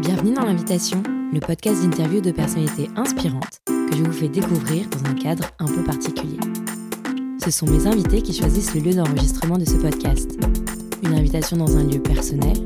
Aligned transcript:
Bienvenue 0.00 0.32
dans 0.32 0.44
l'invitation, 0.44 1.02
le 1.32 1.40
podcast 1.40 1.82
d'interview 1.82 2.20
de 2.20 2.30
personnalités 2.30 2.88
inspirantes 2.94 3.60
que 3.66 3.96
je 3.96 4.04
vous 4.04 4.12
fais 4.12 4.28
découvrir 4.28 4.86
dans 4.90 5.10
un 5.10 5.14
cadre 5.14 5.50
un 5.58 5.66
peu 5.66 5.82
particulier. 5.82 6.38
Ce 7.44 7.50
sont 7.50 7.66
mes 7.66 7.84
invités 7.84 8.22
qui 8.22 8.32
choisissent 8.32 8.76
le 8.76 8.80
lieu 8.80 8.94
d'enregistrement 8.94 9.58
de 9.58 9.64
ce 9.64 9.74
podcast. 9.74 10.38
Une 11.02 11.14
invitation 11.14 11.56
dans 11.56 11.76
un 11.76 11.82
lieu 11.82 12.00
personnel, 12.00 12.56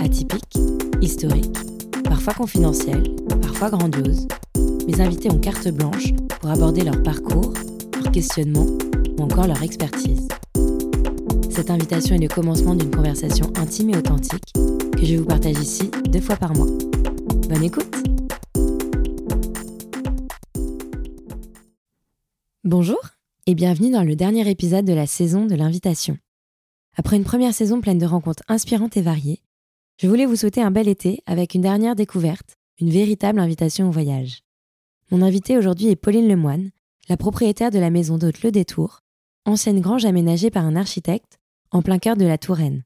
atypique, 0.00 0.58
historique, 1.00 1.58
parfois 2.04 2.34
confidentiel, 2.34 3.02
parfois 3.42 3.70
grandiose. 3.70 4.28
Mes 4.86 5.00
invités 5.00 5.28
ont 5.32 5.40
carte 5.40 5.68
blanche 5.68 6.12
pour 6.40 6.50
aborder 6.50 6.84
leur 6.84 7.02
parcours, 7.02 7.52
leur 8.00 8.12
questionnement 8.12 8.66
ou 9.18 9.22
encore 9.24 9.48
leur 9.48 9.60
expertise. 9.64 10.28
Cette 11.50 11.70
invitation 11.70 12.14
est 12.14 12.22
le 12.22 12.28
commencement 12.28 12.76
d'une 12.76 12.94
conversation 12.94 13.52
intime 13.56 13.90
et 13.90 13.96
authentique 13.96 14.52
que 14.96 15.04
je 15.04 15.16
vous 15.16 15.26
partage 15.26 15.58
ici 15.58 15.90
deux 16.10 16.20
fois 16.20 16.36
par 16.36 16.56
mois. 16.56 16.70
Bonne 17.48 17.62
écoute 17.62 17.94
Bonjour 22.64 22.98
et 23.46 23.54
bienvenue 23.54 23.90
dans 23.90 24.02
le 24.02 24.16
dernier 24.16 24.48
épisode 24.48 24.86
de 24.86 24.94
la 24.94 25.06
saison 25.06 25.44
de 25.44 25.54
l'invitation. 25.54 26.16
Après 26.96 27.16
une 27.16 27.24
première 27.24 27.52
saison 27.52 27.82
pleine 27.82 27.98
de 27.98 28.06
rencontres 28.06 28.42
inspirantes 28.48 28.96
et 28.96 29.02
variées, 29.02 29.42
je 29.98 30.08
voulais 30.08 30.24
vous 30.24 30.36
souhaiter 30.36 30.62
un 30.62 30.70
bel 30.70 30.88
été 30.88 31.22
avec 31.26 31.54
une 31.54 31.60
dernière 31.60 31.94
découverte, 31.94 32.56
une 32.80 32.90
véritable 32.90 33.38
invitation 33.38 33.88
au 33.88 33.92
voyage. 33.92 34.40
Mon 35.10 35.20
invitée 35.20 35.58
aujourd'hui 35.58 35.88
est 35.88 35.96
Pauline 35.96 36.28
Lemoine, 36.28 36.70
la 37.10 37.18
propriétaire 37.18 37.70
de 37.70 37.78
la 37.78 37.90
maison 37.90 38.16
d'hôte 38.16 38.42
Le 38.42 38.50
Détour, 38.50 39.02
ancienne 39.44 39.80
grange 39.80 40.06
aménagée 40.06 40.50
par 40.50 40.64
un 40.64 40.74
architecte 40.74 41.38
en 41.70 41.82
plein 41.82 41.98
cœur 41.98 42.16
de 42.16 42.24
la 42.24 42.38
Touraine. 42.38 42.85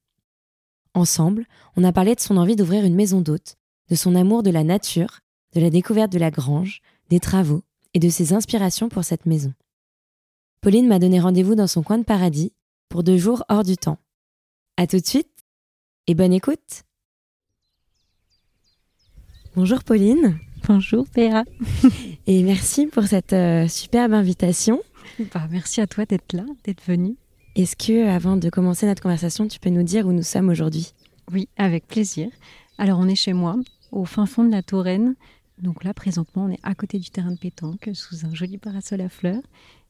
Ensemble, 0.95 1.47
on 1.77 1.85
a 1.85 1.93
parlé 1.93 2.15
de 2.15 2.21
son 2.21 2.37
envie 2.37 2.57
d'ouvrir 2.57 2.85
une 2.85 2.95
maison 2.95 3.21
d'hôte, 3.21 3.57
de 3.89 3.95
son 3.95 4.15
amour 4.15 4.43
de 4.43 4.51
la 4.51 4.65
nature, 4.65 5.21
de 5.55 5.61
la 5.61 5.71
découverte 5.71 6.13
de 6.13 6.19
la 6.19 6.31
grange, 6.31 6.83
des 7.09 7.21
travaux 7.21 7.63
et 7.95 7.99
de 7.99 8.09
ses 8.09 8.33
inspirations 8.33 8.89
pour 8.89 9.05
cette 9.05 9.27
maison. 9.27 9.53
Pauline 10.61 10.89
m'a 10.89 10.99
donné 10.99 11.21
rendez-vous 11.21 11.55
dans 11.55 11.67
son 11.67 11.83
coin 11.83 11.99
de 11.99 12.05
paradis 12.05 12.53
pour 12.89 13.03
deux 13.03 13.17
jours 13.17 13.45
hors 13.49 13.63
du 13.63 13.77
temps. 13.77 13.99
À 14.77 14.87
tout 14.87 14.99
de 14.99 15.07
suite 15.07 15.31
et 16.07 16.15
bonne 16.15 16.33
écoute. 16.33 16.85
Bonjour 19.57 19.83
Pauline. 19.85 20.39
Bonjour 20.69 21.09
Péa. 21.09 21.45
et 22.27 22.43
merci 22.43 22.87
pour 22.87 23.05
cette 23.05 23.33
euh, 23.33 23.67
superbe 23.69 24.13
invitation. 24.13 24.83
Bah, 25.35 25.49
merci 25.51 25.81
à 25.81 25.87
toi 25.87 26.05
d'être 26.05 26.33
là, 26.33 26.45
d'être 26.65 26.83
venue. 26.85 27.17
Est-ce 27.57 27.75
que, 27.75 28.09
avant 28.09 28.37
de 28.37 28.49
commencer 28.49 28.87
notre 28.87 29.03
conversation, 29.03 29.49
tu 29.49 29.59
peux 29.59 29.71
nous 29.71 29.83
dire 29.83 30.07
où 30.07 30.13
nous 30.13 30.23
sommes 30.23 30.49
aujourd'hui? 30.49 30.95
Oui, 31.33 31.49
avec 31.57 31.87
plaisir. 31.89 32.29
Alors, 32.79 33.01
on 33.01 33.09
est 33.09 33.17
chez 33.17 33.33
moi, 33.33 33.57
au 33.91 34.05
fin 34.05 34.27
fond 34.27 34.45
de 34.45 34.53
la 34.53 34.63
Touraine. 34.63 35.17
Donc 35.59 35.83
là, 35.83 35.93
présentement, 35.93 36.45
on 36.45 36.51
est 36.51 36.61
à 36.63 36.77
côté 36.77 36.99
du 36.99 37.11
terrain 37.11 37.33
de 37.33 37.39
pétanque, 37.39 37.91
sous 37.93 38.25
un 38.25 38.33
joli 38.33 38.57
parasol 38.57 39.01
à 39.01 39.09
fleurs. 39.09 39.43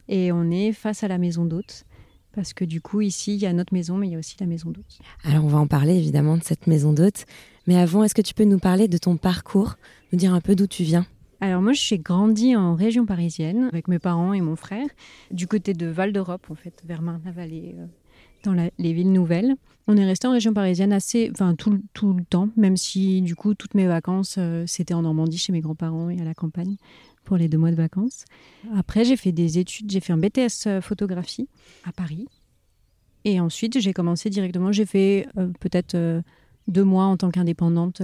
Et 0.09 0.33
on 0.33 0.51
est 0.51 0.73
face 0.73 1.05
à 1.05 1.09
la 1.09 1.19
maison 1.19 1.45
d'hôte. 1.45 1.85
Parce 2.33 2.55
que 2.55 2.65
du 2.65 2.81
coup, 2.81 3.03
ici, 3.03 3.35
il 3.35 3.41
y 3.41 3.47
a 3.47 3.53
notre 3.53 3.75
maison, 3.75 3.97
mais 3.97 4.09
il 4.09 4.13
y 4.13 4.17
a 4.17 4.19
aussi 4.19 4.37
la 4.41 4.47
maison 4.47 4.71
d'hôte. 4.71 4.99
Alors, 5.25 5.45
on 5.45 5.49
va 5.49 5.59
en 5.59 5.67
parler 5.67 5.97
évidemment 5.97 6.39
de 6.39 6.43
cette 6.43 6.67
maison 6.67 6.95
d'hôte. 6.95 7.27
Mais 7.67 7.77
avant, 7.77 8.05
est-ce 8.05 8.15
que 8.15 8.23
tu 8.23 8.33
peux 8.33 8.45
nous 8.45 8.59
parler 8.59 8.89
de 8.89 8.97
ton 8.97 9.19
parcours, 9.19 9.77
nous 10.13 10.19
dire 10.19 10.33
un 10.33 10.41
peu 10.41 10.55
d'où 10.55 10.67
tu 10.67 10.83
viens? 10.83 11.07
Alors 11.41 11.63
moi, 11.63 11.73
j'ai 11.73 11.99
grandi 11.99 12.55
en 12.55 12.75
région 12.75 13.07
parisienne 13.07 13.71
avec 13.73 13.89
mes 13.89 13.99
parents 13.99 14.35
et 14.35 14.43
mon 14.43 14.57
frère, 14.57 14.87
du 15.31 15.47
côté 15.47 15.73
de 15.73 15.87
Val 15.87 16.13
d'Europe, 16.13 16.47
en 16.51 16.55
fait, 16.55 16.83
vers 16.85 17.01
Marne-la-Vallée, 17.01 17.75
euh, 17.79 17.87
dans 18.45 18.53
les 18.53 18.93
villes 18.93 19.13
nouvelles. 19.13 19.57
On 19.87 19.97
est 19.97 20.05
resté 20.05 20.29
en 20.29 20.33
région 20.33 20.53
parisienne 20.53 20.93
assez, 20.93 21.31
enfin 21.33 21.55
tout, 21.55 21.73
le 21.73 22.25
temps, 22.25 22.51
même 22.57 22.77
si 22.77 23.23
du 23.23 23.35
coup 23.35 23.55
toutes 23.55 23.75
mes 23.75 23.87
vacances 23.87 24.37
euh, 24.39 24.65
c'était 24.67 24.95
en 24.95 25.03
Normandie 25.03 25.37
chez 25.37 25.53
mes 25.53 25.61
grands-parents 25.61 26.11
et 26.11 26.21
à 26.21 26.25
la 26.25 26.33
campagne 26.33 26.77
pour 27.25 27.37
les 27.37 27.49
deux 27.49 27.59
mois 27.59 27.71
de 27.71 27.77
vacances. 27.77 28.25
Après, 28.77 29.05
j'ai 29.05 29.17
fait 29.17 29.33
des 29.33 29.59
études, 29.59 29.91
j'ai 29.91 30.01
fait 30.01 30.13
un 30.13 30.19
BTS 30.19 30.67
euh, 30.67 30.81
photographie 30.81 31.49
à 31.85 31.93
Paris. 31.93 32.27
Et 33.25 33.41
ensuite, 33.41 33.79
j'ai 33.81 33.93
commencé 33.93 34.31
directement, 34.31 34.73
j'ai 34.73 34.87
fait 34.87 35.27
peut-être 35.61 36.23
deux 36.69 36.85
mois 36.85 37.05
en 37.05 37.19
tant 37.19 37.31
qu'indépendante 37.31 38.01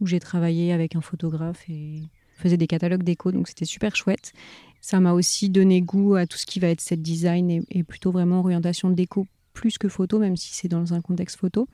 où 0.00 0.06
j'ai 0.06 0.20
travaillé 0.20 0.72
avec 0.72 0.94
un 0.94 1.00
photographe 1.00 1.68
et 1.68 2.02
faisait 2.38 2.56
des 2.56 2.66
catalogues 2.66 3.02
déco, 3.02 3.32
donc 3.32 3.48
c'était 3.48 3.64
super 3.64 3.96
chouette. 3.96 4.32
Ça 4.80 5.00
m'a 5.00 5.12
aussi 5.12 5.50
donné 5.50 5.82
goût 5.82 6.14
à 6.14 6.26
tout 6.26 6.38
ce 6.38 6.46
qui 6.46 6.60
va 6.60 6.68
être 6.68 6.80
set 6.80 7.02
design 7.02 7.64
et, 7.70 7.82
plutôt 7.82 8.10
vraiment 8.10 8.40
orientation 8.40 8.90
déco 8.90 9.26
plus 9.52 9.76
que 9.76 9.88
photo, 9.88 10.20
même 10.20 10.36
si 10.36 10.54
c'est 10.54 10.68
dans 10.68 10.94
un 10.94 11.00
contexte 11.00 11.36
photo. 11.36 11.68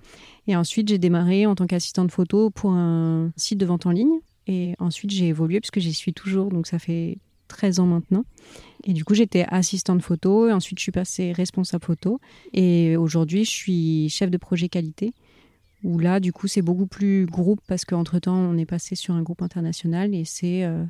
Et 0.46 0.56
ensuite, 0.56 0.88
j'ai 0.88 0.98
démarré 0.98 1.44
en 1.44 1.54
tant 1.54 1.66
qu'assistante 1.66 2.10
photo 2.10 2.48
pour 2.48 2.70
un 2.72 3.30
site 3.36 3.58
de 3.58 3.66
vente 3.66 3.84
en 3.84 3.90
ligne. 3.90 4.20
Et 4.46 4.74
ensuite, 4.78 5.10
j'ai 5.10 5.28
évolué 5.28 5.60
puisque 5.60 5.80
j'y 5.80 5.92
suis 5.92 6.14
toujours, 6.14 6.48
donc 6.48 6.66
ça 6.66 6.78
fait 6.78 7.18
13 7.48 7.80
ans 7.80 7.86
maintenant. 7.86 8.24
Et 8.84 8.94
du 8.94 9.04
coup, 9.04 9.14
j'étais 9.14 9.44
assistante 9.48 10.00
photo, 10.00 10.48
et 10.48 10.52
ensuite 10.52 10.78
je 10.78 10.82
suis 10.82 10.92
passée 10.92 11.32
responsable 11.32 11.84
photo. 11.84 12.20
Et 12.54 12.96
aujourd'hui, 12.96 13.44
je 13.44 13.50
suis 13.50 14.08
chef 14.08 14.30
de 14.30 14.38
projet 14.38 14.68
qualité 14.68 15.12
où 15.84 15.98
là, 15.98 16.18
du 16.18 16.32
coup, 16.32 16.48
c'est 16.48 16.62
beaucoup 16.62 16.86
plus 16.86 17.26
groupe 17.26 17.60
parce 17.68 17.84
qu'entre-temps, 17.84 18.36
on 18.36 18.56
est 18.56 18.66
passé 18.66 18.94
sur 18.94 19.14
un 19.14 19.22
groupe 19.22 19.42
international 19.42 20.14
et 20.14 20.24
c'est 20.24 20.64
euh, 20.64 20.82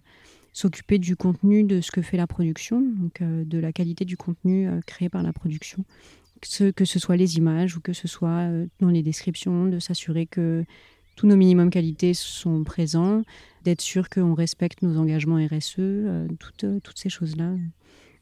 s'occuper 0.53 0.99
du 0.99 1.17
contenu 1.17 1.65
de 1.65 1.81
ce 1.81 1.91
que 1.91 2.01
fait 2.01 2.17
la 2.17 2.29
production, 2.29 2.81
donc 2.81 3.21
euh, 3.21 3.45
de 3.45 3.59
la 3.59 3.73
qualité 3.73 4.05
du 4.05 4.17
contenu 4.17 4.69
euh, 4.69 4.81
créé 4.87 5.09
par 5.09 5.25
la 5.25 5.33
production. 5.33 5.85
Que 6.77 6.85
ce 6.85 6.99
soit 6.99 7.17
les 7.17 7.39
images 7.39 7.77
ou 7.77 7.81
que 7.81 7.95
ce 7.95 8.07
soit 8.07 8.51
dans 8.79 8.91
les 8.91 9.03
descriptions, 9.03 9.65
de 9.65 9.79
s'assurer 9.79 10.27
que 10.27 10.65
tous 11.17 11.27
nos 11.27 11.37
minimums 11.37 11.71
qualité 11.71 12.13
sont 12.13 12.65
présents, 12.65 13.23
d'être 13.63 13.81
sûr 13.81 14.11
qu'on 14.11 14.35
respecte 14.35 14.83
nos 14.83 14.99
engagements 14.99 15.37
RSE, 15.37 15.81
toutes, 16.39 16.67
toutes 16.83 16.99
ces 16.99 17.09
choses-là. 17.09 17.55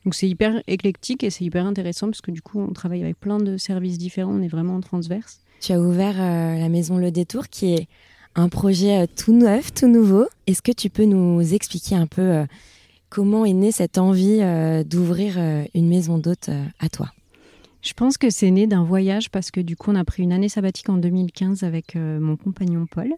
Donc 0.05 0.15
c'est 0.15 0.29
hyper 0.29 0.63
éclectique 0.69 1.25
et 1.25 1.31
c'est 1.31 1.45
hyper 1.45 1.67
intéressant 1.67 2.07
parce 2.07 2.21
que 2.21 2.31
du 2.31 2.43
coup 2.43 2.61
on 2.61 2.73
travaille 2.73 3.03
avec 3.03 3.19
plein 3.19 3.39
de 3.39 3.57
services 3.57 3.99
différents, 3.99 4.35
on 4.39 4.43
est 4.43 4.47
vraiment 4.47 4.77
en 4.77 4.81
transverse. 4.81 5.42
Tu 5.63 5.73
as 5.73 5.81
ouvert 5.81 6.17
euh, 6.19 6.59
la 6.59 6.69
maison 6.69 6.97
Le 6.99 7.13
Détour 7.13 7.47
qui 7.47 7.75
est 7.75 7.87
un 8.35 8.49
projet 8.49 9.03
euh, 9.03 9.07
tout 9.07 9.33
neuf, 9.33 9.73
tout 9.73 9.87
nouveau. 9.87 10.27
Est-ce 10.49 10.61
que 10.61 10.73
tu 10.73 10.91
peux 10.91 11.05
nous 11.05 11.55
expliquer 11.55 11.95
un 11.95 12.09
peu 12.09 12.21
euh, 12.21 12.47
comment 13.11 13.45
est 13.45 13.53
née 13.53 13.71
cette 13.71 13.97
envie 13.97 14.41
d'ouvrir 14.85 15.39
une 15.73 15.89
maison 15.89 16.19
d'hôte 16.19 16.51
à 16.81 16.89
toi? 16.89 17.11
Je 17.81 17.93
pense 17.93 18.19
que 18.19 18.29
c'est 18.29 18.51
né 18.51 18.67
d'un 18.67 18.83
voyage 18.83 19.31
parce 19.31 19.53
que 19.53 19.61
du 19.61 19.77
coup 19.77 19.93
on 19.93 19.95
a 19.95 20.05
pris 20.05 20.25
une 20.25 20.33
année 20.33 20.49
sabbatique 20.49 20.89
en 20.89 20.97
2015 20.97 21.63
avec 21.63 21.95
mon 21.95 22.37
compagnon 22.37 22.87
Paul. 22.91 23.13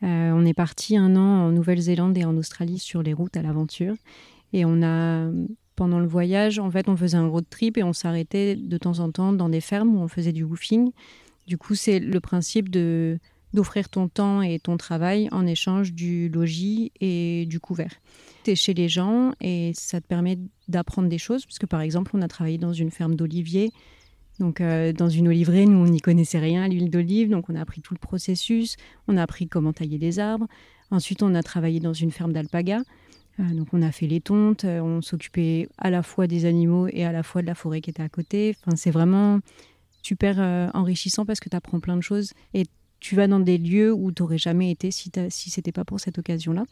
on 0.00 0.46
est 0.46 0.54
parti 0.54 0.96
un 0.96 1.16
an 1.16 1.48
en 1.48 1.50
Nouvelle-Zélande 1.50 2.16
et 2.16 2.24
en 2.24 2.36
Australie 2.38 2.78
sur 2.78 3.02
les 3.02 3.12
routes 3.12 3.36
à 3.36 3.42
l'aventure 3.42 3.94
et 4.52 4.64
on 4.64 4.82
a 4.82 5.28
pendant 5.74 5.98
le 5.98 6.06
voyage 6.06 6.60
en 6.60 6.70
fait 6.70 6.88
on 6.88 6.96
faisait 6.96 7.16
un 7.16 7.26
road 7.26 7.44
trip 7.50 7.76
et 7.76 7.82
on 7.82 7.92
s'arrêtait 7.92 8.54
de 8.54 8.78
temps 8.78 9.00
en 9.00 9.10
temps 9.10 9.32
dans 9.32 9.48
des 9.48 9.60
fermes 9.60 9.96
où 9.96 10.00
on 10.00 10.08
faisait 10.08 10.32
du 10.32 10.44
woofing 10.44 10.92
du 11.46 11.58
coup, 11.58 11.74
c'est 11.74 11.98
le 12.00 12.20
principe 12.20 12.68
de 12.68 13.18
d'offrir 13.54 13.88
ton 13.88 14.08
temps 14.08 14.42
et 14.42 14.58
ton 14.58 14.76
travail 14.76 15.28
en 15.30 15.46
échange 15.46 15.92
du 15.92 16.28
logis 16.28 16.90
et 17.00 17.46
du 17.46 17.60
couvert. 17.60 17.92
Tu 18.42 18.50
es 18.50 18.56
chez 18.56 18.74
les 18.74 18.88
gens 18.88 19.32
et 19.40 19.70
ça 19.74 20.00
te 20.00 20.06
permet 20.08 20.38
d'apprendre 20.66 21.08
des 21.08 21.18
choses, 21.18 21.46
parce 21.46 21.60
que 21.60 21.66
par 21.66 21.80
exemple, 21.80 22.10
on 22.14 22.22
a 22.22 22.26
travaillé 22.26 22.58
dans 22.58 22.72
une 22.72 22.90
ferme 22.90 23.14
d'oliviers, 23.14 23.70
donc 24.40 24.60
euh, 24.60 24.92
dans 24.92 25.08
une 25.08 25.28
oliveraie, 25.28 25.66
nous, 25.66 25.78
on 25.78 25.86
n'y 25.86 26.00
connaissait 26.00 26.40
rien 26.40 26.64
à 26.64 26.68
l'huile 26.68 26.90
d'olive, 26.90 27.30
donc 27.30 27.48
on 27.48 27.54
a 27.54 27.60
appris 27.60 27.80
tout 27.80 27.94
le 27.94 28.00
processus, 28.00 28.76
on 29.06 29.16
a 29.16 29.22
appris 29.22 29.46
comment 29.46 29.72
tailler 29.72 29.98
les 29.98 30.18
arbres. 30.18 30.48
Ensuite, 30.90 31.22
on 31.22 31.34
a 31.34 31.42
travaillé 31.42 31.80
dans 31.80 31.92
une 31.92 32.10
ferme 32.10 32.32
d'alpaga, 32.32 32.82
euh, 33.38 33.54
donc 33.54 33.68
on 33.72 33.82
a 33.82 33.92
fait 33.92 34.06
les 34.06 34.20
tontes, 34.20 34.64
euh, 34.64 34.80
on 34.80 35.02
s'occupait 35.02 35.68
à 35.78 35.90
la 35.90 36.02
fois 36.02 36.26
des 36.26 36.44
animaux 36.44 36.88
et 36.88 37.04
à 37.04 37.12
la 37.12 37.22
fois 37.22 37.42
de 37.42 37.46
la 37.46 37.54
forêt 37.54 37.80
qui 37.80 37.90
était 37.90 38.02
à 38.02 38.08
côté. 38.08 38.56
Enfin, 38.60 38.76
c'est 38.76 38.90
vraiment 38.90 39.38
super 40.04 40.36
euh, 40.38 40.68
enrichissant 40.74 41.24
parce 41.24 41.40
que 41.40 41.48
tu 41.48 41.56
apprends 41.56 41.80
plein 41.80 41.96
de 41.96 42.02
choses 42.02 42.32
et 42.52 42.64
tu 43.00 43.16
vas 43.16 43.26
dans 43.26 43.40
des 43.40 43.58
lieux 43.58 43.92
où 43.92 44.12
tu 44.12 44.22
n'aurais 44.22 44.38
jamais 44.38 44.70
été 44.70 44.90
si, 44.90 45.10
si 45.30 45.50
c'était 45.50 45.72
pas 45.72 45.84
pour 45.84 46.00
cette 46.00 46.18
occasion-là. 46.18 46.64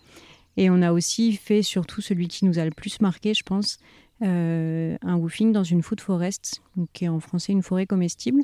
Et 0.57 0.71
on 0.71 0.83
a 0.83 0.93
aussi 0.93 1.33
fait 1.35 1.63
surtout 1.63 2.01
celui 2.01 2.29
qui 2.29 2.45
nous 2.45 2.59
a 2.59 2.65
le 2.65 2.71
plus 2.71 3.01
marqué, 3.01 3.33
je 3.35 3.43
pense, 3.43 3.79
euh, 4.23 4.97
un 5.03 5.17
woofing 5.17 5.53
dans 5.53 5.65
une 5.65 5.83
food 5.83 6.01
forest, 6.01 6.63
qui 6.93 7.07
est 7.07 7.09
en 7.09 7.21
français 7.21 7.53
une 7.53 7.63
forêt 7.63 7.87
comestible. 7.87 8.43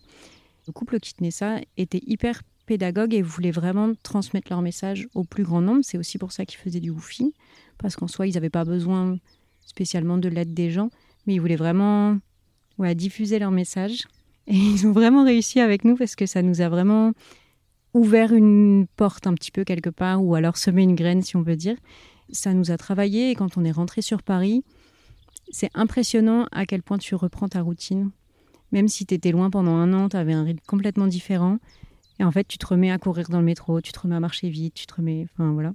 Le 0.66 0.72
couple 0.72 1.00
qui 1.00 1.14
tenait 1.14 1.30
ça 1.30 1.60
était 1.76 2.00
hyper 2.06 2.42
pédagogue 2.66 3.14
et 3.14 3.22
voulait 3.22 3.50
vraiment 3.50 3.92
transmettre 4.02 4.48
leur 4.50 4.62
message 4.62 5.06
au 5.14 5.24
plus 5.24 5.44
grand 5.44 5.60
nombre. 5.60 5.80
C'est 5.82 5.98
aussi 5.98 6.18
pour 6.18 6.32
ça 6.32 6.44
qu'ils 6.46 6.58
faisaient 6.58 6.80
du 6.80 6.90
woofing, 6.90 7.30
parce 7.76 7.96
qu'en 7.96 8.08
soi, 8.08 8.26
ils 8.26 8.34
n'avaient 8.34 8.50
pas 8.50 8.64
besoin 8.64 9.18
spécialement 9.60 10.18
de 10.18 10.28
l'aide 10.28 10.54
des 10.54 10.70
gens, 10.70 10.90
mais 11.26 11.34
ils 11.34 11.40
voulaient 11.40 11.56
vraiment 11.56 12.18
diffuser 12.94 13.38
leur 13.38 13.50
message 13.50 14.06
et 14.48 14.56
ils 14.56 14.86
ont 14.86 14.92
vraiment 14.92 15.24
réussi 15.24 15.60
avec 15.60 15.84
nous 15.84 15.94
parce 15.94 16.16
que 16.16 16.26
ça 16.26 16.42
nous 16.42 16.60
a 16.60 16.68
vraiment 16.68 17.12
ouvert 17.94 18.32
une 18.32 18.86
porte 18.96 19.26
un 19.26 19.34
petit 19.34 19.50
peu 19.50 19.64
quelque 19.64 19.90
part, 19.90 20.24
ou 20.24 20.34
alors 20.34 20.56
semé 20.56 20.82
une 20.82 20.94
graine, 20.94 21.22
si 21.22 21.36
on 21.36 21.42
veut 21.42 21.56
dire. 21.56 21.76
Ça 22.30 22.54
nous 22.54 22.70
a 22.70 22.76
travaillé 22.76 23.30
et 23.30 23.34
quand 23.34 23.56
on 23.56 23.64
est 23.64 23.70
rentré 23.70 24.02
sur 24.02 24.22
Paris, 24.22 24.64
c'est 25.50 25.70
impressionnant 25.74 26.46
à 26.50 26.66
quel 26.66 26.82
point 26.82 26.98
tu 26.98 27.14
reprends 27.14 27.48
ta 27.48 27.62
routine. 27.62 28.10
Même 28.72 28.88
si 28.88 29.06
tu 29.06 29.14
étais 29.14 29.32
loin 29.32 29.50
pendant 29.50 29.74
un 29.74 29.92
an, 29.92 30.08
tu 30.08 30.16
avais 30.16 30.34
un 30.34 30.44
rythme 30.44 30.64
complètement 30.66 31.06
différent. 31.06 31.58
Et 32.18 32.24
en 32.24 32.32
fait, 32.32 32.46
tu 32.46 32.58
te 32.58 32.66
remets 32.66 32.90
à 32.90 32.98
courir 32.98 33.28
dans 33.28 33.38
le 33.38 33.44
métro, 33.44 33.80
tu 33.80 33.92
te 33.92 34.00
remets 34.00 34.16
à 34.16 34.20
marcher 34.20 34.48
vite, 34.48 34.74
tu 34.74 34.86
te 34.86 34.94
remets. 34.94 35.26
Enfin, 35.32 35.52
voilà. 35.52 35.72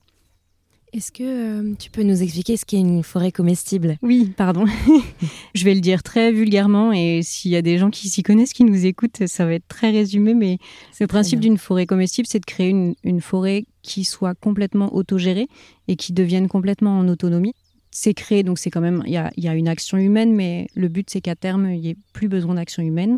Est-ce 0.94 1.12
que 1.12 1.24
euh, 1.24 1.74
tu 1.80 1.90
peux 1.90 2.04
nous 2.04 2.22
expliquer 2.22 2.56
ce 2.56 2.66
qu'est 2.66 2.78
une 2.78 3.02
forêt 3.02 3.32
comestible? 3.32 3.98
Oui, 4.04 4.32
pardon. 4.38 4.66
je 5.56 5.64
vais 5.66 5.74
le 5.74 5.82
dire 5.82 6.04
très 6.04 6.32
vulgairement 6.32 6.94
et 6.94 7.22
s'il 7.24 7.50
y 7.50 7.56
a 7.56 7.64
des 7.64 7.80
gens 7.80 7.90
qui 7.90 8.10
s'y 8.10 8.22
connaissent, 8.22 8.54
qui 8.54 8.64
nous 8.64 8.86
écoutent, 8.86 9.26
ça 9.26 9.44
va 9.44 9.54
être 9.56 9.68
très 9.68 9.90
résumé. 9.90 10.36
Mais 10.36 10.60
le 11.00 11.08
principe 11.08 11.40
d'une 11.40 11.58
forêt 11.58 11.88
comestible, 11.88 12.28
c'est 12.28 12.40
de 12.40 12.46
créer 12.46 12.70
une, 12.70 13.22
forêt 13.22 13.66
qui 13.82 14.04
soit 14.04 14.36
complètement 14.36 14.94
autogérée 14.94 15.48
et 15.88 15.96
qui 15.96 16.14
devienne 16.14 16.48
complètement 16.48 17.00
en 17.00 17.08
autonomie. 17.08 17.56
C'est 17.90 18.14
créé, 18.14 18.44
donc 18.44 18.60
c'est 18.60 18.70
quand 18.70 18.82
même, 18.82 19.02
il 19.08 19.14
y 19.14 19.18
a, 19.18 19.32
y 19.36 19.48
a, 19.48 19.56
une 19.56 19.68
action 19.68 19.98
humaine, 19.98 20.34
mais 20.34 20.68
le 20.76 20.90
but 20.90 21.10
c'est 21.10 21.22
qu'à 21.22 21.36
terme, 21.36 21.72
il 21.72 21.82
n'y 21.82 21.90
ait 21.90 21.98
plus 22.12 22.28
besoin 22.28 22.54
d'action 22.54 22.84
humaine. 22.84 23.18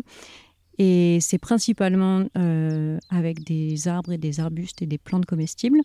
Et 0.78 1.18
c'est 1.20 1.38
principalement 1.38 2.26
euh, 2.36 2.98
avec 3.08 3.44
des 3.44 3.88
arbres 3.88 4.12
et 4.12 4.18
des 4.18 4.40
arbustes 4.40 4.82
et 4.82 4.86
des 4.86 4.98
plantes 4.98 5.24
comestibles. 5.24 5.80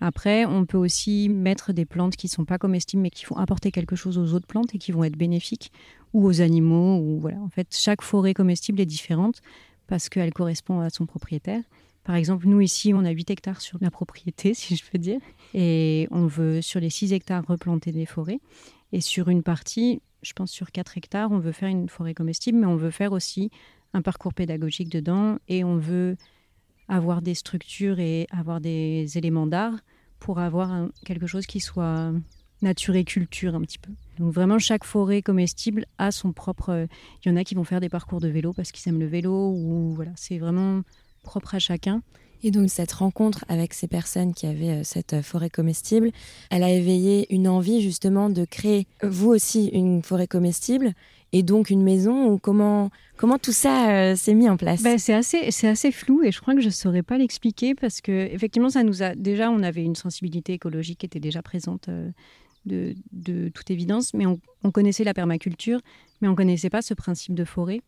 Après, 0.00 0.44
on 0.44 0.66
peut 0.66 0.76
aussi 0.76 1.28
mettre 1.28 1.72
des 1.72 1.86
plantes 1.86 2.16
qui 2.16 2.26
ne 2.26 2.30
sont 2.30 2.44
pas 2.44 2.58
comestibles 2.58 3.02
mais 3.02 3.10
qui 3.10 3.24
vont 3.24 3.36
apporter 3.36 3.70
quelque 3.70 3.96
chose 3.96 4.18
aux 4.18 4.34
autres 4.34 4.46
plantes 4.46 4.74
et 4.74 4.78
qui 4.78 4.92
vont 4.92 5.04
être 5.04 5.16
bénéfiques 5.16 5.72
ou 6.12 6.26
aux 6.26 6.40
animaux. 6.40 7.22
En 7.42 7.48
fait, 7.48 7.68
chaque 7.70 8.02
forêt 8.02 8.34
comestible 8.34 8.80
est 8.80 8.86
différente 8.86 9.40
parce 9.86 10.08
qu'elle 10.08 10.32
correspond 10.32 10.80
à 10.80 10.90
son 10.90 11.06
propriétaire. 11.06 11.62
Par 12.04 12.16
exemple, 12.16 12.46
nous 12.46 12.60
ici, 12.60 12.92
on 12.94 13.04
a 13.04 13.10
8 13.10 13.30
hectares 13.30 13.62
sur 13.62 13.78
la 13.80 13.90
propriété, 13.90 14.52
si 14.54 14.76
je 14.76 14.84
peux 14.90 14.98
dire, 14.98 15.20
et 15.54 16.06
on 16.10 16.26
veut 16.26 16.60
sur 16.60 16.80
les 16.80 16.90
6 16.90 17.12
hectares 17.12 17.44
replanter 17.46 17.92
des 17.92 18.06
forêts. 18.06 18.40
Et 18.92 19.00
sur 19.00 19.28
une 19.28 19.42
partie, 19.42 20.02
je 20.22 20.32
pense 20.34 20.50
sur 20.50 20.70
4 20.70 20.98
hectares, 20.98 21.32
on 21.32 21.38
veut 21.38 21.52
faire 21.52 21.68
une 21.68 21.88
forêt 21.88 22.14
comestible, 22.14 22.58
mais 22.58 22.66
on 22.66 22.76
veut 22.76 22.90
faire 22.90 23.12
aussi 23.12 23.50
un 23.94 24.02
parcours 24.02 24.34
pédagogique 24.34 24.90
dedans 24.90 25.38
et 25.48 25.64
on 25.64 25.78
veut 25.78 26.16
avoir 26.88 27.22
des 27.22 27.34
structures 27.34 27.98
et 27.98 28.26
avoir 28.30 28.60
des 28.60 29.16
éléments 29.16 29.46
d'art 29.46 29.78
pour 30.18 30.38
avoir 30.38 30.88
quelque 31.06 31.26
chose 31.26 31.46
qui 31.46 31.60
soit 31.60 32.12
nature 32.60 32.96
et 32.96 33.04
culture 33.04 33.54
un 33.54 33.60
petit 33.60 33.78
peu. 33.78 33.92
Donc 34.18 34.32
vraiment 34.32 34.58
chaque 34.58 34.84
forêt 34.84 35.22
comestible 35.22 35.86
a 35.98 36.10
son 36.10 36.32
propre. 36.32 36.86
Il 37.24 37.28
y 37.28 37.32
en 37.32 37.36
a 37.36 37.44
qui 37.44 37.54
vont 37.54 37.64
faire 37.64 37.80
des 37.80 37.88
parcours 37.88 38.20
de 38.20 38.28
vélo 38.28 38.52
parce 38.52 38.72
qu'ils 38.72 38.88
aiment 38.90 39.00
le 39.00 39.06
vélo 39.06 39.50
ou 39.50 39.92
voilà, 39.94 40.12
c'est 40.16 40.38
vraiment 40.38 40.82
propre 41.22 41.54
à 41.54 41.58
chacun. 41.58 42.02
Et 42.42 42.50
donc 42.50 42.68
cette 42.68 42.92
rencontre 42.92 43.44
avec 43.48 43.72
ces 43.72 43.88
personnes 43.88 44.34
qui 44.34 44.46
avaient 44.46 44.80
euh, 44.80 44.84
cette 44.84 45.14
euh, 45.14 45.22
forêt 45.22 45.48
comestible, 45.48 46.10
elle 46.50 46.62
a 46.62 46.70
éveillé 46.70 47.32
une 47.34 47.48
envie 47.48 47.80
justement 47.80 48.28
de 48.28 48.44
créer 48.44 48.86
vous 49.02 49.30
aussi 49.30 49.68
une 49.68 50.02
forêt 50.02 50.26
comestible 50.26 50.92
et 51.34 51.42
donc 51.42 51.68
une 51.68 51.82
maison 51.82 52.28
ou 52.28 52.38
comment 52.38 52.90
comment 53.16 53.38
tout 53.38 53.52
ça 53.52 53.90
euh, 53.90 54.14
s'est 54.14 54.34
mis 54.34 54.48
en 54.48 54.56
place? 54.56 54.82
Ben, 54.84 54.98
c'est 54.98 55.12
assez 55.12 55.50
c'est 55.50 55.66
assez 55.66 55.90
flou 55.90 56.22
et 56.22 56.30
je 56.30 56.40
crois 56.40 56.54
que 56.54 56.60
je 56.60 56.70
saurais 56.70 57.02
pas 57.02 57.18
l'expliquer 57.18 57.74
parce 57.74 58.00
que 58.00 58.12
effectivement 58.32 58.70
ça 58.70 58.84
nous 58.84 59.02
a 59.02 59.16
déjà 59.16 59.50
on 59.50 59.64
avait 59.64 59.82
une 59.82 59.96
sensibilité 59.96 60.52
écologique 60.52 61.00
qui 61.00 61.06
était 61.06 61.18
déjà 61.18 61.42
présente 61.42 61.88
euh, 61.88 62.08
de, 62.66 62.94
de, 63.12 63.48
toute 63.48 63.68
évidence 63.72 64.14
mais 64.14 64.26
on, 64.26 64.38
on, 64.62 64.70
connaissait 64.70 65.02
la 65.02 65.12
permaculture 65.12 65.80
mais 66.20 66.28
on 66.28 66.36
connaissait 66.36 66.70
pas 66.70 66.82
ce 66.82 66.94
principe 66.94 67.34
de 67.34 67.44
forêt. 67.44 67.80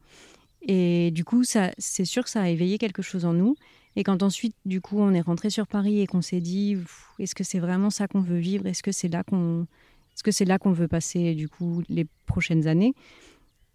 Et 0.63 1.13
du 1.13 1.25
coup 1.25 1.45
ça 1.45 1.71
c'est 1.79 2.05
sûr 2.05 2.25
que 2.25 2.31
ça 2.31 2.43
a 2.43 2.49
éveillé 2.49 2.79
quelque 2.79 3.01
chose 3.01 3.25
en 3.25 3.33
nous. 3.33 3.55
Et 3.95 4.03
quand 4.03 4.25
ensuite 4.25 4.57
du 4.65 4.81
coup 4.81 4.99
on 4.99 5.13
est 5.13 5.21
rentré 5.21 5.51
sur 5.51 5.69
Paris 5.69 6.01
et 6.01 6.09
qu'on 6.09 6.21
s'est 6.21 6.41
dit 6.41 6.79
est-ce 7.21 7.37
que 7.37 7.45
c'est 7.45 7.61
vraiment 7.61 7.91
ça 7.91 8.09
qu'on 8.09 8.23
veut 8.23 8.39
vivre? 8.39 8.67
Est-ce 8.67 8.83
que 8.83 8.91
c'est 8.91 9.09
là 9.09 9.23
qu'on 9.23 9.69
est-ce 10.17 10.25
que 10.25 10.33
c'est 10.33 10.47
là 10.47 10.59
qu'on 10.59 10.73
veut 10.73 10.89
passer 10.89 11.35
du 11.35 11.49
coup 11.49 11.83
les 11.89 12.07
prochaines 12.27 12.67
années? 12.67 12.95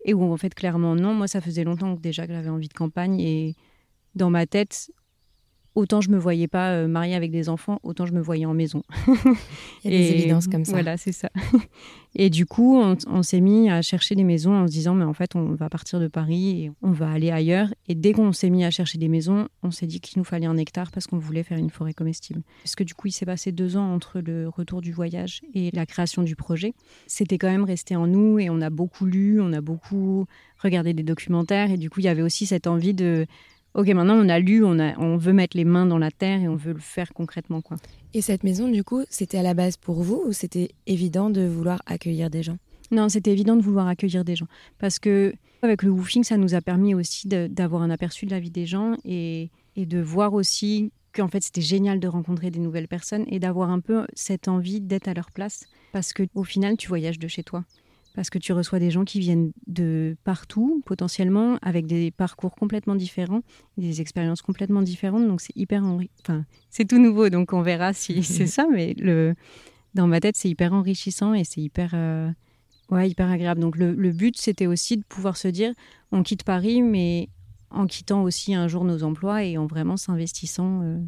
Et 0.05 0.13
où 0.13 0.31
en 0.31 0.37
fait 0.37 0.53
clairement 0.53 0.95
non. 0.95 1.13
Moi, 1.13 1.27
ça 1.27 1.41
faisait 1.41 1.63
longtemps 1.63 1.95
que 1.95 2.01
déjà 2.01 2.27
que 2.27 2.33
j'avais 2.33 2.49
envie 2.49 2.67
de 2.67 2.73
campagne 2.73 3.19
et 3.19 3.55
dans 4.15 4.29
ma 4.29 4.45
tête, 4.45 4.91
autant 5.75 6.01
je 6.01 6.09
me 6.09 6.17
voyais 6.17 6.47
pas 6.47 6.71
euh, 6.71 6.87
mariée 6.87 7.15
avec 7.15 7.31
des 7.31 7.49
enfants, 7.49 7.79
autant 7.83 8.05
je 8.05 8.13
me 8.13 8.21
voyais 8.21 8.45
en 8.45 8.53
maison. 8.53 8.83
Il 9.83 9.91
y 9.91 9.95
a 9.95 9.97
des 9.97 10.11
évidences 10.11 10.47
comme 10.47 10.65
ça. 10.65 10.73
Voilà, 10.73 10.97
c'est 10.97 11.11
ça. 11.11 11.29
Et 12.15 12.29
du 12.29 12.45
coup, 12.45 12.77
on, 12.77 13.23
s'est 13.23 13.39
mis 13.39 13.69
à 13.69 13.81
chercher 13.81 14.15
des 14.15 14.25
maisons 14.25 14.53
en 14.53 14.67
se 14.67 14.71
disant, 14.71 14.93
mais 14.93 15.05
en 15.05 15.13
fait, 15.13 15.35
on 15.35 15.53
va 15.53 15.69
partir 15.69 15.99
de 16.01 16.09
Paris 16.09 16.65
et 16.65 16.71
on 16.81 16.91
va 16.91 17.09
aller 17.09 17.31
ailleurs. 17.31 17.73
Et 17.87 17.95
dès 17.95 18.11
qu'on 18.11 18.33
s'est 18.33 18.49
mis 18.49 18.65
à 18.65 18.71
chercher 18.71 18.97
des 18.97 19.07
maisons, 19.07 19.47
on 19.63 19.71
s'est 19.71 19.87
dit 19.87 20.01
qu'il 20.01 20.19
nous 20.19 20.25
fallait 20.25 20.45
un 20.45 20.57
hectare 20.57 20.91
parce 20.91 21.07
qu'on 21.07 21.19
voulait 21.19 21.43
faire 21.43 21.57
une 21.57 21.69
forêt 21.69 21.93
comestible. 21.93 22.41
Parce 22.63 22.75
que 22.75 22.83
du 22.83 22.93
coup, 22.95 23.07
il 23.07 23.13
s'est 23.13 23.25
passé 23.25 23.53
deux 23.53 23.77
ans 23.77 23.93
entre 23.93 24.19
le 24.19 24.49
retour 24.49 24.81
du 24.81 24.91
voyage 24.91 25.41
et 25.53 25.71
la 25.71 25.85
création 25.85 26.21
du 26.21 26.35
projet. 26.35 26.73
C'était 27.07 27.37
quand 27.37 27.49
même 27.49 27.63
resté 27.63 27.95
en 27.95 28.07
nous 28.07 28.39
et 28.39 28.49
on 28.49 28.59
a 28.59 28.69
beaucoup 28.69 29.05
lu, 29.05 29.39
on 29.39 29.53
a 29.53 29.61
beaucoup 29.61 30.25
regardé 30.61 30.93
des 30.93 31.03
documentaires. 31.03 31.71
Et 31.71 31.77
du 31.77 31.89
coup, 31.89 32.01
il 32.01 32.05
y 32.05 32.09
avait 32.09 32.21
aussi 32.21 32.45
cette 32.45 32.67
envie 32.67 32.93
de 32.93 33.25
ok, 33.73 33.87
maintenant 33.89 34.15
on 34.15 34.29
a 34.29 34.39
lu, 34.39 34.63
on, 34.63 34.79
a, 34.79 34.97
on 34.99 35.17
veut 35.17 35.33
mettre 35.33 35.57
les 35.57 35.65
mains 35.65 35.85
dans 35.85 35.97
la 35.97 36.11
terre 36.11 36.41
et 36.41 36.47
on 36.47 36.55
veut 36.55 36.73
le 36.73 36.79
faire 36.79 37.13
concrètement. 37.13 37.61
quoi. 37.61 37.77
Et 38.13 38.21
cette 38.21 38.43
maison, 38.43 38.67
du 38.67 38.83
coup, 38.83 39.03
c'était 39.09 39.37
à 39.37 39.43
la 39.43 39.53
base 39.53 39.77
pour 39.77 40.01
vous 40.01 40.23
ou 40.25 40.33
c'était 40.33 40.71
évident 40.87 41.29
de 41.29 41.41
vouloir 41.45 41.81
accueillir 41.85 42.29
des 42.29 42.43
gens? 42.43 42.57
Non, 42.91 43.07
c'était 43.07 43.31
évident 43.31 43.55
de 43.55 43.61
vouloir 43.61 43.87
accueillir 43.87 44.25
des 44.25 44.35
gens. 44.35 44.47
Parce 44.77 44.99
que 44.99 45.33
avec 45.61 45.83
le 45.83 45.91
woofing, 45.91 46.23
ça 46.23 46.37
nous 46.37 46.55
a 46.55 46.61
permis 46.61 46.93
aussi 46.93 47.27
d'avoir 47.27 47.83
un 47.83 47.89
aperçu 47.89 48.25
de 48.25 48.31
la 48.31 48.39
vie 48.39 48.49
des 48.49 48.65
gens 48.65 48.95
et, 49.05 49.49
et 49.75 49.85
de 49.85 50.01
voir 50.01 50.33
aussi 50.33 50.91
qu'en 51.13 51.27
fait 51.27 51.43
c'était 51.43 51.61
génial 51.61 51.99
de 51.99 52.07
rencontrer 52.07 52.51
des 52.51 52.59
nouvelles 52.59 52.87
personnes 52.87 53.25
et 53.27 53.39
d'avoir 53.39 53.69
un 53.69 53.79
peu 53.79 54.05
cette 54.13 54.47
envie 54.47 54.81
d'être 54.81 55.07
à 55.07 55.13
leur 55.13 55.31
place. 55.31 55.65
Parce 55.91 56.13
qu'au 56.13 56.43
final, 56.43 56.77
tu 56.77 56.87
voyages 56.87 57.19
de 57.19 57.27
chez 57.27 57.43
toi 57.43 57.63
parce 58.13 58.29
que 58.29 58.37
tu 58.37 58.53
reçois 58.53 58.79
des 58.79 58.91
gens 58.91 59.05
qui 59.05 59.19
viennent 59.19 59.51
de 59.67 60.15
partout, 60.23 60.81
potentiellement, 60.85 61.57
avec 61.61 61.85
des 61.85 62.11
parcours 62.11 62.55
complètement 62.55 62.95
différents, 62.95 63.41
des 63.77 64.01
expériences 64.01 64.41
complètement 64.41 64.81
différentes. 64.81 65.27
Donc 65.27 65.41
c'est 65.41 65.55
hyper 65.55 65.83
enfin 66.21 66.45
c'est 66.69 66.85
tout 66.85 66.99
nouveau, 66.99 67.29
donc 67.29 67.53
on 67.53 67.61
verra 67.61 67.93
si 67.93 68.23
c'est 68.23 68.47
ça. 68.47 68.67
Mais 68.71 68.93
le, 68.97 69.35
dans 69.93 70.07
ma 70.07 70.19
tête, 70.19 70.35
c'est 70.37 70.49
hyper 70.49 70.73
enrichissant 70.73 71.33
et 71.33 71.43
c'est 71.43 71.61
hyper, 71.61 71.91
euh, 71.93 72.29
ouais, 72.89 73.09
hyper 73.09 73.29
agréable. 73.29 73.61
Donc 73.61 73.77
le, 73.77 73.93
le 73.93 74.11
but, 74.11 74.37
c'était 74.37 74.67
aussi 74.67 74.97
de 74.97 75.03
pouvoir 75.03 75.37
se 75.37 75.47
dire, 75.47 75.73
on 76.11 76.23
quitte 76.23 76.43
Paris, 76.43 76.81
mais 76.81 77.29
en 77.69 77.87
quittant 77.87 78.23
aussi 78.23 78.53
un 78.53 78.67
jour 78.67 78.83
nos 78.83 79.03
emplois 79.03 79.43
et 79.43 79.57
en 79.57 79.65
vraiment 79.65 79.97
s'investissant. 79.97 80.81
Euh, 80.83 80.99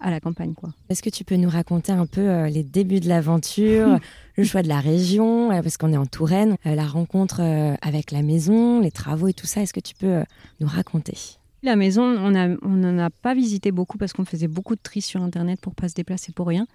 à 0.00 0.10
la 0.10 0.20
campagne. 0.20 0.54
quoi. 0.54 0.70
Est-ce 0.88 1.02
que 1.02 1.10
tu 1.10 1.24
peux 1.24 1.36
nous 1.36 1.48
raconter 1.48 1.92
un 1.92 2.06
peu 2.06 2.20
euh, 2.20 2.48
les 2.48 2.62
débuts 2.62 3.00
de 3.00 3.08
l'aventure, 3.08 3.98
le 4.36 4.44
choix 4.44 4.62
de 4.62 4.68
la 4.68 4.80
région, 4.80 5.50
euh, 5.50 5.62
parce 5.62 5.76
qu'on 5.76 5.92
est 5.92 5.96
en 5.96 6.06
Touraine, 6.06 6.56
euh, 6.66 6.74
la 6.74 6.86
rencontre 6.86 7.40
avec 7.82 8.10
la 8.10 8.22
maison, 8.22 8.80
les 8.80 8.90
travaux 8.90 9.28
et 9.28 9.32
tout 9.32 9.46
ça 9.46 9.62
Est-ce 9.62 9.72
que 9.72 9.80
tu 9.80 9.94
peux 9.94 10.22
nous 10.60 10.66
raconter? 10.66 11.16
La 11.62 11.76
maison, 11.76 12.02
on 12.02 12.30
n'en 12.30 12.56
on 12.62 12.98
a 12.98 13.10
pas 13.10 13.34
visité 13.34 13.72
beaucoup 13.72 13.98
parce 13.98 14.12
qu'on 14.12 14.24
faisait 14.24 14.48
beaucoup 14.48 14.76
de 14.76 14.80
tri 14.82 15.00
sur 15.00 15.22
Internet 15.22 15.60
pour 15.60 15.74
pas 15.74 15.88
se 15.88 15.94
déplacer 15.94 16.32
pour 16.32 16.46
rien. 16.46 16.66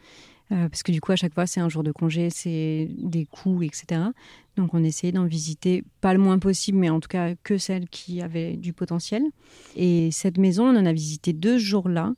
parce 0.49 0.83
que 0.83 0.91
du 0.91 0.99
coup, 0.99 1.11
à 1.11 1.15
chaque 1.15 1.33
fois, 1.33 1.45
c'est 1.45 1.61
un 1.61 1.69
jour 1.69 1.83
de 1.83 1.91
congé, 1.91 2.29
c'est 2.29 2.89
des 2.97 3.25
coûts, 3.25 3.61
etc. 3.63 4.01
Donc, 4.57 4.73
on 4.73 4.83
essayait 4.83 5.13
d'en 5.13 5.25
visiter 5.25 5.83
pas 6.01 6.13
le 6.13 6.19
moins 6.19 6.39
possible, 6.39 6.77
mais 6.77 6.89
en 6.89 6.99
tout 6.99 7.07
cas 7.07 7.35
que 7.43 7.57
celles 7.57 7.87
qui 7.87 8.21
avaient 8.21 8.57
du 8.57 8.73
potentiel. 8.73 9.23
Et 9.77 10.11
cette 10.11 10.37
maison, 10.37 10.65
on 10.65 10.77
en 10.77 10.85
a 10.85 10.91
visité 10.91 11.31
deux 11.31 11.57
jours 11.57 11.87
là. 11.87 12.13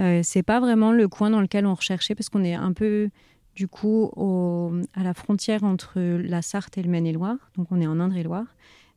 Euh, 0.00 0.20
c'est 0.22 0.42
pas 0.42 0.60
vraiment 0.60 0.92
le 0.92 1.08
coin 1.08 1.30
dans 1.30 1.40
lequel 1.40 1.66
on 1.66 1.74
recherchait 1.74 2.14
parce 2.14 2.28
qu'on 2.28 2.44
est 2.44 2.54
un 2.54 2.72
peu 2.72 3.10
du 3.54 3.68
coup 3.68 4.10
à 4.94 5.02
la 5.02 5.12
frontière 5.12 5.62
entre 5.62 6.00
la 6.00 6.40
Sarthe 6.40 6.78
et 6.78 6.82
le 6.82 6.88
Maine-et-Loire. 6.90 7.36
Donc 7.56 7.68
on 7.70 7.80
est 7.80 7.86
en 7.86 8.00
Indre-et-Loire. 8.00 8.46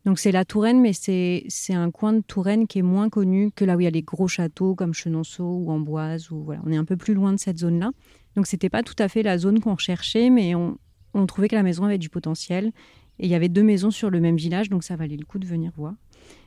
Donc 0.05 0.19
c'est 0.19 0.31
la 0.31 0.45
Touraine, 0.45 0.81
mais 0.81 0.93
c'est 0.93 1.73
un 1.73 1.91
coin 1.91 2.13
de 2.13 2.21
Touraine 2.21 2.67
qui 2.67 2.79
est 2.79 2.83
moins 2.83 3.09
connu 3.09 3.51
que 3.51 3.65
là 3.65 3.75
où 3.75 3.81
il 3.81 3.85
y 3.85 3.87
a 3.87 3.91
les 3.91 4.03
gros 4.03 4.27
châteaux 4.27 4.75
comme 4.75 4.93
Chenonceau 4.93 5.43
ou 5.43 5.71
Amboise. 5.71 6.29
On 6.31 6.71
est 6.71 6.77
un 6.77 6.85
peu 6.85 6.95
plus 6.95 7.13
loin 7.13 7.33
de 7.33 7.39
cette 7.39 7.57
zone-là. 7.57 7.91
Donc 8.35 8.47
c'était 8.47 8.69
pas 8.69 8.83
tout 8.83 8.95
à 8.99 9.09
fait 9.09 9.23
la 9.23 9.37
zone 9.37 9.59
qu'on 9.59 9.73
recherchait, 9.73 10.29
mais 10.29 10.53
on 10.55 11.25
trouvait 11.25 11.47
que 11.47 11.55
la 11.55 11.63
maison 11.63 11.83
avait 11.83 11.97
du 11.97 12.09
potentiel. 12.09 12.71
Et 13.19 13.25
il 13.25 13.29
y 13.29 13.35
avait 13.35 13.49
deux 13.49 13.63
maisons 13.63 13.91
sur 13.91 14.09
le 14.09 14.19
même 14.19 14.35
village, 14.35 14.69
donc 14.69 14.83
ça 14.83 14.95
valait 14.95 15.17
le 15.17 15.25
coup 15.25 15.39
de 15.39 15.47
venir 15.47 15.71
voir. 15.75 15.93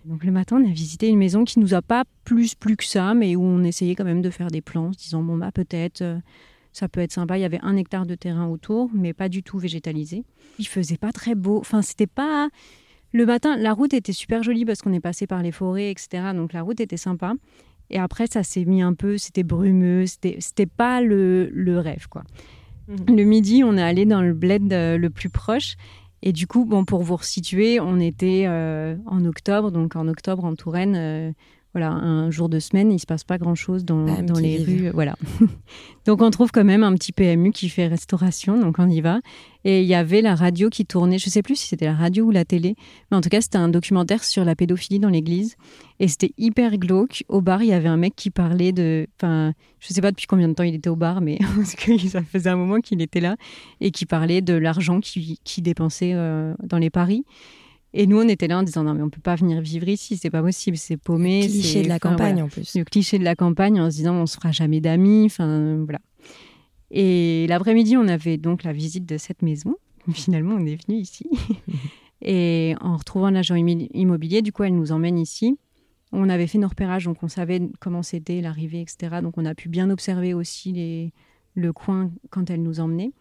Donc 0.04 0.24
le 0.24 0.32
matin, 0.32 0.60
on 0.62 0.68
a 0.68 0.72
visité 0.72 1.08
une 1.08 1.18
maison 1.18 1.44
qui 1.44 1.58
nous 1.58 1.74
a 1.74 1.82
pas 1.82 2.04
plus 2.24 2.54
plus 2.54 2.76
que 2.76 2.84
ça, 2.84 3.14
mais 3.14 3.36
où 3.36 3.42
on 3.42 3.62
essayait 3.64 3.94
quand 3.94 4.04
même 4.04 4.22
de 4.22 4.30
faire 4.30 4.48
des 4.48 4.60
plans, 4.60 4.92
se 4.92 4.98
disant 4.98 5.22
bon 5.22 5.36
bah 5.36 5.52
peut-être 5.52 6.02
euh, 6.02 6.18
ça 6.72 6.88
peut 6.88 7.00
être 7.00 7.12
sympa. 7.12 7.38
Il 7.38 7.40
y 7.40 7.44
avait 7.44 7.60
un 7.62 7.76
hectare 7.76 8.06
de 8.06 8.14
terrain 8.14 8.46
autour, 8.46 8.90
mais 8.94 9.12
pas 9.12 9.28
du 9.28 9.42
tout 9.42 9.58
végétalisé. 9.58 10.24
Il 10.58 10.66
faisait 10.66 10.96
pas 10.96 11.12
très 11.12 11.34
beau. 11.34 11.58
Enfin, 11.58 11.82
c'était 11.82 12.06
pas 12.06 12.48
le 13.12 13.26
matin. 13.26 13.56
La 13.56 13.72
route 13.72 13.94
était 13.94 14.12
super 14.12 14.42
jolie 14.42 14.64
parce 14.64 14.82
qu'on 14.82 14.92
est 14.92 15.00
passé 15.00 15.26
par 15.26 15.42
les 15.42 15.52
forêts, 15.52 15.90
etc. 15.90 16.32
Donc 16.34 16.52
la 16.52 16.62
route 16.62 16.80
était 16.80 16.96
sympa. 16.96 17.34
Et 17.90 17.98
après, 17.98 18.26
ça 18.26 18.42
s'est 18.42 18.64
mis 18.64 18.82
un 18.82 18.94
peu. 18.94 19.18
C'était 19.18 19.42
brumeux. 19.42 20.06
C'était 20.06 20.36
c'était 20.40 20.66
pas 20.66 21.00
le, 21.00 21.50
le 21.52 21.78
rêve 21.78 22.06
quoi. 22.08 22.22
Mmh. 22.86 23.16
Le 23.16 23.24
midi, 23.24 23.64
on 23.64 23.76
est 23.76 23.82
allé 23.82 24.06
dans 24.06 24.22
le 24.22 24.32
bled 24.32 24.72
euh, 24.72 24.96
le 24.96 25.10
plus 25.10 25.28
proche 25.28 25.76
et 26.22 26.32
du 26.32 26.46
coup, 26.46 26.64
bon, 26.64 26.84
pour 26.84 27.02
vous 27.02 27.16
resituer, 27.16 27.78
on 27.80 28.00
était 28.00 28.44
euh, 28.46 28.96
en 29.06 29.24
octobre, 29.24 29.70
donc 29.70 29.94
en 29.94 30.08
octobre 30.08 30.44
en 30.44 30.54
Touraine, 30.54 30.96
euh, 30.96 31.32
voilà, 31.74 31.90
un 31.90 32.30
jour 32.30 32.48
de 32.48 32.58
semaine, 32.58 32.90
il 32.90 32.98
se 32.98 33.06
passe 33.06 33.24
pas 33.24 33.36
grand-chose 33.36 33.84
dans, 33.84 34.04
Bah, 34.04 34.22
dans 34.22 34.34
qui 34.34 34.42
les 34.42 34.64
rues. 34.64 34.90
Voilà. 34.92 35.16
donc 36.06 36.22
on 36.22 36.30
trouve 36.30 36.50
quand 36.50 36.64
même 36.64 36.82
un 36.82 36.94
petit 36.94 37.12
PMU 37.12 37.52
qui 37.52 37.68
fait 37.68 37.86
restauration, 37.86 38.58
donc 38.58 38.76
on 38.78 38.88
y 38.88 39.00
va. 39.02 39.20
Et 39.64 39.82
il 39.82 39.86
y 39.86 39.94
avait 39.94 40.22
la 40.22 40.34
radio 40.34 40.70
qui 40.70 40.86
tournait, 40.86 41.18
je 41.18 41.28
sais 41.28 41.42
plus 41.42 41.56
si 41.56 41.68
c'était 41.68 41.84
la 41.84 41.94
radio 41.94 42.24
ou 42.24 42.30
la 42.30 42.46
télé, 42.46 42.74
mais 43.10 43.18
en 43.18 43.20
tout 43.20 43.28
cas 43.28 43.42
c'était 43.42 43.58
un 43.58 43.68
documentaire 43.68 44.24
sur 44.24 44.44
la 44.44 44.56
pédophilie 44.56 44.98
dans 44.98 45.10
l'église. 45.10 45.56
Et 46.00 46.08
c'était 46.08 46.32
hyper 46.38 46.78
glauque. 46.78 47.24
Au 47.28 47.42
bar, 47.42 47.62
il 47.62 47.68
y 47.68 47.72
avait 47.72 47.88
un 47.88 47.96
mec 47.96 48.14
qui 48.16 48.30
parlait 48.30 48.72
de... 48.72 49.06
Enfin, 49.16 49.52
je 49.80 49.88
sais 49.92 50.00
pas 50.00 50.10
depuis 50.10 50.26
combien 50.26 50.48
de 50.48 50.54
temps 50.54 50.62
il 50.62 50.74
était 50.74 50.88
au 50.88 50.96
bar, 50.96 51.20
mais 51.20 51.38
parce 51.56 51.74
que 51.74 51.98
ça 51.98 52.22
faisait 52.22 52.50
un 52.50 52.56
moment 52.56 52.80
qu'il 52.80 53.02
était 53.02 53.20
là, 53.20 53.36
et 53.80 53.90
qui 53.90 54.06
parlait 54.06 54.40
de 54.40 54.54
l'argent 54.54 55.00
qu'il 55.00 55.36
qu'il 55.44 55.64
dépensait 55.64 56.12
euh, 56.14 56.54
dans 56.62 56.78
les 56.78 56.90
paris. 56.90 57.24
Et 57.94 58.06
nous, 58.06 58.18
on 58.18 58.28
était 58.28 58.48
là 58.48 58.58
en 58.58 58.62
disant 58.62 58.84
non, 58.84 58.94
mais 58.94 59.02
on 59.02 59.08
peut 59.10 59.20
pas 59.20 59.34
venir 59.34 59.60
vivre 59.60 59.88
ici, 59.88 60.16
c'est 60.16 60.30
pas 60.30 60.42
possible, 60.42 60.76
c'est 60.76 60.96
paumé. 60.98 61.40
Cliché 61.40 61.62
c'est- 61.62 61.82
de 61.82 61.88
la 61.88 61.94
enfin, 61.96 62.10
campagne 62.10 62.32
voilà. 62.34 62.44
en 62.44 62.48
plus. 62.48 62.74
Le 62.76 62.84
cliché 62.84 63.18
de 63.18 63.24
la 63.24 63.34
campagne 63.34 63.80
en 63.80 63.90
se 63.90 63.96
disant 63.96 64.14
on 64.14 64.26
se 64.26 64.36
fera 64.36 64.52
jamais 64.52 64.80
d'amis, 64.80 65.24
enfin 65.26 65.76
voilà. 65.84 66.00
Et 66.90 67.46
l'après-midi, 67.48 67.96
on 67.96 68.08
avait 68.08 68.36
donc 68.36 68.62
la 68.62 68.72
visite 68.72 69.06
de 69.06 69.16
cette 69.18 69.42
maison. 69.42 69.76
Finalement, 70.12 70.54
on 70.56 70.66
est 70.66 70.78
venu 70.86 70.98
ici. 70.98 71.26
Et 72.22 72.74
en 72.80 72.96
retrouvant 72.96 73.30
l'agent 73.30 73.54
immobilier, 73.54 74.42
du 74.42 74.52
coup, 74.52 74.64
elle 74.64 74.74
nous 74.74 74.90
emmène 74.92 75.18
ici. 75.18 75.56
On 76.10 76.28
avait 76.28 76.46
fait 76.46 76.58
nos 76.58 76.68
repérages, 76.68 77.04
donc 77.04 77.22
on 77.22 77.28
savait 77.28 77.60
comment 77.80 78.02
c'était 78.02 78.40
l'arrivée, 78.40 78.80
etc. 78.80 79.18
Donc 79.22 79.34
on 79.36 79.44
a 79.44 79.54
pu 79.54 79.68
bien 79.68 79.88
observer 79.90 80.34
aussi 80.34 80.72
les, 80.72 81.12
le 81.54 81.72
coin 81.72 82.10
quand 82.30 82.50
elle 82.50 82.62
nous 82.62 82.80
emmenait. 82.80 83.12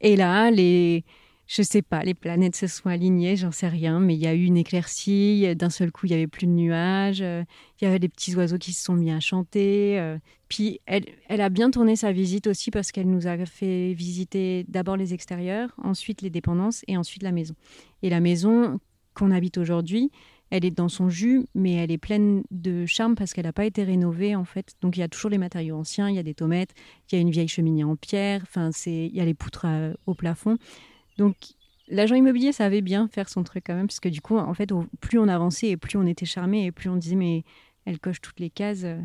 Et 0.00 0.14
là, 0.16 0.50
les, 0.50 1.04
je 1.50 1.62
sais 1.62 1.80
pas, 1.80 2.02
les 2.04 2.12
planètes 2.12 2.56
se 2.56 2.66
sont 2.66 2.90
alignées, 2.90 3.34
j'en 3.34 3.50
sais 3.50 3.68
rien, 3.68 4.00
mais 4.00 4.14
il 4.14 4.20
y 4.20 4.26
a 4.26 4.34
eu 4.34 4.44
une 4.44 4.58
éclaircie. 4.58 5.46
D'un 5.56 5.70
seul 5.70 5.90
coup, 5.90 6.04
il 6.04 6.12
y 6.12 6.14
avait 6.14 6.26
plus 6.26 6.46
de 6.46 6.52
nuages. 6.52 7.22
euh, 7.22 7.42
Il 7.80 7.84
y 7.84 7.88
avait 7.88 7.98
des 7.98 8.10
petits 8.10 8.36
oiseaux 8.36 8.58
qui 8.58 8.74
se 8.74 8.84
sont 8.84 8.92
mis 8.92 9.10
à 9.10 9.18
chanter. 9.18 9.98
euh. 9.98 10.18
Puis 10.48 10.80
elle, 10.84 11.06
a 11.28 11.48
bien 11.48 11.70
tourné 11.70 11.96
sa 11.96 12.12
visite 12.12 12.46
aussi 12.48 12.70
parce 12.70 12.92
qu'elle 12.92 13.08
nous 13.08 13.26
a 13.26 13.36
fait 13.46 13.94
visiter 13.94 14.66
d'abord 14.68 14.98
les 14.98 15.14
extérieurs, 15.14 15.70
ensuite 15.82 16.20
les 16.20 16.28
dépendances 16.30 16.84
et 16.86 16.98
ensuite 16.98 17.22
la 17.22 17.32
maison. 17.32 17.54
Et 18.02 18.10
la 18.10 18.20
maison 18.20 18.78
qu'on 19.14 19.30
habite 19.30 19.56
aujourd'hui, 19.56 20.10
elle 20.50 20.64
est 20.66 20.70
dans 20.70 20.88
son 20.90 21.08
jus, 21.08 21.44
mais 21.54 21.74
elle 21.74 21.90
est 21.90 21.98
pleine 21.98 22.42
de 22.50 22.84
charme 22.86 23.14
parce 23.14 23.32
qu'elle 23.32 23.44
n'a 23.46 23.52
pas 23.54 23.64
été 23.66 23.84
rénovée 23.84 24.36
en 24.36 24.44
fait. 24.44 24.74
Donc 24.82 24.96
il 24.96 25.00
y 25.00 25.02
a 25.02 25.08
toujours 25.08 25.30
les 25.30 25.38
matériaux 25.38 25.76
anciens, 25.76 26.08
il 26.10 26.16
y 26.16 26.18
a 26.18 26.22
des 26.22 26.34
tomates, 26.34 26.70
il 27.10 27.14
y 27.14 27.18
a 27.18 27.20
une 27.22 27.30
vieille 27.30 27.48
cheminée 27.48 27.84
en 27.84 27.96
pierre, 27.96 28.42
enfin 28.42 28.70
il 28.86 29.14
y 29.14 29.20
a 29.20 29.24
les 29.24 29.34
poutres 29.34 29.64
à- 29.64 29.90
au 30.06 30.14
plafond. 30.14 30.56
Donc 31.18 31.36
l'agent 31.88 32.14
immobilier 32.14 32.52
savait 32.52 32.80
bien 32.80 33.08
faire 33.08 33.28
son 33.28 33.42
truc 33.44 33.64
quand 33.66 33.74
même 33.74 33.86
parce 33.88 34.00
que 34.00 34.08
du 34.08 34.20
coup 34.20 34.38
en 34.38 34.54
fait 34.54 34.70
plus 35.00 35.18
on 35.18 35.28
avançait 35.28 35.68
et 35.68 35.76
plus 35.76 35.98
on 35.98 36.06
était 36.06 36.26
charmé 36.26 36.64
et 36.66 36.72
plus 36.72 36.88
on 36.88 36.96
disait 36.96 37.16
mais 37.16 37.44
elle 37.84 37.98
coche 37.98 38.20
toutes 38.20 38.40
les 38.40 38.50
cases. 38.50 38.84
euh. 38.84 39.00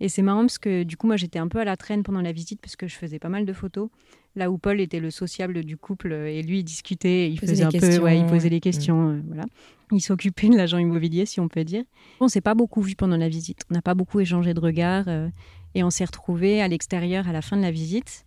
Et 0.00 0.08
c'est 0.08 0.22
marrant 0.22 0.42
parce 0.42 0.58
que 0.58 0.84
du 0.84 0.96
coup 0.96 1.08
moi 1.08 1.16
j'étais 1.16 1.40
un 1.40 1.48
peu 1.48 1.58
à 1.58 1.64
la 1.64 1.76
traîne 1.76 2.04
pendant 2.04 2.20
la 2.20 2.30
visite 2.30 2.60
parce 2.60 2.76
que 2.76 2.86
je 2.86 2.94
faisais 2.94 3.18
pas 3.18 3.28
mal 3.28 3.44
de 3.44 3.52
photos. 3.52 3.88
Là 4.36 4.50
où 4.52 4.58
Paul 4.58 4.80
était 4.80 5.00
le 5.00 5.10
sociable 5.10 5.64
du 5.64 5.76
couple 5.76 6.12
euh, 6.12 6.28
et 6.30 6.42
lui 6.42 6.60
il 6.60 6.64
discutait, 6.64 7.28
il 7.28 7.40
Posait 7.40 7.54
faisait 7.54 7.64
un 7.64 7.70
peu, 7.70 7.98
ouais, 7.98 8.20
il 8.20 8.26
posait 8.26 8.48
les 8.50 8.60
questions, 8.60 9.10
euh, 9.10 9.20
voilà. 9.26 9.44
Il 9.90 10.00
s'occupait 10.00 10.48
de 10.50 10.56
l'agent 10.56 10.78
immobilier, 10.78 11.26
si 11.26 11.40
on 11.40 11.48
peut 11.48 11.64
dire. 11.64 11.82
On 12.20 12.28
s'est 12.28 12.42
pas 12.42 12.54
beaucoup 12.54 12.82
vu 12.82 12.94
pendant 12.94 13.16
la 13.16 13.28
visite. 13.28 13.62
On 13.70 13.74
n'a 13.74 13.82
pas 13.82 13.94
beaucoup 13.94 14.20
échangé 14.20 14.54
de 14.54 14.60
regards 14.60 15.08
euh, 15.08 15.28
et 15.74 15.82
on 15.82 15.90
s'est 15.90 16.04
retrouvés 16.04 16.60
à 16.60 16.68
l'extérieur 16.68 17.26
à 17.26 17.32
la 17.32 17.42
fin 17.42 17.56
de 17.56 17.62
la 17.62 17.72
visite. 17.72 18.24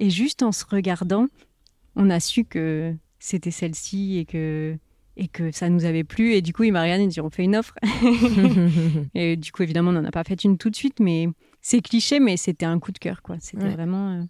Et 0.00 0.10
juste 0.10 0.42
en 0.42 0.52
se 0.52 0.64
regardant, 0.68 1.28
on 1.96 2.10
a 2.10 2.20
su 2.20 2.44
que 2.44 2.94
c'était 3.18 3.50
celle-ci 3.50 4.18
et 4.18 4.24
que 4.24 4.76
et 5.16 5.28
que 5.28 5.52
ça 5.52 5.68
nous 5.68 5.84
avait 5.84 6.02
plu. 6.04 6.32
Et 6.32 6.42
du 6.42 6.52
coup, 6.52 6.64
il 6.64 6.72
m'a 6.72 6.82
regardé 6.82 7.04
et 7.04 7.06
dit 7.06 7.20
on 7.20 7.30
fait 7.30 7.44
une 7.44 7.54
offre. 7.56 7.74
et 9.14 9.36
du 9.36 9.52
coup, 9.52 9.62
évidemment, 9.62 9.90
on 9.90 9.94
n'en 9.94 10.04
a 10.04 10.10
pas 10.10 10.24
fait 10.24 10.42
une 10.44 10.58
tout 10.58 10.70
de 10.70 10.76
suite, 10.76 10.98
mais 11.00 11.28
c'est 11.60 11.80
cliché, 11.80 12.18
mais 12.20 12.36
c'était 12.36 12.66
un 12.66 12.78
coup 12.80 12.92
de 12.92 12.98
cœur, 12.98 13.22
quoi. 13.22 13.36
C'était 13.40 13.64
Ouais. 13.64 13.70
vraiment. 13.74 14.10
euh, 14.10 14.22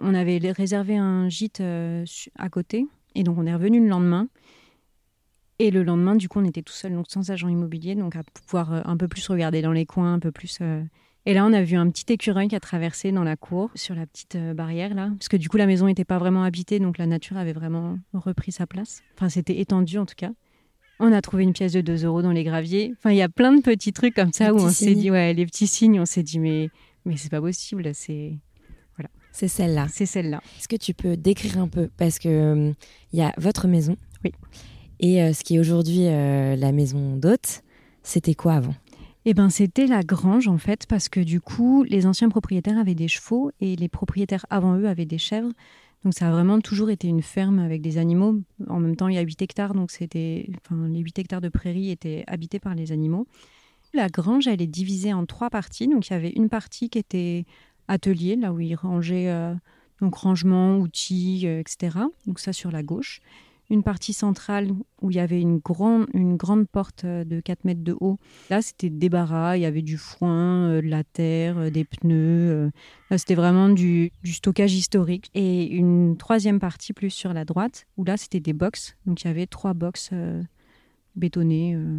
On 0.00 0.14
avait 0.14 0.38
réservé 0.38 0.96
un 0.96 1.28
gîte 1.28 1.60
euh, 1.60 2.04
à 2.36 2.48
côté, 2.48 2.86
et 3.14 3.22
donc 3.22 3.38
on 3.38 3.46
est 3.46 3.54
revenu 3.54 3.80
le 3.80 3.86
lendemain. 3.88 4.26
Et 5.58 5.70
le 5.70 5.84
lendemain, 5.84 6.16
du 6.16 6.28
coup, 6.28 6.40
on 6.40 6.44
était 6.44 6.62
tout 6.62 6.72
seul, 6.72 6.92
donc 6.92 7.06
sans 7.08 7.30
agent 7.30 7.46
immobilier, 7.48 7.94
donc 7.94 8.16
à 8.16 8.22
pouvoir 8.24 8.72
euh, 8.72 8.80
un 8.84 8.96
peu 8.96 9.06
plus 9.06 9.26
regarder 9.28 9.62
dans 9.62 9.70
les 9.72 9.86
coins, 9.86 10.14
un 10.14 10.18
peu 10.18 10.32
plus. 10.32 10.58
Euh. 11.26 11.30
Et 11.30 11.34
là, 11.34 11.44
on 11.46 11.52
a 11.52 11.62
vu 11.62 11.76
un 11.76 11.88
petit 11.90 12.12
écureuil 12.12 12.48
qui 12.48 12.56
a 12.56 12.60
traversé 12.60 13.12
dans 13.12 13.24
la 13.24 13.36
cour, 13.36 13.70
sur 13.74 13.94
la 13.94 14.06
petite 14.06 14.36
euh, 14.36 14.54
barrière 14.54 14.94
là, 14.94 15.10
parce 15.18 15.28
que 15.28 15.36
du 15.36 15.48
coup, 15.48 15.56
la 15.56 15.66
maison 15.66 15.86
n'était 15.86 16.04
pas 16.04 16.18
vraiment 16.18 16.42
habitée, 16.44 16.78
donc 16.78 16.98
la 16.98 17.06
nature 17.06 17.36
avait 17.36 17.52
vraiment 17.52 17.98
repris 18.12 18.52
sa 18.52 18.66
place. 18.66 19.02
Enfin, 19.16 19.28
c'était 19.28 19.60
étendu 19.60 19.98
en 19.98 20.06
tout 20.06 20.14
cas. 20.16 20.30
On 21.00 21.12
a 21.12 21.20
trouvé 21.20 21.42
une 21.42 21.52
pièce 21.52 21.72
de 21.72 21.80
2 21.80 22.04
euros 22.04 22.22
dans 22.22 22.30
les 22.30 22.44
graviers. 22.44 22.94
Enfin, 22.96 23.10
il 23.10 23.16
y 23.16 23.22
a 23.22 23.28
plein 23.28 23.52
de 23.52 23.60
petits 23.60 23.92
trucs 23.92 24.14
comme 24.14 24.32
ça 24.32 24.46
Les 24.46 24.50
où 24.52 24.56
on 24.56 24.70
s'est 24.70 24.94
dit, 24.94 25.10
ouais, 25.10 25.34
les 25.34 25.46
petits 25.46 25.66
signes, 25.66 25.98
on 25.98 26.06
s'est 26.06 26.22
dit, 26.22 26.38
mais, 26.38 26.70
mais 27.04 27.16
c'est 27.16 27.30
pas 27.30 27.40
possible, 27.40 27.90
c'est, 27.92 28.34
C'est 29.32 29.48
celle-là. 29.48 29.86
c'est 29.90 30.06
celle-là. 30.06 30.40
Est-ce 30.58 30.68
que 30.68 30.76
tu 30.76 30.94
peux 30.94 31.16
décrire 31.16 31.58
un 31.58 31.68
peu? 31.68 31.88
Parce 31.96 32.18
que 32.18 32.28
euh, 32.28 32.72
il 33.12 33.18
y 33.18 33.22
a 33.22 33.32
votre 33.38 33.66
maison. 33.66 33.96
Oui. 34.24 34.32
Et 35.00 35.22
euh, 35.22 35.32
ce 35.32 35.42
qui 35.42 35.56
est 35.56 35.58
aujourd'hui 35.58 36.06
euh, 36.06 36.54
la 36.54 36.70
maison 36.70 37.16
d'hôte, 37.16 37.62
c'était 38.02 38.34
quoi 38.34 38.54
avant? 38.54 38.74
Eh 39.24 39.34
ben, 39.34 39.50
c'était 39.50 39.86
la 39.86 40.02
grange 40.02 40.48
en 40.48 40.58
fait, 40.58 40.86
parce 40.86 41.08
que 41.08 41.20
du 41.20 41.40
coup, 41.40 41.84
les 41.84 42.06
anciens 42.06 42.28
propriétaires 42.28 42.78
avaient 42.78 42.96
des 42.96 43.08
chevaux 43.08 43.52
et 43.60 43.76
les 43.76 43.88
propriétaires 43.88 44.46
avant 44.50 44.76
eux 44.76 44.88
avaient 44.88 45.06
des 45.06 45.18
chèvres. 45.18 45.52
Donc 46.04 46.14
ça 46.14 46.28
a 46.28 46.32
vraiment 46.32 46.60
toujours 46.60 46.90
été 46.90 47.06
une 47.06 47.22
ferme 47.22 47.60
avec 47.60 47.80
des 47.80 47.98
animaux. 47.98 48.40
En 48.68 48.80
même 48.80 48.96
temps, 48.96 49.06
il 49.06 49.14
y 49.14 49.18
a 49.18 49.22
8 49.22 49.42
hectares, 49.42 49.74
donc 49.74 49.92
c'était, 49.92 50.50
les 50.70 50.98
8 50.98 51.20
hectares 51.20 51.40
de 51.40 51.48
prairie 51.48 51.90
étaient 51.90 52.24
habités 52.26 52.58
par 52.58 52.74
les 52.74 52.90
animaux. 52.90 53.28
La 53.94 54.08
grange, 54.08 54.48
elle 54.48 54.62
est 54.62 54.66
divisée 54.66 55.12
en 55.12 55.26
trois 55.26 55.50
parties. 55.50 55.86
Donc 55.86 56.08
il 56.08 56.12
y 56.12 56.16
avait 56.16 56.30
une 56.30 56.48
partie 56.48 56.88
qui 56.88 56.98
était 56.98 57.44
atelier, 57.86 58.36
là 58.36 58.52
où 58.52 58.58
ils 58.58 58.74
rangeaient 58.74 59.28
euh, 59.28 59.54
donc 60.00 60.16
rangement, 60.16 60.78
outils, 60.78 61.42
euh, 61.46 61.60
etc. 61.60 61.98
Donc 62.26 62.40
ça 62.40 62.52
sur 62.52 62.72
la 62.72 62.82
gauche. 62.82 63.20
Une 63.70 63.82
partie 63.82 64.12
centrale 64.12 64.70
où 65.00 65.10
il 65.10 65.16
y 65.16 65.20
avait 65.20 65.40
une, 65.40 65.58
grande 65.58 66.06
une 66.12 66.36
grande 66.36 66.68
porte 66.68 67.04
euh, 67.04 67.24
de 67.24 67.40
4 67.40 67.64
mètres 67.64 67.82
de 67.82 67.96
haut. 68.00 68.18
Là, 68.50 68.60
c'était 68.60 68.90
débarras, 68.90 69.56
il 69.56 69.62
y 69.62 69.66
avait 69.66 69.80
du 69.82 69.96
foin, 69.96 70.68
euh, 70.68 70.82
de 70.82 70.88
la 70.88 71.04
terre, 71.04 71.56
euh, 71.58 71.70
des 71.70 71.84
pneus. 71.84 72.70
Là, 73.10 73.18
c'était 73.18 73.34
vraiment 73.34 73.70
du, 73.70 74.10
du 74.22 74.32
stockage 74.34 74.74
historique. 74.74 75.30
Et 75.34 75.64
une 75.68 76.16
troisième 76.18 76.60
partie 76.60 76.92
plus 76.92 77.10
sur 77.10 77.32
la 77.32 77.44
droite, 77.46 77.86
où 77.96 78.04
là, 78.04 78.16
c'était 78.18 78.40
des 78.40 78.52
box. 78.52 78.96
Donc 79.06 79.22
il 79.22 79.28
y 79.28 79.30
avait 79.30 79.46
trois 79.46 79.72
box 79.72 80.10
euh, 80.12 80.42
bétonnées. 81.16 81.74
euh. 81.74 81.98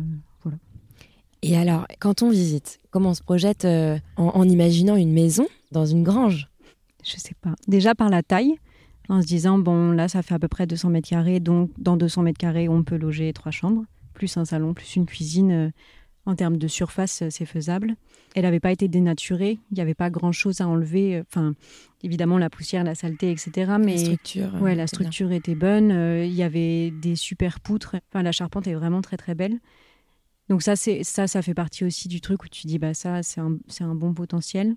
Et 1.46 1.58
alors, 1.58 1.86
quand 2.00 2.22
on 2.24 2.29
visite, 2.29 2.79
comment 2.89 3.10
on 3.10 3.13
se 3.13 3.22
projette 3.22 3.65
euh, 3.65 3.98
en, 4.15 4.27
en 4.27 4.48
imaginant 4.48 4.96
une 4.96 5.12
maison 5.12 5.46
dans 5.72 5.86
une 5.86 6.03
grange? 6.03 6.48
Je 7.03 7.17
sais 7.17 7.36
pas. 7.41 7.53
Déjà 7.67 7.96
par 7.96 8.10
la 8.10 8.24
taille, 8.24 8.55
en 9.10 9.22
se 9.22 9.27
disant, 9.27 9.60
bon, 9.60 9.91
là, 9.91 10.07
ça 10.07 10.22
fait 10.22 10.33
à 10.36 10.39
peu 10.39 10.48
près 10.48 10.65
200 10.67 10.89
mètres 10.89 11.10
carrés, 11.10 11.39
donc 11.39 11.72
dans 11.77 11.98
200 11.98 12.24
mètres 12.24 12.38
carrés, 12.39 12.69
on 12.69 12.83
peut 12.83 12.98
loger 12.98 13.31
trois 13.33 13.51
chambres, 13.51 13.83
plus 14.13 14.38
un 14.38 14.45
salon, 14.45 14.74
plus 14.74 14.95
une 14.95 15.05
cuisine. 15.05 15.51
euh, 15.51 15.69
en 16.25 16.36
termes 16.36 16.55
de 16.55 16.69
surface, 16.69 17.22
euh, 17.22 17.27
c'est 17.29 17.45
faisable. 17.45 17.95
Elle 18.33 18.43
n'avait 18.43 18.62
pas 18.62 18.72
été 18.72 18.88
dénaturée, 18.88 19.60
il 19.72 19.75
n'y 19.75 19.81
avait 19.81 19.93
pas 19.93 20.10
grand-chose 20.10 20.62
à 20.62 20.67
enlever. 20.69 21.17
euh, 21.17 21.24
Enfin, 21.29 21.53
évidemment, 22.01 22.38
la 22.38 22.50
poussière, 22.50 22.86
la 22.86 22.95
saleté, 22.95 23.29
etc. 23.29 23.74
Mais 23.77 23.95
La 23.95 23.98
structure. 24.00 24.53
ouais, 24.62 24.69
la 24.72 24.75
bien. 24.83 24.88
structure 24.88 25.33
était 25.33 25.53
bonne. 25.55 25.89
Il 26.24 26.33
y 26.33 26.41
avait 26.43 26.91
des 26.91 27.17
super 27.17 27.60
poutres. 27.60 27.98
Enfin, 28.10 28.24
la 28.24 28.31
charpente 28.31 28.67
est 28.67 28.74
vraiment 28.74 29.01
très, 29.01 29.17
très 29.17 29.36
belle. 29.36 29.60
Donc 30.48 30.62
ça, 30.62 30.77
c'est 30.77 31.03
ça, 31.03 31.27
ça 31.27 31.41
fait 31.41 31.53
partie 31.53 31.83
aussi 31.83 32.07
du 32.07 32.22
truc 32.22 32.43
où 32.45 32.48
tu 32.48 32.67
dis, 32.67 32.79
bah 32.79 32.93
ça, 32.93 33.22
c'est 33.22 33.41
un, 33.41 33.57
c'est 33.67 33.83
un 33.83 33.93
bon 33.95 34.13
potentiel. 34.13 34.75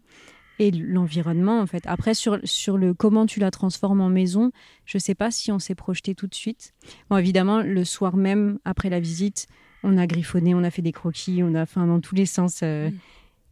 Et 0.58 0.70
l'environnement, 0.70 1.60
en 1.60 1.66
fait. 1.66 1.82
Après, 1.86 2.14
sur, 2.14 2.38
sur 2.44 2.78
le 2.78 2.94
comment 2.94 3.26
tu 3.26 3.40
la 3.40 3.50
transformes 3.50 4.00
en 4.00 4.08
maison, 4.08 4.52
je 4.86 4.96
ne 4.96 5.00
sais 5.00 5.14
pas 5.14 5.30
si 5.30 5.52
on 5.52 5.58
s'est 5.58 5.74
projeté 5.74 6.14
tout 6.14 6.26
de 6.26 6.34
suite. 6.34 6.72
Bon, 7.10 7.18
évidemment, 7.18 7.60
le 7.62 7.84
soir 7.84 8.16
même, 8.16 8.58
après 8.64 8.88
la 8.88 8.98
visite, 9.00 9.46
on 9.82 9.98
a 9.98 10.06
griffonné, 10.06 10.54
on 10.54 10.64
a 10.64 10.70
fait 10.70 10.82
des 10.82 10.92
croquis, 10.92 11.42
on 11.42 11.54
a 11.54 11.66
fait 11.66 11.80
dans 11.80 12.00
tous 12.00 12.14
les 12.14 12.26
sens. 12.26 12.60
euh, 12.62 12.90
Mm. 12.90 12.94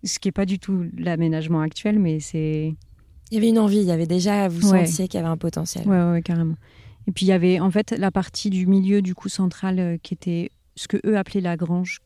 Ce 0.06 0.18
qui 0.18 0.28
n'est 0.28 0.32
pas 0.32 0.44
du 0.44 0.58
tout 0.58 0.84
l'aménagement 0.98 1.60
actuel, 1.62 1.98
mais 1.98 2.20
c'est... 2.20 2.74
Il 3.30 3.34
y 3.34 3.38
avait 3.38 3.48
une 3.48 3.58
envie, 3.58 3.78
il 3.78 3.86
y 3.86 3.90
avait 3.90 4.06
déjà, 4.06 4.48
vous 4.48 4.70
Ouais. 4.70 4.84
sentiez 4.84 5.08
qu'il 5.08 5.18
y 5.18 5.22
avait 5.22 5.30
un 5.32 5.38
potentiel. 5.38 5.88
Ouais, 5.88 6.10
ouais, 6.10 6.20
carrément. 6.22 6.56
Et 7.06 7.12
puis 7.12 7.24
il 7.24 7.28
y 7.30 7.32
avait 7.32 7.58
en 7.58 7.70
fait 7.70 7.90
la 7.92 8.10
partie 8.10 8.50
du 8.50 8.66
milieu 8.66 9.00
du 9.00 9.14
coup 9.14 9.30
central 9.30 9.78
euh, 9.78 9.96
qui 10.02 10.12
était 10.12 10.50
ce 10.76 10.88
que 10.88 10.98
eux 11.06 11.16
appelaient 11.16 11.40
la 11.40 11.56
grange, 11.56 12.00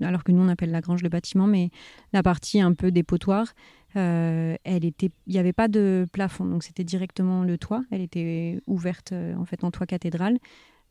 alors 0.00 0.24
que 0.24 0.32
nous 0.32 0.42
on 0.42 0.48
appelle 0.48 0.72
la 0.72 0.80
grange 0.80 1.02
le 1.04 1.08
bâtiment, 1.08 1.46
mais 1.46 1.70
la 2.12 2.24
partie 2.24 2.60
un 2.60 2.72
peu 2.74 2.90
dépotoir, 2.90 3.46
euh, 3.46 3.83
elle 3.94 4.84
était, 4.84 5.10
il 5.26 5.32
n'y 5.32 5.38
avait 5.38 5.52
pas 5.52 5.68
de 5.68 6.06
plafond, 6.12 6.44
donc 6.44 6.62
c'était 6.64 6.84
directement 6.84 7.44
le 7.44 7.56
toit. 7.58 7.82
Elle 7.90 8.00
était 8.00 8.60
ouverte 8.66 9.12
euh, 9.12 9.34
en 9.36 9.44
fait 9.44 9.64
en 9.64 9.70
toit 9.70 9.86
cathédrale. 9.86 10.38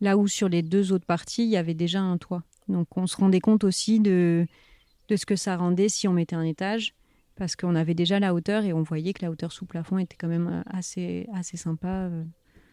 Là 0.02 0.18
où 0.18 0.28
sur 0.28 0.50
les 0.50 0.62
deux 0.62 0.92
autres 0.92 1.06
parties 1.06 1.44
il 1.44 1.50
y 1.50 1.58
avait 1.58 1.74
déjà 1.74 2.02
un 2.02 2.18
toit. 2.18 2.44
Donc 2.68 2.88
on 2.98 3.08
se 3.08 3.18
rendait 3.18 3.40
compte 3.40 3.64
aussi 3.64 4.00
de 4.00 4.46
de 5.10 5.16
ce 5.16 5.26
que 5.26 5.36
ça 5.36 5.58
rendait 5.58 5.90
si 5.90 6.08
on 6.08 6.14
mettait 6.14 6.36
un 6.36 6.44
étage. 6.44 6.94
Parce 7.36 7.56
qu'on 7.56 7.76
avait 7.76 7.96
déjà 7.96 8.20
la 8.20 8.34
hauteur 8.34 8.64
et 8.64 8.74
on 8.74 8.84
voyait 8.84 9.12
que 9.12 9.26
la 9.26 9.32
hauteur 9.32 9.52
sous 9.52 9.66
plafond 9.66 9.98
était 9.98 10.16
quand 10.20 10.28
même 10.28 10.48
euh, 10.48 10.62
assez, 10.68 11.28
assez 11.34 11.58
sympa. 11.58 11.88
euh, 11.88 12.24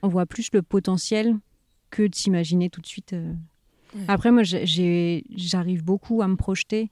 on 0.02 0.08
voit 0.08 0.26
plus 0.26 0.50
le 0.52 0.60
potentiel 0.60 1.34
que 1.90 2.06
de 2.06 2.14
s'imaginer 2.14 2.68
tout 2.68 2.82
de 2.82 2.86
suite. 2.86 3.14
euh. 3.14 3.32
Après, 4.06 4.30
moi, 4.30 4.42
j'arrive 4.44 5.82
beaucoup 5.82 6.20
à 6.22 6.28
me 6.28 6.36
projeter 6.36 6.90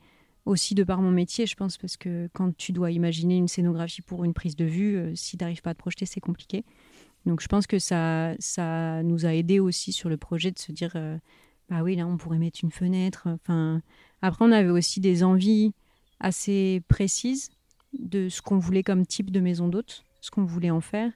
aussi 0.49 0.75
de 0.75 0.83
par 0.83 1.00
mon 1.02 1.11
métier, 1.11 1.47
je 1.47 1.55
pense, 1.55 1.76
parce 1.76 1.97
que 1.97 2.28
quand 2.33 2.57
tu 2.57 2.73
dois 2.73 2.90
imaginer 2.90 3.37
une 3.37 3.49
scénographie 3.49 4.02
pour 4.02 4.25
une 4.25 4.35
prise 4.35 4.57
de 4.57 4.64
vue, 4.64 4.97
euh, 4.97 5.14
si 5.14 5.37
tu 5.37 5.45
n'arrives 5.45 5.62
pas 5.62 5.71
à 5.71 5.75
te 5.75 5.78
projeter, 5.78 6.07
c'est 6.07 6.21
compliqué. 6.21 6.64
Donc 7.26 7.40
je 7.43 7.49
pense 7.49 7.67
que 7.67 7.78
ça, 7.78 8.35
ça 8.38 9.02
nous 9.02 9.26
a 9.26 9.35
aidé 9.35 9.61
aussi 9.61 9.93
sur 9.93 10.09
le 10.09 10.17
projet 10.17 10.50
de 10.50 10.59
se 10.59 10.73
dire, 10.73 10.93
euh, 10.95 11.19
bah 11.69 11.83
oui, 11.83 11.97
là, 11.97 12.07
on 12.07 12.17
pourrait 12.17 12.38
mettre 12.38 12.61
une 12.62 12.71
fenêtre. 12.71 13.28
Enfin, 13.28 13.83
après, 14.23 14.45
on 14.45 14.52
avait 14.52 14.71
aussi 14.71 15.00
des 15.00 15.23
envies 15.23 15.73
assez 16.21 16.83
précises 16.88 17.50
de 17.99 18.28
ce 18.28 18.40
qu'on 18.40 18.59
voulait 18.59 18.83
comme 18.83 19.07
type 19.07 19.31
de 19.31 19.40
maison 19.40 19.69
d'hôte, 19.69 20.05
ce 20.21 20.31
qu'on 20.31 20.45
voulait 20.45 20.71
en 20.71 20.81
faire. 20.81 21.12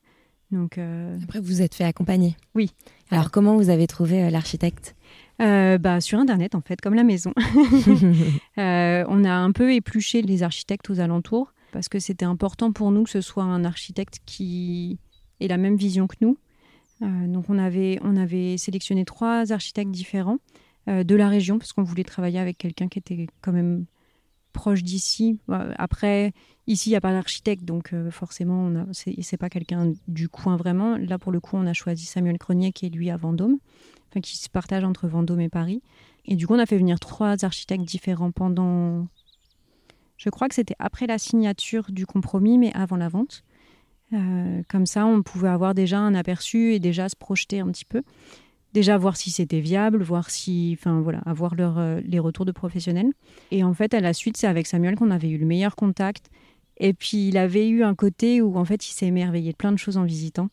Donc, 0.51 0.77
euh, 0.77 1.19
Après, 1.23 1.41
vous 1.41 1.47
vous 1.47 1.62
êtes 1.62 1.75
fait 1.75 1.85
accompagner. 1.85 2.37
Oui. 2.55 2.71
Alors, 3.11 3.31
comment 3.31 3.57
vous 3.57 3.71
avez 3.71 3.87
trouvé 3.87 4.31
l'architecte? 4.31 4.95
Euh, 5.40 5.78
bah, 5.78 6.00
sur 6.00 6.19
Internet, 6.19 6.54
en 6.54 6.61
fait, 6.61 6.81
comme 6.81 6.95
la 6.95 7.04
maison. 7.04 7.33
euh, 8.59 9.04
on 9.09 9.25
a 9.25 9.33
un 9.33 9.52
peu 9.52 9.73
épluché 9.75 10.23
les 10.23 10.42
architectes 10.42 10.88
aux 10.90 11.00
alentours 11.00 11.52
parce 11.73 11.88
que 11.88 11.99
c'était 11.99 12.26
important 12.26 12.71
pour 12.73 12.90
nous 12.90 13.04
que 13.04 13.11
ce 13.11 13.23
soit 13.23 13.45
un 13.45 13.64
architecte 13.64 14.21
qui 14.26 14.99
ait 15.40 15.49
la 15.49 15.57
même 15.57 15.76
vision 15.76 16.07
que 16.07 16.16
nous. 16.21 16.37
Euh, 17.02 17.26
donc, 17.26 17.47
on 17.49 17.59
avait, 17.59 17.99
on 18.02 18.16
avait 18.16 18.57
sélectionné 18.59 19.04
trois 19.04 19.52
architectes 19.52 19.90
différents 19.90 20.38
de 20.88 21.14
la 21.14 21.28
région 21.28 21.61
parce 21.61 21.73
qu'on 21.73 21.85
voulait 21.85 22.02
travailler 22.02 22.40
avec 22.40 22.59
quelqu'un 22.59 22.88
qui 22.88 22.99
était 22.99 23.28
quand 23.40 23.52
même 23.52 23.85
proche 24.52 24.83
d'ici. 24.83 25.38
Après, 25.78 26.33
ici, 26.66 26.90
il 26.90 26.92
n'y 26.92 26.97
a 26.97 27.00
pas 27.00 27.12
d'architecte, 27.12 27.64
donc 27.64 27.95
forcément, 28.11 28.69
ce 28.90 29.11
n'est 29.11 29.38
pas 29.38 29.49
quelqu'un 29.49 29.92
du 30.09 30.28
coin 30.28 30.57
vraiment. 30.57 30.97
Là, 30.97 31.21
pour 31.21 31.31
le 31.31 31.38
coup, 31.38 31.57
on 31.57 31.69
a 31.69 31.73
choisi 31.73 32.04
Samuel 32.04 32.37
Cronier, 32.37 32.73
qui 32.73 32.87
est 32.87 32.88
lui 32.88 33.11
à 33.11 33.16
Vendôme 33.16 33.59
qui 34.21 34.37
se 34.37 34.49
partage 34.49 34.85
entre 34.85 35.09
Vendôme 35.09 35.40
et 35.40 35.49
Paris. 35.49 35.83
Et 36.25 36.37
du 36.37 36.47
coup, 36.47 36.54
on 36.54 36.59
a 36.59 36.66
fait 36.66 36.78
venir 36.78 37.00
trois 37.00 37.45
architectes 37.45 37.85
différents 37.85 38.31
pendant. 38.31 39.07
Je 40.16 40.31
crois 40.31 40.49
que 40.49 40.54
c'était 40.54 40.76
après 40.78 41.07
la 41.07 41.19
signature 41.19 41.90
du 41.90 42.07
compromis, 42.07 42.59
mais 42.59 42.73
avant 42.75 42.97
la 42.97 43.09
vente. 43.09 43.42
Euh, 44.12 44.62
comme 44.69 44.87
ça, 44.87 45.07
on 45.07 45.23
pouvait 45.23 45.49
avoir 45.49 45.75
déjà 45.75 45.99
un 45.99 46.14
aperçu 46.14 46.75
et 46.75 46.78
déjà 46.78 47.09
se 47.09 47.16
projeter 47.16 47.61
un 47.61 47.71
petit 47.71 47.85
peu. 47.85 48.02
Déjà 48.73 48.97
voir 48.97 49.16
si 49.16 49.31
c'était 49.31 49.61
viable, 49.61 50.02
voir 50.02 50.31
si, 50.31 50.76
enfin 50.78 51.00
voilà, 51.00 51.21
avoir 51.26 51.54
leur, 51.54 51.78
euh, 51.78 52.00
les 52.04 52.19
retours 52.19 52.45
de 52.47 52.52
professionnels. 52.52 53.11
Et 53.50 53.64
en 53.64 53.75
fait, 53.75 53.95
à 53.95 54.00
la 54.00 54.12
suite, 54.12 54.37
c'est 54.37 54.47
avec 54.47 54.66
Samuel 54.66 54.97
qu'on 54.97 55.11
avait 55.11 55.28
eu 55.28 55.38
le 55.38 55.47
meilleur 55.47 55.76
contact. 55.76 56.31
Et 56.78 56.95
puis, 56.95 57.28
il 57.28 57.37
avait 57.37 57.69
eu 57.69 57.83
un 57.83 57.95
côté 57.95 58.40
où 58.40 58.57
en 58.57 58.64
fait, 58.64 58.88
il 58.88 58.92
s'est 58.92 59.07
émerveillé 59.07 59.52
de 59.52 59.57
plein 59.57 59.73
de 59.73 59.76
choses 59.76 59.97
en 59.97 60.04
visitant, 60.04 60.49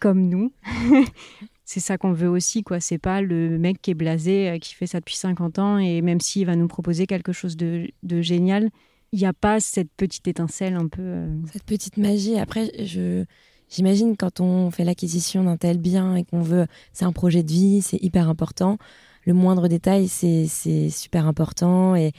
comme 0.00 0.28
nous. 0.28 0.52
c'est 1.64 1.80
ça 1.80 1.96
qu'on 1.96 2.12
veut 2.12 2.28
aussi, 2.28 2.62
quoi. 2.62 2.80
C'est 2.80 2.98
pas 2.98 3.22
le 3.22 3.58
mec 3.58 3.80
qui 3.80 3.90
est 3.90 3.94
blasé, 3.94 4.50
euh, 4.50 4.58
qui 4.58 4.74
fait 4.74 4.86
ça 4.86 5.00
depuis 5.00 5.16
50 5.16 5.58
ans, 5.58 5.78
et 5.78 6.02
même 6.02 6.20
s'il 6.20 6.46
va 6.46 6.56
nous 6.56 6.68
proposer 6.68 7.06
quelque 7.06 7.32
chose 7.32 7.56
de, 7.56 7.90
génial, 8.20 8.70
il 9.12 9.18
n'y 9.18 9.26
a 9.26 9.32
pas 9.32 9.60
cette 9.60 9.90
petite 9.96 10.28
étincelle 10.28 10.74
un 10.74 10.88
peu. 10.88 11.02
Euh, 11.02 11.28
cette 11.52 11.64
petite 11.64 11.96
magie. 11.96 12.38
Après, 12.38 12.70
je. 12.84 13.24
J'imagine 13.70 14.14
quand 14.16 14.40
on 14.40 14.70
fait 14.70 14.84
l'acquisition 14.84 15.42
d'un 15.42 15.56
tel 15.56 15.78
bien 15.78 16.14
et 16.16 16.24
qu'on 16.24 16.42
veut, 16.42 16.66
c'est 16.92 17.06
un 17.06 17.12
projet 17.12 17.42
de 17.42 17.50
vie, 17.50 17.80
c'est 17.80 17.96
hyper 17.96 18.28
important. 18.28 18.76
Le 19.24 19.32
moindre 19.32 19.68
détail, 19.68 20.06
c'est 20.06 20.46
super 20.90 21.26
important 21.26 21.96
et, 21.96 22.12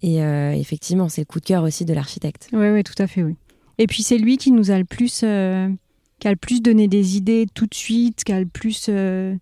et 0.00 0.22
euh, 0.22 0.52
effectivement, 0.52 1.08
c'est 1.08 1.22
le 1.22 1.26
coup 1.26 1.40
de 1.40 1.44
cœur 1.44 1.64
aussi 1.64 1.84
de 1.84 1.92
l'architecte. 1.92 2.48
Oui, 2.52 2.68
oui, 2.68 2.84
tout 2.84 2.94
à 2.98 3.08
fait, 3.08 3.24
oui. 3.24 3.34
Et 3.78 3.88
puis 3.88 4.04
c'est 4.04 4.16
lui 4.16 4.36
qui 4.36 4.52
nous 4.52 4.70
a 4.70 4.78
le 4.78 4.84
plus 4.84 5.24
qui 6.22 6.28
a 6.28 6.30
le 6.30 6.36
plus 6.36 6.62
donné 6.62 6.86
des 6.86 7.16
idées 7.16 7.46
tout 7.52 7.66
de 7.66 7.74
suite, 7.74 8.22
qui 8.22 8.30
a 8.30 8.38
le 8.38 8.46
plus. 8.46 8.86
Euh, 8.88 9.34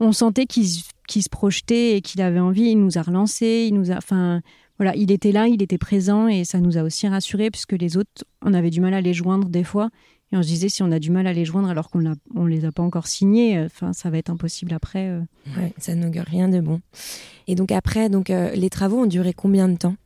on 0.00 0.12
sentait 0.12 0.46
qu'il 0.46 0.64
se 0.66 1.28
projetait 1.28 1.98
et 1.98 2.00
qu'il 2.00 2.22
avait 2.22 2.40
envie. 2.40 2.70
Il 2.70 2.80
nous 2.80 2.96
a 2.96 3.02
relancé, 3.02 3.66
il 3.68 3.74
nous 3.74 3.90
a. 3.90 3.96
Enfin, 3.98 4.40
voilà, 4.78 4.96
il 4.96 5.12
était 5.12 5.30
là, 5.30 5.46
il 5.46 5.62
était 5.62 5.76
présent 5.76 6.28
et 6.28 6.46
ça 6.46 6.58
nous 6.60 6.78
a 6.78 6.84
aussi 6.84 7.06
rassurés 7.06 7.50
puisque 7.50 7.72
les 7.72 7.98
autres, 7.98 8.24
on 8.40 8.54
avait 8.54 8.70
du 8.70 8.80
mal 8.80 8.94
à 8.94 9.02
les 9.02 9.12
joindre 9.12 9.50
des 9.50 9.62
fois. 9.62 9.90
Et 10.32 10.38
on 10.38 10.42
se 10.42 10.46
disait, 10.48 10.70
si 10.70 10.82
on 10.82 10.90
a 10.90 10.98
du 10.98 11.10
mal 11.10 11.26
à 11.26 11.34
les 11.34 11.44
joindre 11.44 11.68
alors 11.68 11.90
qu'on 11.90 12.00
ne 12.00 12.48
les 12.48 12.64
a 12.64 12.72
pas 12.72 12.82
encore 12.82 13.08
signés, 13.08 13.58
euh, 13.58 13.66
enfin, 13.66 13.92
ça 13.92 14.08
va 14.08 14.16
être 14.16 14.30
impossible 14.30 14.72
après. 14.72 15.08
Euh. 15.08 15.20
Ça 15.76 15.94
n'augure 15.94 16.24
rien 16.24 16.48
de 16.48 16.60
bon. 16.60 16.80
Et 17.46 17.56
donc 17.56 17.72
après, 17.72 18.08
donc, 18.08 18.30
les 18.30 18.70
travaux 18.70 19.02
ont 19.02 19.06
duré 19.06 19.34
combien 19.34 19.68
de 19.68 19.76
temps? 19.76 19.96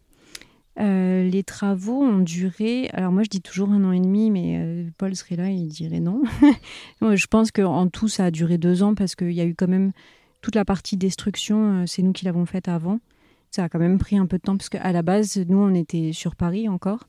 Euh, 0.79 1.27
les 1.27 1.43
travaux 1.43 2.03
ont 2.03 2.19
duré, 2.19 2.91
alors 2.93 3.11
moi 3.11 3.23
je 3.23 3.31
dis 3.31 3.41
toujours 3.41 3.71
un 3.71 3.83
an 3.85 3.93
et 3.93 4.01
demi, 4.01 4.31
mais 4.31 4.59
euh, 4.59 4.89
Paul 4.99 5.17
serait 5.17 5.37
là, 5.37 5.49
il 5.49 5.69
dirait 5.69 6.01
non. 6.01 6.23
je 7.01 7.27
pense 7.27 7.51
qu'en 7.51 7.89
tout 7.89 8.09
ça 8.09 8.27
a 8.27 8.31
duré 8.31 8.59
deux 8.59 8.83
ans 8.83 8.95
parce 8.95 9.15
qu'il 9.15 9.33
y 9.33 9.41
a 9.41 9.47
eu 9.47 9.55
quand 9.55 9.69
même 9.69 9.93
toute 10.43 10.55
la 10.55 10.67
partie 10.67 10.99
destruction, 10.99 11.83
euh, 11.83 11.87
c'est 11.87 12.03
nous 12.03 12.13
qui 12.13 12.27
l'avons 12.27 12.45
faite 12.45 12.69
avant. 12.69 13.01
Ça 13.51 13.65
a 13.65 13.69
quand 13.71 13.79
même 13.79 13.97
pris 13.97 14.19
un 14.19 14.27
peu 14.27 14.37
de 14.37 14.43
temps 14.43 14.57
parce 14.57 14.69
qu'à 14.69 14.93
la 14.93 15.01
base, 15.01 15.39
nous 15.49 15.57
on 15.57 15.73
était 15.73 16.13
sur 16.13 16.37
Paris 16.37 16.69
encore 16.69 17.09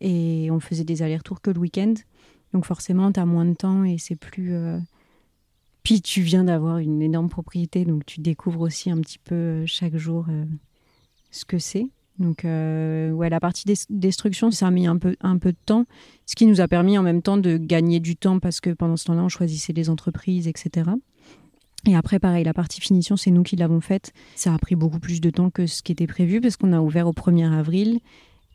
et 0.00 0.48
on 0.52 0.60
faisait 0.60 0.84
des 0.84 1.02
allers-retours 1.02 1.40
que 1.40 1.50
le 1.50 1.58
week-end. 1.58 1.94
Donc 2.52 2.66
forcément, 2.66 3.10
tu 3.10 3.18
as 3.18 3.26
moins 3.26 3.44
de 3.44 3.54
temps 3.54 3.84
et 3.84 3.98
c'est 3.98 4.16
plus... 4.16 4.54
Puis 5.82 6.02
tu 6.02 6.20
viens 6.20 6.44
d'avoir 6.44 6.78
une 6.78 7.02
énorme 7.02 7.28
propriété, 7.28 7.84
donc 7.84 8.06
tu 8.06 8.20
découvres 8.20 8.60
aussi 8.60 8.90
un 8.90 9.00
petit 9.00 9.18
peu 9.18 9.64
chaque 9.66 9.96
jour 9.96 10.26
ce 11.30 11.44
que 11.44 11.58
c'est. 11.58 11.88
Donc, 12.18 12.44
euh, 12.44 13.10
ouais, 13.10 13.30
la 13.30 13.38
partie 13.38 13.64
destruction, 13.90 14.50
ça 14.50 14.66
a 14.66 14.70
mis 14.70 14.86
un 14.86 14.98
peu, 14.98 15.14
un 15.20 15.38
peu 15.38 15.52
de 15.52 15.58
temps, 15.66 15.84
ce 16.26 16.34
qui 16.34 16.46
nous 16.46 16.60
a 16.60 16.66
permis 16.66 16.98
en 16.98 17.02
même 17.02 17.22
temps 17.22 17.36
de 17.36 17.56
gagner 17.56 18.00
du 18.00 18.16
temps 18.16 18.40
parce 18.40 18.60
que 18.60 18.70
pendant 18.70 18.96
ce 18.96 19.04
temps-là, 19.04 19.22
on 19.22 19.28
choisissait 19.28 19.72
les 19.72 19.88
entreprises, 19.88 20.48
etc. 20.48 20.90
Et 21.86 21.94
après, 21.94 22.18
pareil, 22.18 22.44
la 22.44 22.54
partie 22.54 22.80
finition, 22.80 23.16
c'est 23.16 23.30
nous 23.30 23.44
qui 23.44 23.54
l'avons 23.56 23.80
faite. 23.80 24.12
Ça 24.34 24.52
a 24.52 24.58
pris 24.58 24.74
beaucoup 24.74 24.98
plus 24.98 25.20
de 25.20 25.30
temps 25.30 25.50
que 25.50 25.66
ce 25.66 25.82
qui 25.82 25.92
était 25.92 26.08
prévu 26.08 26.40
parce 26.40 26.56
qu'on 26.56 26.72
a 26.72 26.80
ouvert 26.80 27.06
au 27.06 27.12
1er 27.12 27.52
avril 27.52 28.00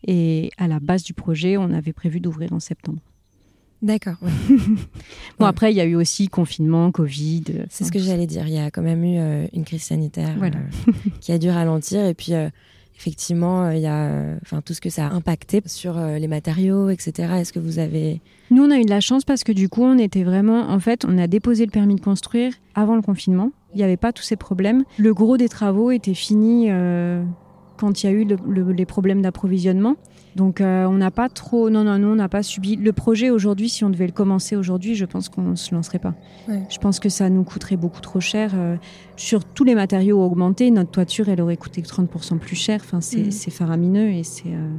et 0.05 0.51
à 0.57 0.67
la 0.67 0.79
base 0.79 1.03
du 1.03 1.13
projet, 1.13 1.55
on 1.55 1.71
avait 1.71 1.93
prévu 1.93 2.19
d'ouvrir 2.19 2.51
en 2.51 2.59
septembre. 2.59 2.99
D'accord. 3.81 4.17
bon, 5.39 5.45
après, 5.45 5.73
il 5.73 5.75
y 5.75 5.81
a 5.81 5.85
eu 5.85 5.95
aussi 5.95 6.27
confinement, 6.29 6.91
Covid. 6.91 7.43
C'est 7.69 7.83
ce 7.83 7.91
que 7.91 7.99
j'allais 7.99 8.27
dire. 8.27 8.47
Il 8.47 8.53
y 8.53 8.57
a 8.57 8.71
quand 8.71 8.81
même 8.81 9.03
eu 9.03 9.17
euh, 9.17 9.45
une 9.51 9.65
crise 9.65 9.83
sanitaire 9.83 10.37
euh, 10.41 10.49
qui 11.19 11.33
a 11.33 11.37
dû 11.37 11.49
ralentir. 11.49 12.05
Et 12.05 12.13
puis, 12.13 12.33
effectivement, 12.97 13.65
euh, 13.65 13.75
il 13.75 13.81
y 13.81 13.87
a 13.87 14.05
euh, 14.05 14.37
enfin, 14.41 14.61
tout 14.61 14.73
ce 14.73 14.81
que 14.81 14.89
ça 14.89 15.07
a 15.07 15.11
impacté 15.11 15.61
sur 15.65 15.97
euh, 15.97 16.17
les 16.17 16.27
matériaux, 16.27 16.89
etc. 16.89 17.33
Est-ce 17.39 17.53
que 17.53 17.59
vous 17.59 17.79
avez... 17.79 18.21
Nous, 18.51 18.63
on 18.63 18.71
a 18.71 18.77
eu 18.77 18.83
de 18.83 18.89
la 18.89 19.01
chance 19.01 19.23
parce 19.25 19.43
que 19.43 19.51
du 19.51 19.69
coup, 19.69 19.83
on 19.83 19.97
était 19.97 20.23
vraiment... 20.23 20.69
En 20.69 20.79
fait, 20.79 21.05
on 21.05 21.17
a 21.17 21.27
déposé 21.27 21.65
le 21.65 21.71
permis 21.71 21.95
de 21.95 22.01
construire 22.01 22.53
avant 22.75 22.95
le 22.95 23.01
confinement. 23.01 23.51
Il 23.73 23.77
n'y 23.77 23.83
avait 23.83 23.97
pas 23.97 24.13
tous 24.13 24.23
ces 24.23 24.35
problèmes. 24.35 24.83
Le 24.97 25.13
gros 25.13 25.37
des 25.37 25.49
travaux 25.49 25.91
était 25.91 26.13
fini 26.13 26.69
quand 27.77 28.03
il 28.03 28.05
y 28.05 28.09
a 28.09 28.11
eu 28.11 28.27
les 28.71 28.85
problèmes 28.85 29.23
d'approvisionnement. 29.23 29.95
Donc 30.35 30.61
euh, 30.61 30.85
on 30.85 30.93
n'a 30.93 31.11
pas 31.11 31.29
trop, 31.29 31.69
non, 31.69 31.83
non, 31.83 31.99
non, 31.99 32.13
on 32.13 32.15
n'a 32.15 32.29
pas 32.29 32.43
subi. 32.43 32.75
Le 32.75 32.91
projet 32.91 33.29
aujourd'hui, 33.29 33.69
si 33.69 33.83
on 33.83 33.89
devait 33.89 34.07
le 34.07 34.13
commencer 34.13 34.55
aujourd'hui, 34.55 34.95
je 34.95 35.05
pense 35.05 35.29
qu'on 35.29 35.41
ne 35.41 35.55
se 35.55 35.73
lancerait 35.73 35.99
pas. 35.99 36.15
Je 36.47 36.77
pense 36.79 36.99
que 36.99 37.09
ça 37.09 37.29
nous 37.29 37.43
coûterait 37.43 37.77
beaucoup 37.77 38.01
trop 38.01 38.19
cher. 38.19 38.51
Euh, 38.55 38.75
sur 39.15 39.45
tous 39.45 39.63
les 39.63 39.75
matériaux 39.75 40.23
augmentés, 40.23 40.71
notre 40.71 40.91
toiture, 40.91 41.29
elle 41.29 41.41
aurait 41.41 41.57
coûté 41.57 41.81
30% 41.81 42.39
plus 42.39 42.55
cher. 42.55 42.81
Enfin, 42.83 43.01
c'est 43.01 43.27
mm. 43.27 43.51
faramineux 43.51 44.09
et 44.09 44.23
c'est... 44.23 44.49
Euh, 44.49 44.69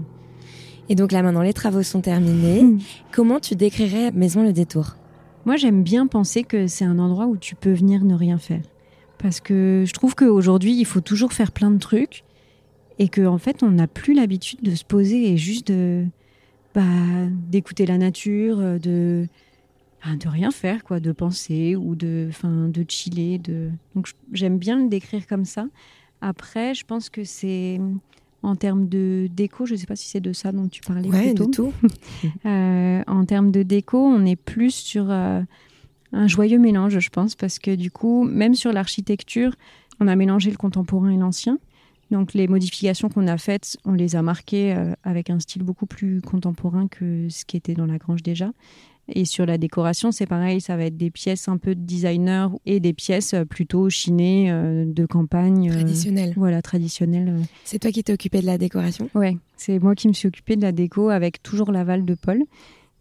et 0.90 0.96
donc 0.96 1.12
là 1.12 1.22
maintenant, 1.22 1.42
les 1.42 1.54
travaux 1.54 1.82
sont 1.82 2.00
terminés. 2.00 2.62
Mm. 2.62 2.78
Comment 3.12 3.40
tu 3.40 3.54
décrirais 3.54 4.10
Maison 4.12 4.42
Le 4.42 4.52
Détour? 4.52 4.96
Moi, 5.46 5.56
j'aime 5.56 5.82
bien 5.82 6.06
penser 6.06 6.42
que 6.42 6.66
c'est 6.66 6.84
un 6.84 6.98
endroit 6.98 7.26
où 7.26 7.36
tu 7.36 7.54
peux 7.54 7.72
venir 7.72 8.04
ne 8.04 8.14
rien 8.14 8.38
faire. 8.38 8.62
Parce 9.18 9.40
que 9.40 9.84
je 9.86 9.92
trouve 9.92 10.14
qu'aujourd'hui, 10.14 10.74
il 10.74 10.84
faut 10.84 11.00
toujours 11.00 11.32
faire 11.32 11.52
plein 11.52 11.70
de 11.70 11.78
trucs 11.78 12.24
et 12.98 13.08
qu'en 13.08 13.34
en 13.34 13.38
fait 13.38 13.62
on 13.62 13.70
n'a 13.70 13.86
plus 13.86 14.14
l'habitude 14.14 14.60
de 14.62 14.74
se 14.74 14.84
poser 14.84 15.32
et 15.32 15.36
juste 15.36 15.68
de 15.68 16.06
bah, 16.74 16.82
d'écouter 17.48 17.86
la 17.86 17.98
nature, 17.98 18.58
de 18.80 19.26
bah, 20.04 20.16
de 20.16 20.28
rien 20.28 20.50
faire 20.50 20.84
quoi, 20.84 21.00
de 21.00 21.12
penser 21.12 21.76
ou 21.76 21.94
de 21.94 22.26
enfin 22.28 22.68
de 22.68 22.84
chiller, 22.88 23.38
de 23.38 23.70
donc 23.94 24.08
j'aime 24.32 24.58
bien 24.58 24.82
le 24.82 24.88
décrire 24.88 25.26
comme 25.26 25.44
ça. 25.44 25.66
Après, 26.20 26.74
je 26.74 26.84
pense 26.84 27.10
que 27.10 27.24
c'est 27.24 27.78
en 28.44 28.56
termes 28.56 28.88
de 28.88 29.28
déco, 29.34 29.66
je 29.66 29.72
ne 29.72 29.78
sais 29.78 29.86
pas 29.86 29.96
si 29.96 30.08
c'est 30.08 30.20
de 30.20 30.32
ça 30.32 30.52
dont 30.52 30.68
tu 30.68 30.82
parlais 30.82 31.08
ouais, 31.08 31.34
de 31.34 31.44
tout. 31.44 31.72
euh, 32.46 33.02
en 33.06 33.24
termes 33.24 33.50
de 33.50 33.62
déco, 33.62 33.98
on 33.98 34.24
est 34.26 34.36
plus 34.36 34.74
sur 34.74 35.10
euh, 35.10 35.40
un 36.12 36.26
joyeux 36.28 36.58
mélange, 36.58 36.98
je 36.98 37.08
pense, 37.08 37.34
parce 37.34 37.58
que 37.58 37.74
du 37.74 37.90
coup, 37.90 38.24
même 38.24 38.54
sur 38.54 38.72
l'architecture, 38.72 39.54
on 40.00 40.08
a 40.08 40.16
mélangé 40.16 40.50
le 40.50 40.56
contemporain 40.56 41.10
et 41.10 41.16
l'ancien. 41.16 41.58
Donc 42.10 42.34
les 42.34 42.48
modifications 42.48 43.08
qu'on 43.08 43.26
a 43.26 43.38
faites, 43.38 43.76
on 43.84 43.92
les 43.92 44.16
a 44.16 44.22
marquées 44.22 44.74
euh, 44.74 44.92
avec 45.02 45.30
un 45.30 45.40
style 45.40 45.62
beaucoup 45.62 45.86
plus 45.86 46.20
contemporain 46.20 46.88
que 46.88 47.28
ce 47.28 47.44
qui 47.44 47.56
était 47.56 47.74
dans 47.74 47.86
la 47.86 47.98
grange 47.98 48.22
déjà. 48.22 48.52
Et 49.08 49.26
sur 49.26 49.44
la 49.44 49.58
décoration, 49.58 50.12
c'est 50.12 50.26
pareil, 50.26 50.62
ça 50.62 50.76
va 50.76 50.84
être 50.84 50.96
des 50.96 51.10
pièces 51.10 51.48
un 51.48 51.58
peu 51.58 51.74
de 51.74 51.80
designer 51.80 52.50
et 52.64 52.80
des 52.80 52.94
pièces 52.94 53.34
euh, 53.34 53.44
plutôt 53.44 53.90
chinées 53.90 54.50
euh, 54.50 54.84
de 54.86 55.04
campagne. 55.04 55.70
Traditionnelles. 55.70 56.32
voilà, 56.36 56.62
traditionnelles. 56.62 57.36
C'est 57.64 57.78
toi 57.78 57.90
qui 57.90 58.02
t'es 58.02 58.14
occupé 58.14 58.40
de 58.40 58.46
la 58.46 58.56
décoration? 58.56 59.10
Ouais, 59.14 59.36
c'est 59.56 59.78
moi 59.78 59.94
qui 59.94 60.08
me 60.08 60.14
suis 60.14 60.28
occupée 60.28 60.56
de 60.56 60.62
la 60.62 60.72
déco 60.72 61.10
avec 61.10 61.42
toujours 61.42 61.70
l'aval 61.70 62.04
de 62.04 62.14
Paul 62.14 62.42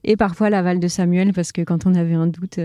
et 0.04 0.18
parfois 0.18 0.50
l'aval 0.50 0.80
de 0.80 0.88
Samuel 0.90 1.32
parce 1.32 1.54
que 1.54 1.62
quand 1.62 1.86
on 1.86 1.96
avait 1.96 2.16
un 2.16 2.28
doute. 2.28 2.60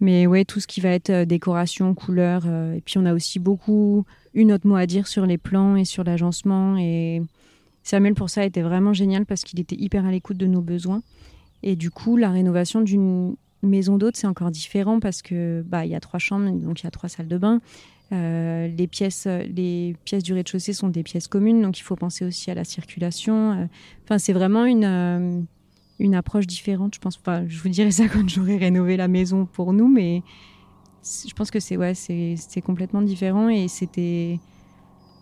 Mais 0.00 0.26
ouais, 0.26 0.44
tout 0.44 0.60
ce 0.60 0.66
qui 0.66 0.80
va 0.80 0.90
être 0.90 1.24
décoration, 1.24 1.94
couleur. 1.94 2.46
et 2.46 2.80
puis 2.84 2.96
on 2.98 3.04
a 3.04 3.12
aussi 3.12 3.38
beaucoup 3.38 4.04
une 4.32 4.52
autre 4.52 4.66
mot 4.66 4.76
à 4.76 4.86
dire 4.86 5.06
sur 5.06 5.26
les 5.26 5.36
plans 5.36 5.76
et 5.76 5.84
sur 5.84 6.04
l'agencement 6.04 6.78
et, 6.78 7.20
Samuel, 7.82 8.14
pour 8.14 8.30
ça, 8.30 8.44
était 8.44 8.62
vraiment 8.62 8.92
génial 8.92 9.26
parce 9.26 9.42
qu'il 9.42 9.58
était 9.60 9.76
hyper 9.76 10.04
à 10.04 10.10
l'écoute 10.10 10.36
de 10.36 10.46
nos 10.46 10.60
besoins. 10.60 11.02
Et 11.62 11.76
du 11.76 11.90
coup, 11.90 12.16
la 12.16 12.30
rénovation 12.30 12.80
d'une 12.80 13.36
maison 13.62 13.98
d'hôte, 13.98 14.16
c'est 14.16 14.26
encore 14.26 14.50
différent 14.50 15.00
parce 15.00 15.22
que 15.22 15.62
bah 15.66 15.84
il 15.84 15.90
y 15.90 15.94
a 15.94 16.00
trois 16.00 16.18
chambres, 16.18 16.50
donc 16.50 16.80
il 16.80 16.84
y 16.84 16.86
a 16.86 16.90
trois 16.90 17.08
salles 17.08 17.28
de 17.28 17.38
bain. 17.38 17.60
Euh, 18.12 18.68
les 18.68 18.86
pièces, 18.86 19.26
les 19.26 19.94
pièces 20.04 20.22
du 20.22 20.32
rez-de-chaussée 20.32 20.72
sont 20.72 20.88
des 20.88 21.02
pièces 21.02 21.28
communes, 21.28 21.62
donc 21.62 21.78
il 21.78 21.82
faut 21.82 21.96
penser 21.96 22.24
aussi 22.24 22.50
à 22.50 22.54
la 22.54 22.64
circulation. 22.64 23.52
Euh, 23.52 23.64
enfin, 24.04 24.18
c'est 24.18 24.32
vraiment 24.32 24.64
une 24.64 24.84
euh, 24.84 25.40
une 26.00 26.14
approche 26.14 26.46
différente. 26.46 26.94
Je 26.94 27.00
pense. 27.00 27.18
Enfin, 27.20 27.44
je 27.46 27.60
vous 27.60 27.68
dirai 27.68 27.90
ça 27.90 28.08
quand 28.12 28.28
j'aurai 28.28 28.56
rénové 28.56 28.96
la 28.96 29.08
maison 29.08 29.46
pour 29.46 29.72
nous, 29.72 29.88
mais 29.88 30.22
je 31.04 31.32
pense 31.34 31.50
que 31.50 31.60
c'est 31.60 31.76
ouais, 31.76 31.94
c'est 31.94 32.60
complètement 32.64 33.02
différent 33.02 33.48
et 33.48 33.68
c'était 33.68 34.38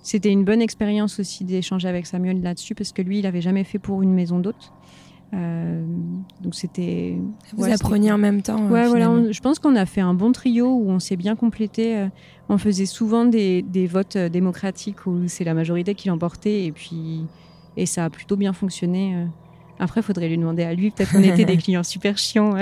c'était 0.02 0.30
une 0.32 0.44
bonne 0.44 0.62
expérience 0.62 1.20
aussi 1.20 1.44
d'échanger 1.44 1.88
avec 1.88 2.06
Samuel 2.06 2.40
là-dessus 2.40 2.74
parce 2.74 2.92
que 2.92 3.02
lui, 3.02 3.18
il 3.18 3.26
avait 3.26 3.40
jamais 3.40 3.64
fait 3.64 3.78
pour 3.78 4.02
une 4.02 4.14
maison 4.14 4.38
d'hôte. 4.38 4.72
Euh, 5.34 5.84
donc 6.40 6.54
c'était. 6.54 7.18
Vous 7.54 7.70
appreniez 7.70 8.10
en 8.10 8.18
même 8.18 8.40
temps. 8.40 8.66
Ouais, 8.68 8.88
voilà. 8.88 9.30
je 9.30 9.40
pense 9.40 9.58
qu'on 9.58 9.76
a 9.76 9.84
fait 9.84 10.00
un 10.00 10.14
bon 10.14 10.32
trio 10.32 10.66
où 10.66 10.88
on 10.90 10.98
s'est 11.00 11.16
bien 11.16 11.36
complété. 11.36 11.98
Euh, 11.98 12.08
on 12.48 12.56
faisait 12.56 12.86
souvent 12.86 13.26
des, 13.26 13.60
des 13.60 13.86
votes 13.86 14.16
euh, 14.16 14.28
démocratiques 14.30 15.06
où 15.06 15.28
c'est 15.28 15.44
la 15.44 15.52
majorité 15.52 15.94
qui 15.94 16.08
l'emportait 16.08 16.64
et 16.64 16.72
puis 16.72 17.26
et 17.76 17.84
ça 17.84 18.06
a 18.06 18.10
plutôt 18.10 18.36
bien 18.36 18.54
fonctionné. 18.54 19.26
Après, 19.78 20.00
il 20.00 20.04
faudrait 20.04 20.28
lui 20.28 20.38
demander 20.38 20.64
à 20.64 20.74
lui. 20.74 20.90
Peut-être 20.90 21.12
qu'on 21.12 21.22
était 21.22 21.44
des 21.44 21.56
clients 21.58 21.82
super 21.82 22.18
chiants. 22.18 22.54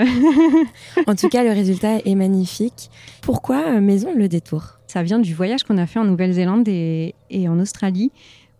en 1.07 1.15
tout 1.15 1.29
cas, 1.29 1.43
le 1.43 1.51
résultat 1.51 1.99
est 2.05 2.15
magnifique. 2.15 2.89
Pourquoi 3.21 3.79
Maison 3.79 4.13
Le 4.15 4.27
Détour? 4.27 4.79
Ça 4.87 5.03
vient 5.03 5.19
du 5.19 5.33
voyage 5.33 5.63
qu'on 5.63 5.77
a 5.77 5.85
fait 5.85 5.99
en 5.99 6.05
Nouvelle-Zélande 6.05 6.67
et, 6.67 7.15
et 7.29 7.49
en 7.49 7.59
Australie 7.59 8.11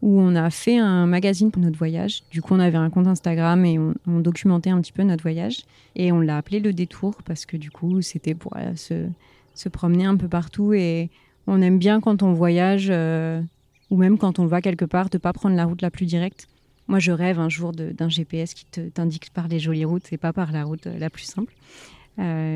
où 0.02 0.20
on 0.20 0.36
a 0.36 0.50
fait 0.50 0.78
un 0.78 1.08
magazine 1.08 1.52
pour 1.52 1.62
notre 1.62 1.78
voyage. 1.78 2.24
Du 2.32 2.42
coup, 2.42 2.54
on 2.54 2.60
avait 2.60 2.78
un 2.78 2.90
compte 2.90 3.08
Instagram 3.08 3.66
et 3.66 3.80
on, 3.80 4.20
documentait 4.20 4.70
un 4.70 4.80
petit 4.82 4.92
peu 4.92 5.04
notre 5.04 5.24
voyage. 5.24 5.64
Et 5.96 6.12
on 6.12 6.20
l'a 6.20 6.38
appelé 6.38 6.60
Le 6.60 6.74
Détour 6.74 7.16
parce 7.26 7.46
que 7.46 7.58
du 7.58 7.72
coup, 7.72 8.02
c'était 8.02 8.36
pour 8.36 8.56
euh, 8.58 8.76
se, 8.76 9.70
promener 9.70 10.06
un 10.06 10.16
peu 10.16 10.28
partout. 10.28 10.74
Et 10.74 11.10
on 11.48 11.62
aime 11.62 11.80
bien 11.80 12.00
quand 12.00 12.22
on 12.22 12.34
voyage, 12.34 12.88
euh, 12.92 13.42
ou 13.90 13.98
même 13.98 14.18
quand 14.18 14.38
on 14.38 14.46
va 14.46 14.62
quelque 14.62 14.86
part, 14.86 15.10
de 15.10 15.18
pas 15.18 15.34
prendre 15.34 15.56
la 15.56 15.66
route 15.66 15.82
la 15.82 15.90
plus 15.90 16.06
directe. 16.06 16.48
Moi, 16.88 17.00
je 17.00 17.12
rêve 17.12 17.40
un 17.40 17.50
jour 17.50 17.72
d'un 17.74 18.10
GPS 18.10 18.54
qui 18.54 18.66
t'indique 18.66 19.32
par 19.32 19.48
les 19.48 19.60
jolies 19.60 19.86
routes 19.86 20.12
et 20.12 20.18
pas 20.18 20.34
par 20.34 20.52
la 20.52 20.64
route 20.64 20.88
euh, 20.88 20.98
la 20.98 21.10
plus 21.10 21.26
simple. 21.26 21.54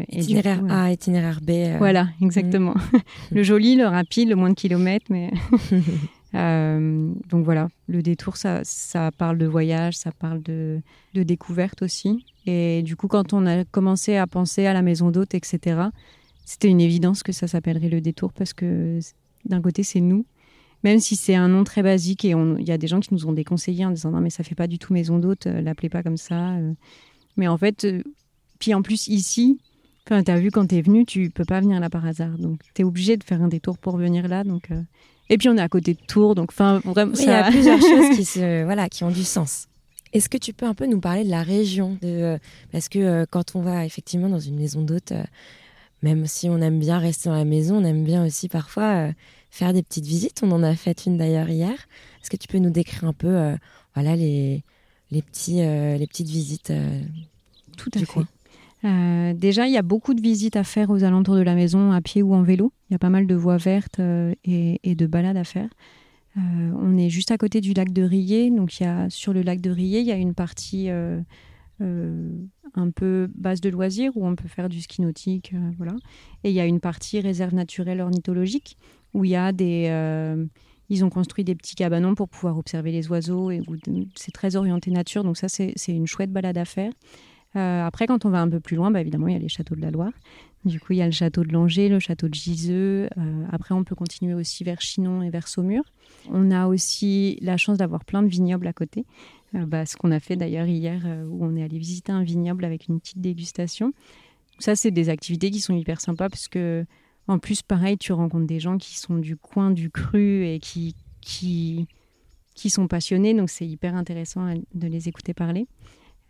itinéraire 0.10 0.64
A, 0.70 0.92
itinéraire 0.92 1.42
B. 1.42 1.78
Voilà, 1.78 2.10
exactement. 2.22 2.74
Mm. 2.74 2.98
le 3.36 3.44
joli, 3.44 3.76
le 3.76 3.88
rapide, 3.88 4.30
le 4.30 4.36
moins 4.36 4.50
de 4.50 4.56
kilomètres, 4.56 5.08
mais 5.10 5.32
Euh, 6.34 7.14
donc 7.30 7.44
voilà, 7.44 7.68
le 7.88 8.02
détour, 8.02 8.38
ça, 8.38 8.62
ça 8.64 9.12
parle 9.12 9.38
de 9.38 9.46
voyage, 9.46 9.98
ça 9.98 10.12
parle 10.12 10.42
de, 10.42 10.82
de 11.14 11.24
découverte 11.24 11.82
aussi. 11.82 12.26
Et 12.46 12.82
du 12.84 12.96
coup, 12.96 13.08
quand 13.08 13.34
on 13.34 13.46
a 13.46 13.66
commencé 13.66 14.16
à 14.16 14.28
penser 14.28 14.66
à 14.66 14.74
la 14.74 14.82
maison 14.82 15.12
d'hôte, 15.12 15.34
etc., 15.34 15.82
c'était 16.46 16.70
une 16.70 16.82
évidence 16.82 17.24
que 17.24 17.32
ça 17.32 17.48
s'appellerait 17.48 17.90
le 17.90 18.02
détour 18.02 18.34
parce 18.34 18.54
que 18.54 19.00
d'un 19.46 19.62
côté, 19.62 19.84
c'est 19.84 20.00
nous. 20.00 20.26
Même 20.84 21.00
si 21.00 21.16
c'est 21.16 21.36
un 21.36 21.48
nom 21.48 21.64
très 21.64 21.84
basique 21.84 22.26
et 22.26 22.30
il 22.32 22.68
y 22.68 22.72
a 22.72 22.78
des 22.78 22.88
gens 22.88 23.00
qui 23.00 23.14
nous 23.14 23.28
ont 23.28 23.34
déconseillé 23.34 23.86
en 23.86 23.92
disant 23.92 24.12
non, 24.12 24.20
mais 24.20 24.30
ça 24.30 24.44
fait 24.44 24.56
pas 24.56 24.68
du 24.68 24.80
tout 24.80 24.94
maison 24.94 25.20
d'hôte, 25.20 25.48
euh, 25.48 25.62
l'appelez 25.62 25.90
pas 25.90 26.04
comme 26.04 26.18
ça. 26.18 26.52
Euh. 26.52 26.74
Mais 27.38 27.48
en 27.48 27.58
fait, 27.58 27.88
puis 28.60 28.74
en 28.74 28.82
plus, 28.82 29.08
ici, 29.08 29.60
Enfin, 30.08 30.24
tu 30.24 30.32
as 30.32 30.40
vu 30.40 30.50
quand 30.50 30.66
tu 30.66 30.76
es 30.76 30.82
venu, 30.82 31.06
tu 31.06 31.30
peux 31.30 31.46
pas 31.46 31.62
venir 31.62 31.80
là 31.80 31.88
par 31.88 32.04
hasard. 32.08 32.36
Donc, 32.40 32.60
tu 32.74 32.82
es 32.82 32.84
obligé 32.84 33.18
de 33.18 33.24
faire 33.24 33.40
un 33.44 33.48
détour 33.48 33.78
pour 33.78 33.98
venir 33.98 34.28
là. 34.28 34.44
Donc, 34.44 34.70
et 35.32 35.38
puis 35.38 35.48
on 35.48 35.56
est 35.56 35.62
à 35.62 35.70
côté 35.70 35.94
de 35.94 36.00
Tours, 36.06 36.36
donc 36.36 36.50
enfin 36.52 36.82
vraiment. 36.84 37.14
Il 37.18 37.26
y 37.26 37.30
a 37.30 37.44
plusieurs 37.50 37.80
choses 37.80 38.18
qui 38.18 38.26
se, 38.26 38.66
voilà, 38.66 38.90
qui 38.90 39.06
ont 39.06 39.12
du 39.12 39.24
sens. 39.24 39.68
Est-ce 40.12 40.28
que 40.28 40.38
tu 40.38 40.52
peux 40.52 40.66
un 40.66 40.74
peu 40.74 40.86
nous 40.88 41.00
parler 41.00 41.24
de 41.24 41.30
la 41.30 41.42
région 41.42 41.98
de, 42.02 42.08
euh, 42.08 42.38
Parce 42.74 42.90
que 42.90 43.00
euh, 43.00 43.26
quand 43.30 43.56
on 43.56 43.62
va 43.62 43.86
effectivement 43.86 44.28
dans 44.28 44.42
une 44.42 44.58
maison 44.58 44.82
d'hôte, 44.82 45.14
euh, 45.14 45.24
même 46.04 46.28
si 46.28 46.50
on 46.50 46.58
aime 46.58 46.80
bien 46.80 47.00
rester 47.00 47.30
dans 47.30 47.36
la 47.36 47.46
maison, 47.46 47.78
on 47.78 47.86
aime 47.86 48.04
bien 48.04 48.26
aussi 48.26 48.50
parfois 48.50 49.12
faire 49.52 49.74
des 49.74 49.84
petites 49.84 50.06
visites. 50.06 50.42
On 50.44 50.52
en 50.52 50.64
a 50.64 50.76
fait 50.76 51.06
une 51.06 51.18
d'ailleurs 51.18 51.50
hier. 51.50 51.74
Est-ce 52.22 52.30
que 52.30 52.38
tu 52.38 52.48
peux 52.48 52.58
nous 52.58 52.72
décrire 52.72 53.06
un 53.06 53.14
peu 53.14 53.56
voilà, 53.94 54.16
les, 54.16 54.64
les, 55.12 55.22
petits, 55.22 55.58
les 55.58 56.08
petites 56.08 56.30
visites 56.30 56.74
Tout 57.78 57.92
à 57.94 58.00
fait. 58.00 58.22
Euh, 58.84 59.34
déjà, 59.34 59.68
il 59.68 59.74
y 59.74 59.78
a 59.78 59.82
beaucoup 59.82 60.14
de 60.14 60.22
visites 60.22 60.56
à 60.56 60.64
faire 60.64 60.90
aux 60.90 61.04
alentours 61.04 61.36
de 61.36 61.42
la 61.42 61.56
maison, 61.56 61.92
à 61.92 62.02
pied 62.02 62.22
ou 62.22 62.34
en 62.34 62.42
vélo. 62.42 62.74
Il 62.90 62.94
y 62.94 62.96
a 62.96 63.00
pas 63.00 63.10
mal 63.10 63.28
de 63.28 63.36
voies 63.36 63.58
vertes 63.58 64.00
euh, 64.00 64.34
et, 64.44 64.96
de 64.96 65.06
balades 65.06 65.38
à 65.38 65.44
faire. 65.44 65.70
Euh, 66.38 66.72
on 66.80 66.98
est 66.98 67.10
juste 67.10 67.32
à 67.32 67.38
côté 67.38 67.62
du 67.62 67.74
lac 67.74 67.92
de 67.92 68.04
Rillet. 68.04 68.50
Donc, 68.50 68.80
il 68.80 68.84
y 68.84 68.86
a, 68.86 69.10
sur 69.10 69.34
le 69.34 69.42
lac 69.42 69.62
de 69.62 69.70
Rillet, 69.70 70.02
il 70.02 70.08
y 70.08 70.12
a 70.12 70.16
une 70.16 70.34
partie 70.34 70.90
un 72.74 72.92
peu 72.92 73.28
base 73.36 73.60
de 73.60 73.70
loisirs 73.70 74.12
où 74.16 74.26
on 74.26 74.36
peut 74.36 74.48
faire 74.48 74.70
du 74.70 74.82
ski 74.82 75.02
nautique. 75.02 75.54
voilà. 75.78 75.94
Et 76.44 76.50
il 76.50 76.56
y 76.56 76.60
a 76.60 76.66
une 76.66 76.80
partie 76.80 77.20
réserve 77.20 77.54
naturelle 77.54 78.02
ornithologique 78.02 78.78
où 79.14 79.26
il 79.26 79.32
y 79.32 79.36
a 79.36 79.52
des. 79.52 79.90
ils 80.90 81.06
ont 81.06 81.10
construit 81.10 81.44
des 81.44 81.56
petits 81.56 81.76
cabanons 81.76 82.16
pour 82.16 82.30
pouvoir 82.30 82.58
observer 82.58 82.92
les 82.92 83.10
oiseaux. 83.10 83.52
et 83.52 83.62
C'est 84.16 84.32
très 84.32 84.56
orienté 84.56 84.92
nature. 84.92 85.24
Donc, 85.24 85.38
ça, 85.38 85.48
c'est 85.50 85.76
une 85.88 86.08
chouette 86.08 86.32
balade 86.32 86.58
à 86.58 86.66
faire. 86.66 86.92
Euh, 87.56 87.86
après, 87.86 88.08
quand 88.08 88.26
on 88.26 88.30
va 88.30 88.42
un 88.42 88.50
peu 88.50 88.60
plus 88.60 88.76
loin, 88.76 88.92
bah, 88.92 89.02
évidemment, 89.02 89.28
il 89.28 89.34
y 89.34 89.36
a 89.36 89.40
les 89.40 89.50
châteaux 89.50 89.76
de 89.76 89.82
la 89.82 89.92
Loire. 89.92 90.14
Du 90.64 90.80
coup, 90.80 90.94
il 90.94 91.00
y 91.00 91.02
a 91.02 91.06
le 91.06 91.12
château 91.12 91.44
de 91.44 91.52
Langeais, 91.52 91.90
le 91.90 92.00
château 92.00 92.30
de 92.30 92.34
Giseux. 92.34 93.10
Euh, 93.18 93.46
après, 93.52 93.74
on 93.74 93.84
peut 93.84 93.96
continuer 93.96 94.34
aussi 94.34 94.64
vers 94.64 94.80
Chinon 94.80 95.22
et 95.22 95.30
vers 95.30 95.48
Saumur. 95.48 95.84
On 96.30 96.52
a 96.52 96.68
aussi 96.68 97.38
la 97.42 97.58
chance 97.58 97.78
d'avoir 97.78 98.06
plein 98.06 98.22
de 98.24 98.28
vignobles 98.28 98.68
à 98.68 98.74
côté. 98.74 99.06
Euh, 99.56 99.66
bah, 99.66 99.86
ce 99.86 99.98
qu'on 99.98 100.12
a 100.12 100.20
fait 100.20 100.36
d'ailleurs 100.36 100.68
hier, 100.68 101.02
où 101.30 101.44
on 101.46 101.56
est 101.56 101.64
allé 101.64 101.78
visiter 101.78 102.12
un 102.12 102.24
vignoble 102.24 102.64
avec 102.64 102.88
une 102.88 103.00
petite 103.00 103.20
dégustation. 103.20 103.94
Ça, 104.60 104.76
c'est 104.76 104.92
des 104.92 105.10
activités 105.10 105.52
qui 105.52 105.60
sont 105.60 105.76
hyper 105.76 106.00
sympas 106.00 106.30
parce 106.30 106.48
que, 106.48 106.86
en 107.28 107.40
plus, 107.40 107.62
pareil, 107.62 107.98
tu 107.98 108.14
rencontres 108.14 108.48
des 108.48 108.60
gens 108.60 108.78
qui 108.78 108.98
sont 108.98 109.16
du 109.16 109.38
coin, 109.38 109.72
du 109.72 109.90
cru 109.90 110.46
et 110.46 110.60
qui, 110.60 111.88
sont 112.56 112.88
passionnés. 112.88 113.34
Donc, 113.34 113.50
c'est 113.50 113.68
hyper 113.68 113.96
intéressant 113.96 114.54
de 114.74 114.88
les 114.88 115.08
écouter 115.08 115.34
parler. 115.34 115.68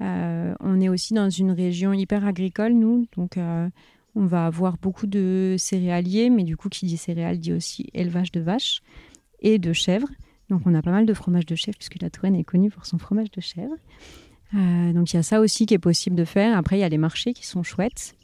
Euh, 0.02 0.54
on 0.60 0.80
est 0.82 0.90
aussi 0.90 1.14
dans 1.14 1.30
une 1.30 1.52
région 1.52 1.94
hyper 1.94 2.26
agricole, 2.26 2.74
nous. 2.74 3.08
Donc, 3.16 3.38
euh, 3.38 3.70
on 4.16 4.26
va 4.26 4.46
avoir 4.46 4.78
beaucoup 4.78 5.08
de 5.08 5.56
céréaliers, 5.58 6.30
mais 6.30 6.44
du 6.44 6.58
coup, 6.58 6.70
qui 6.70 6.86
dit 6.86 6.98
céréales 6.98 7.40
dit 7.40 7.54
aussi 7.54 7.88
élevage 7.94 8.32
de 8.32 8.42
vaches 8.42 8.82
et 9.40 9.60
de 9.60 9.74
chèvres. 9.74 10.10
Donc, 10.50 10.64
on 10.66 10.76
a 10.76 10.82
pas 10.82 10.92
mal 10.92 11.06
de 11.06 11.14
fromage 11.14 11.46
de 11.46 11.56
chèvre, 11.56 11.78
puisque 11.78 12.02
la 12.02 12.10
Touraine 12.10 12.36
est 12.36 12.44
connue 12.44 12.70
pour 12.70 12.86
son 12.86 12.98
fromage 12.98 13.32
de 13.32 13.42
chèvre. 13.42 13.76
Euh, 14.54 14.92
donc, 14.92 15.14
il 15.14 15.16
y 15.16 15.20
a 15.20 15.24
ça 15.24 15.40
aussi 15.40 15.66
qui 15.66 15.74
est 15.74 15.80
possible 15.80 16.16
de 16.16 16.26
faire. 16.26 16.58
Après, 16.58 16.78
il 16.78 16.82
y 16.82 16.84
a 16.84 16.90
les 16.90 16.98
marchés 16.98 17.34
qui 17.34 17.46
sont 17.46 17.64
chouettes. 17.64 18.16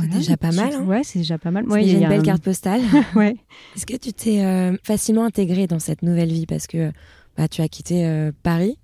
C'est 0.00 0.08
déjà 0.08 0.36
pas 0.36 0.52
mal. 0.52 0.72
Hein 0.74 0.84
ouais, 0.84 1.02
c'est 1.04 1.18
déjà 1.20 1.38
pas 1.38 1.50
mal. 1.50 1.64
il 1.80 1.88
y 1.88 1.96
a 1.96 1.98
une 2.00 2.08
belle 2.08 2.22
carte 2.22 2.42
postale. 2.42 2.80
ouais. 3.14 3.36
Est-ce 3.76 3.86
que 3.86 3.96
tu 3.96 4.12
t'es 4.12 4.42
facilement 4.82 5.24
intégré 5.24 5.66
dans 5.66 5.78
cette 5.78 6.02
nouvelle 6.02 6.32
vie? 6.32 6.46
Parce 6.46 6.66
que 6.66 6.92
bah, 7.36 7.48
tu 7.48 7.62
as 7.62 7.68
quitté 7.68 8.30
Paris 8.42 8.78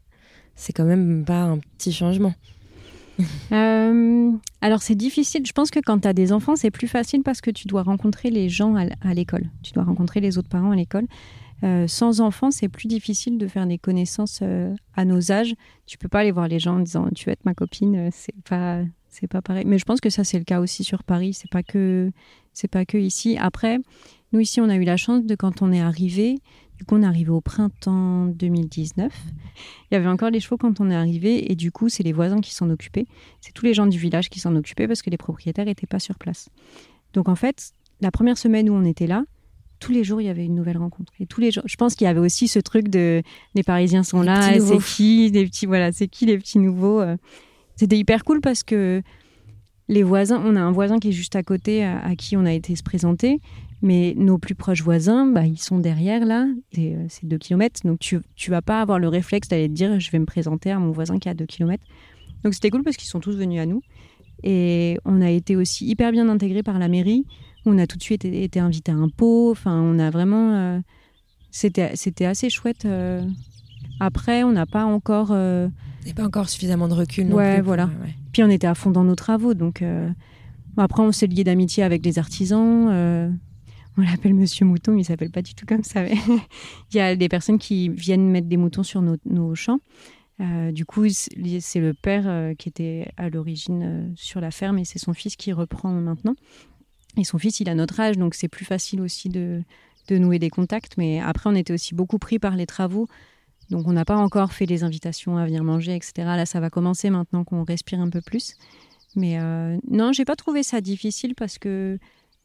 c'est 0.58 0.72
quand 0.72 0.84
même 0.84 1.24
pas 1.24 1.44
un 1.44 1.58
petit 1.58 1.92
changement. 1.92 2.34
Euh, 3.50 4.30
alors 4.60 4.80
c'est 4.80 4.94
difficile. 4.94 5.44
Je 5.44 5.50
pense 5.50 5.72
que 5.72 5.80
quand 5.80 5.98
tu 5.98 6.06
as 6.06 6.12
des 6.12 6.32
enfants, 6.32 6.54
c'est 6.54 6.70
plus 6.70 6.86
facile 6.86 7.24
parce 7.24 7.40
que 7.40 7.50
tu 7.50 7.66
dois 7.66 7.82
rencontrer 7.82 8.30
les 8.30 8.48
gens 8.48 8.76
à, 8.76 9.12
l'école. 9.12 9.50
Tu 9.64 9.72
dois 9.72 9.82
rencontrer 9.82 10.20
les 10.20 10.38
autres 10.38 10.48
parents 10.48 10.70
à 10.70 10.76
l'école. 10.76 11.06
Euh, 11.64 11.88
sans 11.88 12.20
enfants, 12.20 12.52
c'est 12.52 12.68
plus 12.68 12.86
difficile 12.86 13.36
de 13.36 13.48
faire 13.48 13.66
des 13.66 13.76
connaissances 13.76 14.38
euh, 14.42 14.72
à 14.94 15.04
nos 15.04 15.32
âges. 15.32 15.56
Tu 15.86 15.98
peux 15.98 16.06
pas 16.06 16.20
aller 16.20 16.30
voir 16.30 16.46
les 16.46 16.60
gens 16.60 16.76
en 16.76 16.78
disant 16.78 17.08
tu 17.12 17.24
veux 17.24 17.32
être 17.32 17.44
ma 17.44 17.54
copine. 17.54 18.08
C'est 18.12 18.40
pas 18.48 18.82
c'est 19.18 19.26
pas 19.28 19.42
pareil. 19.42 19.64
Mais 19.66 19.78
je 19.78 19.84
pense 19.84 20.00
que 20.00 20.10
ça 20.10 20.24
c'est 20.24 20.38
le 20.38 20.44
cas 20.44 20.60
aussi 20.60 20.84
sur 20.84 21.02
Paris. 21.02 21.34
C'est 21.34 21.50
pas 21.50 21.62
que 21.62 22.10
c'est 22.52 22.68
pas 22.68 22.84
que 22.84 22.98
ici. 22.98 23.36
Après, 23.38 23.78
nous 24.32 24.40
ici 24.40 24.60
on 24.60 24.68
a 24.68 24.76
eu 24.76 24.84
la 24.84 24.96
chance 24.96 25.24
de 25.24 25.34
quand 25.34 25.62
on 25.62 25.72
est 25.72 25.80
arrivé, 25.80 26.40
du 26.78 26.84
coup, 26.84 26.94
on 26.94 27.02
est 27.02 27.06
arrivé 27.06 27.30
au 27.30 27.40
printemps 27.40 28.26
2019. 28.26 29.12
Il 29.90 29.94
y 29.94 29.96
avait 29.96 30.08
encore 30.08 30.30
les 30.30 30.38
chevaux 30.38 30.56
quand 30.56 30.80
on 30.80 30.90
est 30.90 30.94
arrivé 30.94 31.50
et 31.50 31.56
du 31.56 31.72
coup, 31.72 31.88
c'est 31.88 32.04
les 32.04 32.12
voisins 32.12 32.40
qui 32.40 32.54
s'en 32.54 32.70
occupaient. 32.70 33.06
C'est 33.40 33.52
tous 33.52 33.64
les 33.64 33.74
gens 33.74 33.86
du 33.86 33.98
village 33.98 34.30
qui 34.30 34.38
s'en 34.38 34.54
occupaient 34.54 34.86
parce 34.86 35.02
que 35.02 35.10
les 35.10 35.16
propriétaires 35.16 35.64
n'étaient 35.64 35.88
pas 35.88 35.98
sur 35.98 36.16
place. 36.16 36.48
Donc 37.14 37.28
en 37.28 37.34
fait, 37.34 37.72
la 38.00 38.12
première 38.12 38.38
semaine 38.38 38.70
où 38.70 38.74
on 38.74 38.84
était 38.84 39.08
là, 39.08 39.24
tous 39.80 39.92
les 39.92 40.04
jours, 40.04 40.20
il 40.20 40.26
y 40.26 40.30
avait 40.30 40.44
une 40.44 40.54
nouvelle 40.54 40.78
rencontre. 40.78 41.12
Et 41.18 41.26
tous 41.26 41.40
les 41.40 41.50
jours, 41.50 41.64
je 41.66 41.76
pense 41.76 41.96
qu'il 41.96 42.04
y 42.04 42.08
avait 42.08 42.20
aussi 42.20 42.46
ce 42.46 42.60
truc 42.60 42.88
de 42.88 43.22
les 43.54 43.62
Parisiens 43.64 44.04
sont 44.04 44.22
là, 44.22 44.58
c'est 44.60 44.78
qui, 44.78 45.30
des 45.32 45.46
petits, 45.46 45.66
voilà, 45.66 45.90
c'est 45.90 46.08
qui 46.08 46.26
les 46.26 46.38
petits 46.38 46.58
nouveaux. 46.58 47.00
Euh. 47.00 47.16
C'était 47.78 47.96
hyper 47.96 48.24
cool 48.24 48.40
parce 48.40 48.62
que 48.62 49.02
les 49.88 50.02
voisins, 50.02 50.42
on 50.44 50.56
a 50.56 50.60
un 50.60 50.72
voisin 50.72 50.98
qui 50.98 51.08
est 51.08 51.12
juste 51.12 51.36
à 51.36 51.42
côté 51.42 51.84
à 51.84 52.14
qui 52.16 52.36
on 52.36 52.44
a 52.44 52.52
été 52.52 52.76
se 52.76 52.82
présenter. 52.82 53.40
Mais 53.80 54.14
nos 54.16 54.38
plus 54.38 54.56
proches 54.56 54.82
voisins, 54.82 55.26
bah, 55.26 55.46
ils 55.46 55.58
sont 55.58 55.78
derrière 55.78 56.26
là, 56.26 56.48
c'est 56.72 56.94
euh, 56.94 57.06
deux 57.22 57.38
kilomètres. 57.38 57.80
Donc 57.84 58.00
tu 58.00 58.16
ne 58.16 58.50
vas 58.50 58.62
pas 58.62 58.80
avoir 58.80 58.98
le 58.98 59.06
réflexe 59.06 59.48
d'aller 59.48 59.68
te 59.68 59.72
dire 59.72 60.00
je 60.00 60.10
vais 60.10 60.18
me 60.18 60.26
présenter 60.26 60.72
à 60.72 60.80
mon 60.80 60.90
voisin 60.90 61.18
qui 61.18 61.28
a 61.28 61.34
deux 61.34 61.46
kilomètres. 61.46 61.84
Donc 62.42 62.54
c'était 62.54 62.70
cool 62.70 62.82
parce 62.82 62.96
qu'ils 62.96 63.08
sont 63.08 63.20
tous 63.20 63.36
venus 63.36 63.60
à 63.60 63.66
nous. 63.66 63.82
Et 64.42 64.98
on 65.04 65.20
a 65.20 65.30
été 65.30 65.54
aussi 65.54 65.86
hyper 65.86 66.10
bien 66.10 66.28
intégrés 66.28 66.64
par 66.64 66.78
la 66.78 66.88
mairie. 66.88 67.24
On 67.66 67.78
a 67.78 67.86
tout 67.86 67.96
de 67.96 68.02
suite 68.02 68.24
été, 68.24 68.42
été 68.42 68.60
invités 68.60 68.92
à 68.92 68.96
un 68.96 69.08
pot. 69.08 69.52
Enfin, 69.52 69.80
on 69.80 69.98
a 70.00 70.10
vraiment. 70.10 70.54
Euh, 70.54 70.80
c'était 71.50 72.24
assez 72.24 72.50
chouette. 72.50 72.84
Euh, 72.84 73.24
Après, 74.00 74.42
on 74.42 74.52
n'a 74.52 74.66
pas 74.66 74.84
encore. 74.84 75.32
Euh... 76.06 76.12
pas 76.12 76.24
encore 76.24 76.48
suffisamment 76.48 76.88
de 76.88 76.94
recul. 76.94 77.26
Non 77.28 77.36
ouais, 77.36 77.56
plus 77.56 77.62
voilà. 77.62 77.90
Puis 78.32 78.42
on 78.42 78.50
était 78.50 78.66
à 78.66 78.74
fond 78.74 78.90
dans 78.90 79.04
nos 79.04 79.16
travaux, 79.16 79.54
donc 79.54 79.82
après 80.76 81.02
on 81.02 81.12
s'est 81.12 81.26
lié 81.26 81.44
d'amitié 81.44 81.82
avec 81.82 82.04
les 82.04 82.18
artisans. 82.18 83.36
On 83.98 84.02
l'appelle 84.02 84.34
Monsieur 84.34 84.64
Mouton, 84.64 84.92
mais 84.92 85.00
il 85.00 85.04
s'appelle 85.04 85.32
pas 85.32 85.42
du 85.42 85.54
tout 85.54 85.66
comme 85.66 85.82
ça. 85.82 86.06
il 86.06 86.96
y 86.96 87.00
a 87.00 87.16
des 87.16 87.28
personnes 87.28 87.58
qui 87.58 87.88
viennent 87.88 88.30
mettre 88.30 88.46
des 88.46 88.56
moutons 88.56 88.84
sur 88.84 89.02
nos, 89.02 89.54
champs. 89.56 89.80
Euh, 90.40 90.70
du 90.70 90.86
coup, 90.86 91.08
c'est 91.08 91.80
le 91.80 91.94
père 91.94 92.22
euh, 92.26 92.54
qui 92.54 92.68
était 92.68 93.10
à 93.16 93.28
l'origine 93.28 93.82
euh, 93.82 94.08
sur 94.14 94.40
la 94.40 94.52
ferme 94.52 94.78
et 94.78 94.84
c'est 94.84 95.00
son 95.00 95.14
fils 95.14 95.34
qui 95.34 95.52
reprend 95.52 95.90
maintenant. 95.90 96.36
Et 97.16 97.24
son 97.24 97.38
fils, 97.38 97.58
il 97.58 97.68
a 97.68 97.74
notre 97.74 97.98
âge, 97.98 98.16
donc 98.16 98.36
c'est 98.36 98.46
plus 98.46 98.64
facile 98.64 99.00
aussi 99.00 99.30
de, 99.30 99.64
nouer 100.10 100.38
des 100.38 100.48
contacts. 100.48 100.96
Mais 100.96 101.18
après, 101.18 101.50
on 101.50 101.56
était 101.56 101.72
aussi 101.72 101.96
beaucoup 101.96 102.20
pris 102.20 102.38
par 102.38 102.54
les 102.54 102.66
travaux. 102.66 103.08
Donc 103.70 103.86
on 103.86 103.92
n'a 103.92 104.04
pas 104.04 104.16
encore 104.16 104.52
fait 104.52 104.66
les 104.66 104.82
invitations 104.84 105.36
à 105.36 105.44
venir 105.44 105.64
manger, 105.64 105.94
etc. 105.94 106.12
Là, 106.18 106.46
ça 106.46 106.60
va 106.60 106.70
commencer 106.70 107.10
maintenant 107.10 107.44
qu'on 107.44 107.64
respire 107.64 108.00
un 108.00 108.10
peu 108.10 108.20
plus. 108.20 108.54
Mais 109.16 109.38
non, 109.90 110.12
j'ai 110.12 110.24
pas 110.24 110.36
trouvé 110.36 110.62
ça 110.62 110.80
difficile 110.80 111.34
parce 111.34 111.58
que 111.58 111.98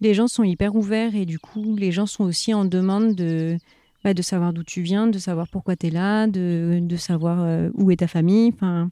les 0.03 0.13
gens 0.13 0.27
sont 0.27 0.43
hyper 0.43 0.75
ouverts 0.75 1.15
et 1.15 1.25
du 1.25 1.39
coup, 1.39 1.75
les 1.75 1.91
gens 1.91 2.05
sont 2.05 2.23
aussi 2.25 2.53
en 2.53 2.65
demande 2.65 3.15
de, 3.15 3.57
bah, 4.03 4.13
de 4.13 4.21
savoir 4.21 4.51
d'où 4.51 4.63
tu 4.63 4.81
viens, 4.81 5.07
de 5.07 5.17
savoir 5.17 5.47
pourquoi 5.47 5.75
tu 5.75 5.87
es 5.87 5.89
là, 5.89 6.27
de, 6.27 6.79
de 6.81 6.97
savoir 6.97 7.41
euh, 7.41 7.69
où 7.75 7.89
est 7.89 7.97
ta 7.97 8.07
famille. 8.07 8.51
Enfin, 8.53 8.89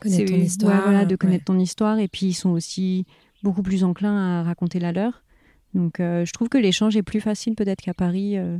connaître 0.00 0.30
ton 0.30 0.36
histoire. 0.36 1.06
de 1.06 1.16
connaître 1.16 1.44
ton 1.44 1.58
histoire. 1.58 1.98
Et 1.98 2.08
puis, 2.08 2.26
ils 2.26 2.34
sont 2.34 2.50
aussi 2.50 3.04
beaucoup 3.42 3.62
plus 3.62 3.82
enclins 3.82 4.16
à 4.16 4.42
raconter 4.44 4.78
la 4.78 4.92
leur. 4.92 5.24
Donc, 5.74 5.98
euh, 5.98 6.24
je 6.24 6.32
trouve 6.32 6.48
que 6.48 6.58
l'échange 6.58 6.96
est 6.96 7.02
plus 7.02 7.20
facile 7.20 7.56
peut-être 7.56 7.80
qu'à 7.80 7.94
Paris, 7.94 8.38
euh, 8.38 8.58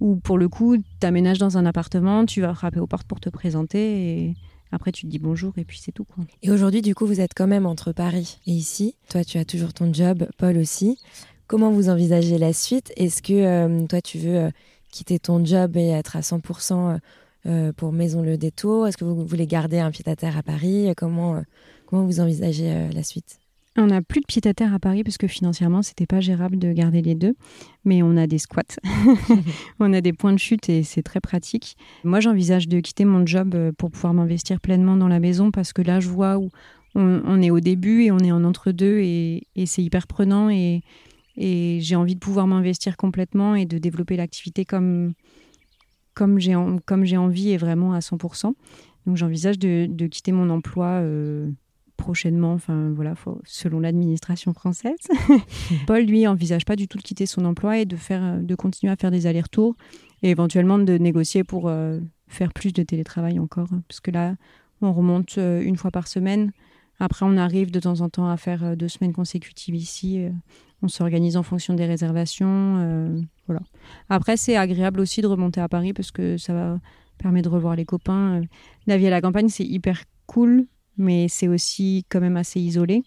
où 0.00 0.16
pour 0.16 0.38
le 0.38 0.48
coup, 0.48 0.76
tu 0.76 1.06
aménages 1.06 1.38
dans 1.38 1.58
un 1.58 1.66
appartement, 1.66 2.26
tu 2.26 2.40
vas 2.40 2.54
frapper 2.54 2.80
aux 2.80 2.86
portes 2.86 3.06
pour 3.06 3.20
te 3.20 3.28
présenter 3.28 4.28
et 4.28 4.34
après, 4.72 4.92
tu 4.92 5.06
te 5.06 5.10
dis 5.10 5.18
bonjour 5.18 5.52
et 5.56 5.64
puis 5.64 5.78
c'est 5.80 5.92
tout. 5.92 6.04
Quoi. 6.04 6.24
Et 6.42 6.50
aujourd'hui, 6.50 6.82
du 6.82 6.94
coup, 6.94 7.06
vous 7.06 7.20
êtes 7.20 7.34
quand 7.34 7.46
même 7.46 7.66
entre 7.66 7.92
Paris 7.92 8.38
et 8.46 8.52
ici. 8.52 8.96
Toi, 9.08 9.24
tu 9.24 9.38
as 9.38 9.44
toujours 9.44 9.72
ton 9.72 9.92
job, 9.92 10.26
Paul 10.38 10.58
aussi. 10.58 10.98
Comment 11.46 11.70
vous 11.70 11.88
envisagez 11.88 12.38
la 12.38 12.52
suite? 12.52 12.92
Est-ce 12.96 13.22
que 13.22 13.32
euh, 13.32 13.86
toi, 13.86 14.00
tu 14.00 14.18
veux 14.18 14.36
euh, 14.36 14.50
quitter 14.90 15.18
ton 15.18 15.44
job 15.44 15.76
et 15.76 15.88
être 15.88 16.16
à 16.16 16.20
100% 16.20 16.98
euh, 17.46 17.72
pour 17.72 17.92
Maison 17.92 18.22
Le 18.22 18.36
Détour? 18.36 18.88
Est-ce 18.88 18.96
que 18.96 19.04
vous 19.04 19.24
voulez 19.24 19.46
garder 19.46 19.78
un 19.78 19.92
pied-à-terre 19.92 20.36
à 20.36 20.42
Paris? 20.42 20.92
Comment, 20.96 21.42
comment 21.86 22.04
vous 22.04 22.18
envisagez 22.20 22.88
la 22.92 23.02
suite? 23.04 23.38
On 23.76 23.86
n'a 23.86 24.02
plus 24.02 24.20
de 24.20 24.26
pied 24.26 24.42
à 24.46 24.54
terre 24.54 24.74
à 24.74 24.78
Paris 24.78 25.04
parce 25.04 25.18
que 25.18 25.26
financièrement, 25.26 25.82
c'était 25.82 26.06
pas 26.06 26.20
gérable 26.20 26.58
de 26.58 26.72
garder 26.72 27.02
les 27.02 27.14
deux. 27.14 27.34
Mais 27.84 28.02
on 28.02 28.16
a 28.16 28.26
des 28.26 28.38
squats, 28.38 28.62
on 29.80 29.92
a 29.92 30.00
des 30.00 30.12
points 30.12 30.32
de 30.32 30.38
chute 30.38 30.68
et 30.68 30.82
c'est 30.82 31.02
très 31.02 31.20
pratique. 31.20 31.76
Moi, 32.04 32.20
j'envisage 32.20 32.68
de 32.68 32.80
quitter 32.80 33.04
mon 33.04 33.26
job 33.26 33.54
euh, 33.54 33.72
pour 33.76 33.90
pouvoir 33.90 34.14
m'investir 34.14 34.60
pleinement 34.60 34.96
dans 34.96 35.08
la 35.08 35.20
maison 35.20 35.50
parce 35.50 35.72
que 35.72 35.82
là, 35.82 36.00
je 36.00 36.08
vois 36.08 36.38
où 36.38 36.50
on, 36.94 37.42
est 37.42 37.50
au 37.50 37.60
début 37.60 38.04
et 38.04 38.10
on 38.10 38.18
est 38.20 38.32
en 38.32 38.42
entre-deux 38.42 39.00
et, 39.00 39.46
c'est 39.66 39.82
hyper 39.82 40.06
prenant 40.06 40.48
et, 40.48 40.80
j'ai 41.36 41.96
envie 41.96 42.14
de 42.14 42.20
pouvoir 42.20 42.46
m'investir 42.46 42.96
complètement 42.96 43.54
et 43.54 43.66
de 43.66 43.76
développer 43.76 44.16
l'activité 44.16 44.64
comme, 44.64 45.12
comme 46.14 46.38
j'ai 46.38 46.54
envie 46.54 47.50
et 47.50 47.58
vraiment 47.58 47.92
à 47.92 47.98
100%. 47.98 48.54
Donc 49.06 49.16
j'envisage 49.16 49.58
de, 49.58 50.06
quitter 50.06 50.32
mon 50.32 50.50
emploi. 50.50 50.86
Euh, 50.86 51.50
prochainement, 51.96 52.52
enfin 52.52 52.92
voilà, 52.94 53.14
selon 53.44 53.80
l'administration 53.80 54.52
française. 54.52 54.98
Paul, 55.86 56.02
lui, 56.02 56.26
envisage 56.26 56.64
pas 56.64 56.76
du 56.76 56.88
tout 56.88 56.98
de 56.98 57.02
quitter 57.02 57.26
son 57.26 57.44
emploi 57.44 57.78
et 57.78 57.84
de 57.84 57.96
faire, 57.96 58.40
de 58.40 58.54
continuer 58.54 58.92
à 58.92 58.96
faire 58.96 59.10
des 59.10 59.26
allers-retours 59.26 59.74
et 60.22 60.30
éventuellement 60.30 60.78
de 60.78 60.98
négocier 60.98 61.44
pour 61.44 61.68
euh, 61.68 61.98
faire 62.28 62.52
plus 62.52 62.72
de 62.72 62.82
télétravail 62.82 63.38
encore, 63.38 63.68
parce 63.88 64.00
que 64.00 64.10
là, 64.10 64.36
on 64.82 64.92
remonte 64.92 65.38
euh, 65.38 65.62
une 65.62 65.76
fois 65.76 65.90
par 65.90 66.06
semaine. 66.06 66.52
Après, 66.98 67.26
on 67.26 67.36
arrive 67.36 67.70
de 67.70 67.80
temps 67.80 68.00
en 68.00 68.08
temps 68.08 68.28
à 68.28 68.36
faire 68.36 68.64
euh, 68.64 68.76
deux 68.76 68.88
semaines 68.88 69.12
consécutives 69.12 69.74
ici. 69.74 70.24
on 70.82 70.88
s'organise 70.88 71.36
en 71.36 71.42
fonction 71.42 71.74
des 71.74 71.86
réservations. 71.86 73.24
voilà. 73.46 73.62
Après, 74.08 74.36
c'est 74.36 74.56
agréable 74.56 75.00
aussi 75.00 75.22
de 75.22 75.26
remonter 75.26 75.60
à 75.60 75.68
Paris 75.68 75.92
parce 75.92 76.10
que 76.10 76.36
ça 76.36 76.52
va 76.52 76.78
permettre 77.18 77.48
de 77.48 77.54
revoir 77.54 77.76
les 77.76 77.84
copains. 77.84 78.42
La 78.86 78.98
vie 78.98 79.06
à 79.06 79.10
la 79.10 79.20
campagne, 79.20 79.48
c'est 79.48 79.64
hyper 79.64 80.04
cool 80.26 80.66
mais 80.98 81.26
c'est 81.28 81.48
aussi 81.48 82.04
quand 82.08 82.20
même 82.20 82.36
assez 82.36 82.60
isolé. 82.60 83.02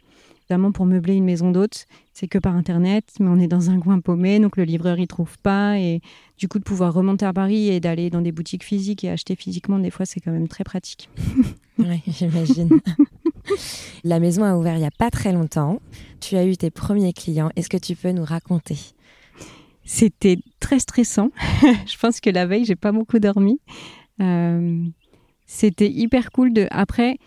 Notamment 0.50 0.72
pour 0.72 0.88
meubler 0.88 1.14
une 1.14 1.26
maison 1.26 1.52
d'hôte, 1.52 1.86
c'est 2.12 2.28
que 2.28 2.40
par 2.40 2.56
internet, 2.56 3.06
mais 3.20 3.28
on 3.30 3.40
est 3.40 3.48
dans 3.48 3.70
un 3.70 3.80
coin 3.80 4.00
paumé, 4.00 4.40
donc 4.40 4.58
le 4.58 4.64
livreur 4.64 4.98
y 5.00 5.08
trouve 5.08 5.38
pas. 5.44 5.78
Et 5.78 6.02
du 6.40 6.48
coup, 6.48 6.58
de 6.58 6.64
pouvoir 6.64 6.92
remonter 6.92 7.26
à 7.26 7.34
Paris 7.34 7.70
et 7.70 7.80
d'aller 7.80 8.10
dans 8.10 8.22
des 8.22 8.32
boutiques 8.32 8.64
physiques 8.64 9.04
et 9.04 9.12
acheter 9.12 9.36
physiquement, 9.36 9.78
des 9.78 9.92
fois, 9.92 10.08
c'est 10.08 10.20
quand 10.20 10.32
même 10.32 10.48
très 10.48 10.64
pratique. 10.64 11.08
oui, 11.78 12.02
j'imagine. 12.08 12.80
La 14.04 14.20
maison 14.20 14.44
a 14.44 14.56
ouvert 14.56 14.76
il 14.76 14.80
n'y 14.80 14.88
a 14.88 14.92
pas 14.92 15.12
très 15.12 15.32
longtemps. 15.32 15.82
Tu 16.20 16.36
as 16.36 16.46
eu 16.46 16.58
tes 16.58 16.72
premiers 16.72 17.14
clients. 17.14 17.52
Est-ce 17.56 17.70
que 17.70 17.78
tu 17.78 17.96
peux 17.96 18.12
nous 18.12 18.26
raconter? 18.26 18.78
C'était 19.86 20.38
très 20.60 20.80
stressant. 20.80 21.32
Je 21.86 21.98
pense 21.98 22.20
que 22.20 22.30
la 22.30 22.46
veille, 22.46 22.66
j'ai 22.66 22.76
pas 22.76 22.92
beaucoup 22.92 23.20
dormi. 23.20 23.60
Euh, 24.22 24.84
c'était 25.46 25.90
hyper 25.90 26.32
cool 26.32 26.54
de. 26.54 26.68
Après, 26.70 27.18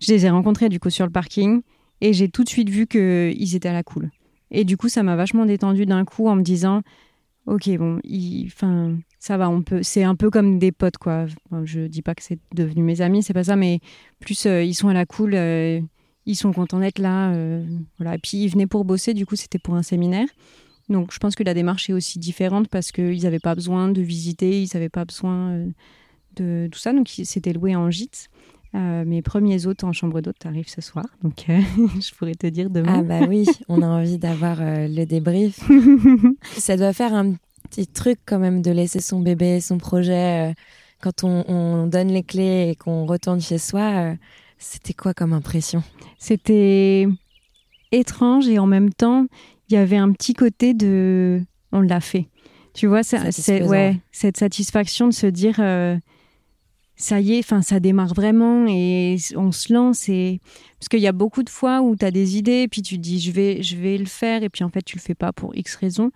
je 0.00 0.12
les 0.12 0.26
ai 0.26 0.30
rencontrés 0.30 0.68
du 0.68 0.80
coup 0.80 0.90
sur 0.90 1.06
le 1.06 1.12
parking 1.12 1.62
et 2.00 2.12
j'ai 2.12 2.28
tout 2.28 2.44
de 2.44 2.48
suite 2.48 2.70
vu 2.70 2.86
qu'ils 2.86 3.54
étaient 3.54 3.68
à 3.68 3.72
la 3.72 3.82
cool. 3.82 4.10
Et 4.50 4.64
du 4.64 4.76
coup, 4.76 4.88
ça 4.88 5.02
m'a 5.02 5.16
vachement 5.16 5.44
détendu 5.44 5.86
d'un 5.86 6.04
coup 6.04 6.28
en 6.28 6.36
me 6.36 6.42
disant, 6.42 6.82
ok, 7.46 7.76
bon, 7.76 8.00
enfin, 8.46 8.96
ça 9.18 9.36
va, 9.36 9.50
on 9.50 9.62
peut. 9.62 9.82
C'est 9.82 10.04
un 10.04 10.14
peu 10.14 10.30
comme 10.30 10.58
des 10.58 10.72
potes, 10.72 10.98
quoi. 10.98 11.26
je 11.64 11.86
dis 11.86 12.02
pas 12.02 12.14
que 12.14 12.22
c'est 12.22 12.38
devenu 12.54 12.82
mes 12.82 13.00
amis, 13.00 13.22
c'est 13.22 13.32
pas 13.32 13.44
ça, 13.44 13.56
mais 13.56 13.80
plus 14.20 14.46
euh, 14.46 14.62
ils 14.62 14.74
sont 14.74 14.88
à 14.88 14.94
la 14.94 15.06
cool, 15.06 15.34
euh, 15.34 15.80
ils 16.26 16.36
sont 16.36 16.52
contents 16.52 16.78
d'être 16.78 16.98
là, 16.98 17.32
euh, 17.32 17.64
voilà. 17.98 18.14
Et 18.14 18.18
puis 18.18 18.38
ils 18.38 18.48
venaient 18.48 18.66
pour 18.66 18.84
bosser, 18.84 19.14
du 19.14 19.26
coup, 19.26 19.36
c'était 19.36 19.58
pour 19.58 19.74
un 19.74 19.82
séminaire. 19.82 20.28
Donc, 20.88 21.12
je 21.12 21.18
pense 21.18 21.34
que 21.34 21.42
la 21.42 21.52
démarche 21.52 21.90
est 21.90 21.92
aussi 21.92 22.18
différente 22.18 22.68
parce 22.68 22.92
qu'ils 22.92 23.22
n'avaient 23.22 23.40
pas 23.40 23.54
besoin 23.54 23.90
de 23.90 24.00
visiter, 24.00 24.62
ils 24.62 24.70
n'avaient 24.72 24.88
pas 24.88 25.04
besoin 25.04 25.66
de 26.36 26.68
tout 26.72 26.78
ça, 26.78 26.92
donc 26.94 27.08
c'était 27.08 27.52
loué 27.52 27.76
en 27.76 27.90
gîte. 27.90 28.30
Euh, 28.74 29.04
mes 29.06 29.22
premiers 29.22 29.66
hôtes 29.66 29.82
en 29.82 29.92
chambre 29.92 30.20
d'hôte 30.20 30.44
arrivent 30.44 30.68
ce 30.68 30.82
soir, 30.82 31.06
donc 31.22 31.46
euh, 31.48 31.58
je 32.00 32.14
pourrais 32.14 32.34
te 32.34 32.46
dire 32.46 32.68
demain. 32.68 32.98
Ah 32.98 33.02
bah 33.02 33.26
oui, 33.26 33.46
on 33.68 33.80
a 33.80 33.86
envie 33.86 34.18
d'avoir 34.18 34.58
euh, 34.60 34.86
le 34.88 35.06
débrief. 35.06 35.58
Ça 36.58 36.76
doit 36.76 36.92
faire 36.92 37.14
un 37.14 37.34
petit 37.70 37.86
truc 37.86 38.18
quand 38.26 38.38
même 38.38 38.60
de 38.60 38.70
laisser 38.70 39.00
son 39.00 39.20
bébé, 39.20 39.60
son 39.60 39.78
projet, 39.78 40.54
quand 41.00 41.24
on, 41.24 41.44
on, 41.48 41.86
donne 41.86 42.08
les 42.08 42.22
clés 42.22 42.68
et 42.70 42.76
qu'on 42.76 43.06
retourne 43.06 43.40
chez 43.40 43.58
soi. 43.58 44.14
C'était 44.58 44.94
quoi 44.94 45.14
comme 45.14 45.32
impression? 45.32 45.82
C'était 46.18 47.06
étrange 47.92 48.48
et 48.48 48.58
en 48.58 48.66
même 48.66 48.92
temps, 48.92 49.26
il 49.68 49.74
y 49.74 49.76
avait 49.76 49.96
un 49.96 50.12
petit 50.12 50.34
côté 50.34 50.74
de 50.74 51.42
on 51.72 51.80
l'a 51.80 52.00
fait. 52.00 52.28
Tu 52.74 52.86
vois, 52.86 53.02
c'est 53.02 53.62
ouais, 53.62 53.98
cette 54.12 54.36
satisfaction 54.36 55.08
de 55.08 55.12
se 55.12 55.26
dire 55.26 55.56
ça 56.98 57.20
y 57.20 57.34
est, 57.34 57.38
enfin 57.38 57.62
ça 57.62 57.78
démarre 57.78 58.12
vraiment 58.12 58.66
et 58.68 59.16
on 59.36 59.52
se 59.52 59.72
lance 59.72 60.08
et 60.08 60.40
parce 60.78 60.88
qu'il 60.88 61.00
y 61.00 61.06
a 61.06 61.12
beaucoup 61.12 61.44
de 61.44 61.48
fois 61.48 61.80
où 61.80 61.94
tu 61.94 62.04
as 62.04 62.10
des 62.10 62.36
idées 62.36 62.66
puis 62.68 62.82
tu 62.82 62.96
te 62.96 63.00
dis 63.00 63.20
je 63.20 63.30
vais 63.30 63.62
je 63.62 63.76
vais 63.76 63.96
le 63.96 64.04
faire 64.06 64.42
et 64.42 64.48
puis 64.48 64.64
en 64.64 64.68
fait 64.68 64.82
tu 64.82 64.96
le 64.96 65.00
fais 65.00 65.14
pas 65.14 65.32
pour 65.32 65.56
X 65.56 65.76
raisons 65.76 66.10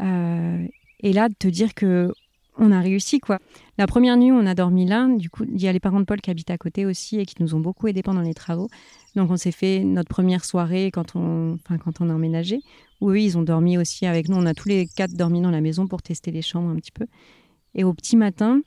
euh, 0.00 0.64
et 1.00 1.12
là 1.12 1.28
de 1.28 1.34
te 1.34 1.48
dire 1.48 1.74
que 1.74 2.12
on 2.62 2.72
a 2.72 2.80
réussi 2.80 3.20
quoi. 3.20 3.38
La 3.78 3.86
première 3.86 4.16
nuit 4.16 4.30
on 4.30 4.46
a 4.46 4.54
dormi 4.54 4.86
là, 4.86 5.08
du 5.08 5.30
coup 5.30 5.44
il 5.44 5.60
y 5.60 5.66
a 5.66 5.72
les 5.72 5.80
parents 5.80 6.00
de 6.00 6.04
Paul 6.04 6.20
qui 6.20 6.30
habitent 6.30 6.50
à 6.50 6.58
côté 6.58 6.86
aussi 6.86 7.18
et 7.18 7.26
qui 7.26 7.36
nous 7.40 7.54
ont 7.56 7.60
beaucoup 7.60 7.88
aidés 7.88 8.02
pendant 8.02 8.20
les 8.20 8.34
travaux. 8.34 8.68
Donc 9.16 9.30
on 9.30 9.36
s'est 9.36 9.52
fait 9.52 9.80
notre 9.80 10.08
première 10.08 10.44
soirée 10.44 10.90
quand 10.92 11.16
on 11.16 11.54
enfin 11.54 11.78
quand 11.78 12.00
on 12.00 12.08
a 12.08 12.14
emménagé 12.14 12.60
eux 13.02 13.20
ils 13.20 13.38
ont 13.38 13.42
dormi 13.42 13.78
aussi 13.78 14.06
avec 14.06 14.28
nous. 14.28 14.36
On 14.36 14.46
a 14.46 14.54
tous 14.54 14.68
les 14.68 14.86
quatre 14.86 15.14
dormi 15.14 15.40
dans 15.40 15.50
la 15.50 15.60
maison 15.60 15.86
pour 15.86 16.02
tester 16.02 16.30
les 16.30 16.42
chambres 16.42 16.70
un 16.70 16.76
petit 16.76 16.92
peu. 16.92 17.06
Et 17.74 17.84
au 17.84 17.94
petit 17.94 18.16
matin, 18.16 18.60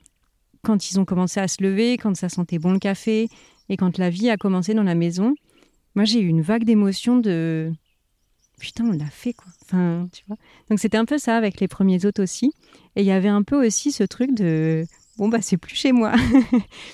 quand 0.63 0.89
ils 0.89 0.99
ont 0.99 1.05
commencé 1.05 1.39
à 1.39 1.47
se 1.47 1.61
lever, 1.61 1.97
quand 1.97 2.15
ça 2.15 2.29
sentait 2.29 2.59
bon 2.59 2.71
le 2.73 2.79
café 2.79 3.27
et 3.69 3.77
quand 3.77 3.97
la 3.97 4.09
vie 4.09 4.29
a 4.29 4.37
commencé 4.37 4.73
dans 4.73 4.83
la 4.83 4.95
maison, 4.95 5.35
moi 5.95 6.05
j'ai 6.05 6.19
eu 6.19 6.27
une 6.27 6.41
vague 6.41 6.63
d'émotion 6.63 7.17
de 7.17 7.71
putain, 8.59 8.85
on 8.85 8.91
l'a 8.91 9.09
fait 9.09 9.33
quoi. 9.33 9.51
Enfin, 9.63 10.07
tu 10.11 10.23
vois. 10.27 10.37
Donc 10.69 10.79
c'était 10.79 10.97
un 10.97 11.05
peu 11.05 11.17
ça 11.17 11.35
avec 11.35 11.59
les 11.59 11.67
premiers 11.67 12.05
hôtes 12.05 12.19
aussi. 12.19 12.53
Et 12.95 13.01
il 13.01 13.05
y 13.05 13.11
avait 13.11 13.29
un 13.29 13.43
peu 13.43 13.65
aussi 13.65 13.91
ce 13.91 14.03
truc 14.03 14.33
de 14.33 14.85
bon 15.17 15.27
bah 15.27 15.41
c'est 15.41 15.57
plus 15.57 15.75
chez 15.75 15.91
moi 15.91 16.11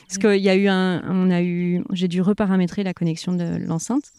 parce 0.08 0.18
qu'il 0.18 0.42
y 0.42 0.50
a 0.50 0.56
eu 0.56 0.68
un 0.68 1.04
on 1.08 1.30
a 1.30 1.42
eu 1.42 1.84
j'ai 1.92 2.08
dû 2.08 2.22
reparamétrer 2.22 2.84
la 2.84 2.94
connexion 2.94 3.32
de 3.32 3.56
l'enceinte 3.58 4.12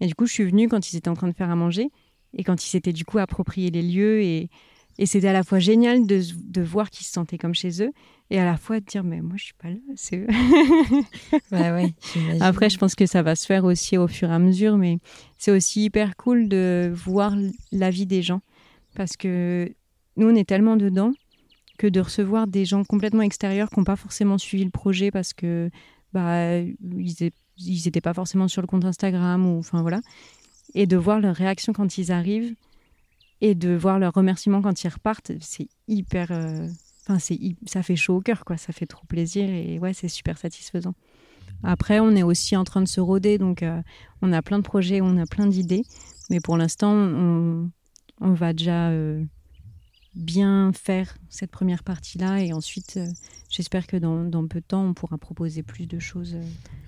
et 0.00 0.06
du 0.06 0.14
coup 0.16 0.26
je 0.26 0.32
suis 0.32 0.44
venue 0.44 0.68
quand 0.68 0.92
ils 0.92 0.96
étaient 0.96 1.08
en 1.08 1.14
train 1.14 1.28
de 1.28 1.34
faire 1.34 1.50
à 1.50 1.54
manger 1.54 1.90
et 2.36 2.42
quand 2.42 2.64
ils 2.64 2.68
s'étaient 2.68 2.92
du 2.92 3.04
coup 3.04 3.18
approprié 3.18 3.70
les 3.70 3.82
lieux 3.82 4.22
et 4.22 4.50
et 4.98 5.06
c'était 5.06 5.28
à 5.28 5.32
la 5.32 5.42
fois 5.42 5.58
génial 5.58 6.06
de, 6.06 6.20
de 6.44 6.62
voir 6.62 6.90
qu'ils 6.90 7.06
se 7.06 7.12
sentaient 7.12 7.38
comme 7.38 7.54
chez 7.54 7.82
eux 7.82 7.90
et 8.30 8.38
à 8.38 8.44
la 8.44 8.56
fois 8.56 8.80
de 8.80 8.84
dire 8.84 9.04
mais 9.04 9.20
moi 9.20 9.34
je 9.36 9.44
suis 9.44 9.54
pas 9.54 9.68
là, 9.68 9.76
c'est 9.96 10.18
eux. 10.18 10.26
ouais, 11.52 11.94
Après, 12.40 12.70
je 12.70 12.78
pense 12.78 12.94
que 12.94 13.06
ça 13.06 13.22
va 13.22 13.36
se 13.36 13.46
faire 13.46 13.64
aussi 13.64 13.96
au 13.96 14.08
fur 14.08 14.30
et 14.30 14.34
à 14.34 14.38
mesure, 14.38 14.76
mais 14.78 14.98
c'est 15.38 15.50
aussi 15.50 15.84
hyper 15.84 16.16
cool 16.16 16.48
de 16.48 16.92
voir 16.94 17.34
la 17.72 17.90
vie 17.90 18.06
des 18.06 18.22
gens 18.22 18.40
parce 18.94 19.16
que 19.16 19.72
nous 20.16 20.28
on 20.28 20.34
est 20.34 20.48
tellement 20.48 20.76
dedans 20.76 21.12
que 21.78 21.86
de 21.86 22.00
recevoir 22.00 22.46
des 22.46 22.64
gens 22.64 22.84
complètement 22.84 23.22
extérieurs 23.22 23.68
qui 23.68 23.80
n'ont 23.80 23.84
pas 23.84 23.96
forcément 23.96 24.38
suivi 24.38 24.64
le 24.64 24.70
projet 24.70 25.10
parce 25.10 25.32
que 25.32 25.70
bah, 26.12 26.60
ils 26.60 27.32
n'étaient 27.58 28.00
pas 28.00 28.14
forcément 28.14 28.46
sur 28.46 28.62
le 28.62 28.68
compte 28.68 28.84
Instagram 28.84 29.44
ou 29.46 29.58
enfin 29.58 29.82
voilà 29.82 30.00
et 30.74 30.86
de 30.86 30.96
voir 30.96 31.20
leur 31.20 31.34
réaction 31.34 31.72
quand 31.72 31.98
ils 31.98 32.12
arrivent 32.12 32.54
et 33.44 33.54
de 33.54 33.74
voir 33.74 33.98
leurs 33.98 34.14
remerciements 34.14 34.62
quand 34.62 34.84
ils 34.84 34.88
repartent 34.88 35.32
c'est 35.40 35.68
hyper 35.86 36.28
euh, 36.30 36.66
c'est 37.18 37.38
ça 37.66 37.82
fait 37.82 37.94
chaud 37.94 38.16
au 38.16 38.20
cœur 38.22 38.46
quoi. 38.46 38.56
Ça 38.56 38.72
fait 38.72 38.86
trop 38.86 39.04
plaisir 39.06 39.50
et 39.50 39.78
ouais 39.78 39.92
c'est 39.92 40.08
super 40.08 40.38
satisfaisant. 40.38 40.94
Après 41.62 42.00
on 42.00 42.12
est 42.12 42.22
aussi 42.22 42.56
en 42.56 42.64
train 42.64 42.80
de 42.80 42.88
se 42.88 43.00
roder 43.00 43.36
donc 43.36 43.62
euh, 43.62 43.82
on 44.22 44.32
a 44.32 44.40
plein 44.40 44.58
de 44.58 44.64
projets 44.64 45.02
on 45.02 45.18
a 45.18 45.26
plein 45.26 45.46
d'idées 45.46 45.84
mais 46.30 46.40
pour 46.40 46.56
l'instant 46.56 46.90
on, 46.94 47.70
on, 48.22 48.32
va 48.32 48.54
déjà 48.54 48.88
euh, 48.88 49.22
bien 50.14 50.72
faire 50.72 51.16
cette 51.28 51.50
première 51.50 51.82
partie-là 51.82 52.40
et 52.42 52.52
ensuite, 52.52 52.94
euh, 52.96 53.06
j'espère 53.50 53.86
que 53.86 53.96
dans, 53.96 54.24
dans, 54.24 54.46
peu 54.46 54.60
de 54.60 54.64
temps, 54.64 54.84
on 54.84 54.94
pourra 54.94 55.18
proposer 55.18 55.62
plus 55.62 55.86
de 55.86 55.98
choses. 55.98 56.34
Euh. 56.34 56.42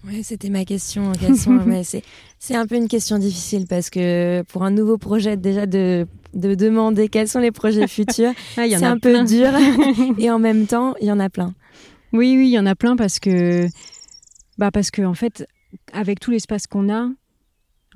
Oui, 0.06 0.22
c'était 0.22 0.48
ma 0.48 0.64
question. 0.64 1.12
c'est 2.38 2.54
un 2.54 2.66
peu 2.66 2.76
une 2.76 2.88
question 2.88 3.18
difficile 3.18 3.66
parce 3.68 3.90
que 3.90 4.42
pour 4.42 4.62
un 4.62 4.70
nouveau 4.70 4.98
projet, 4.98 5.36
déjà 5.36 5.66
de, 5.66 6.06
de 6.34 6.54
demander 6.54 7.08
quels 7.08 7.28
sont 7.28 7.40
les 7.40 7.52
projets 7.52 7.88
futurs, 7.88 8.32
ah, 8.56 8.64
c'est 8.68 8.84
un 8.84 8.98
peu 8.98 9.24
dur 9.24 9.50
et 10.18 10.30
en 10.30 10.38
même 10.38 10.66
temps, 10.66 10.94
il 11.00 11.08
y 11.08 11.12
en 11.12 11.20
a 11.20 11.28
plein. 11.28 11.54
Oui, 12.12 12.36
oui, 12.36 12.48
il 12.48 12.52
y 12.52 12.58
en 12.58 12.66
a 12.66 12.76
plein 12.76 12.96
parce 12.96 13.18
que, 13.18 13.66
bah 14.58 14.70
parce 14.70 14.90
que 14.90 15.02
en 15.02 15.14
fait, 15.14 15.46
avec 15.92 16.20
tout 16.20 16.30
l'espace 16.30 16.66
qu'on 16.66 16.92
a, 16.92 17.10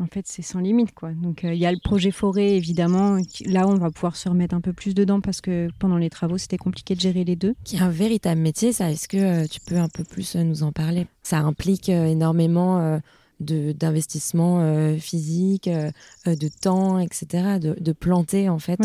en 0.00 0.06
fait, 0.06 0.26
c'est 0.26 0.42
sans 0.42 0.60
limite, 0.60 0.92
quoi. 0.94 1.12
Donc, 1.12 1.44
euh, 1.44 1.52
il 1.52 1.60
y 1.60 1.66
a 1.66 1.72
le 1.72 1.78
projet 1.78 2.10
forêt, 2.10 2.56
évidemment. 2.56 3.18
Là, 3.46 3.68
on 3.68 3.74
va 3.74 3.90
pouvoir 3.90 4.16
se 4.16 4.28
remettre 4.28 4.54
un 4.54 4.60
peu 4.60 4.72
plus 4.72 4.94
dedans 4.94 5.20
parce 5.20 5.40
que 5.40 5.68
pendant 5.78 5.98
les 5.98 6.10
travaux, 6.10 6.38
c'était 6.38 6.56
compliqué 6.56 6.94
de 6.94 7.00
gérer 7.00 7.24
les 7.24 7.36
deux. 7.36 7.54
Qui 7.64 7.76
est 7.76 7.80
un 7.80 7.90
véritable 7.90 8.40
métier, 8.40 8.72
ça. 8.72 8.90
Est-ce 8.90 9.08
que 9.08 9.16
euh, 9.16 9.46
tu 9.46 9.60
peux 9.60 9.76
un 9.76 9.88
peu 9.88 10.04
plus 10.04 10.36
euh, 10.36 10.42
nous 10.42 10.62
en 10.62 10.72
parler? 10.72 11.06
Ça 11.22 11.38
implique 11.38 11.88
énormément 11.88 13.00
d'investissement 13.40 14.96
physique, 14.98 15.68
de 15.68 16.48
temps, 16.60 16.98
etc. 16.98 17.58
De, 17.60 17.76
de 17.78 17.92
planter, 17.92 18.48
en 18.48 18.58
fait, 18.58 18.80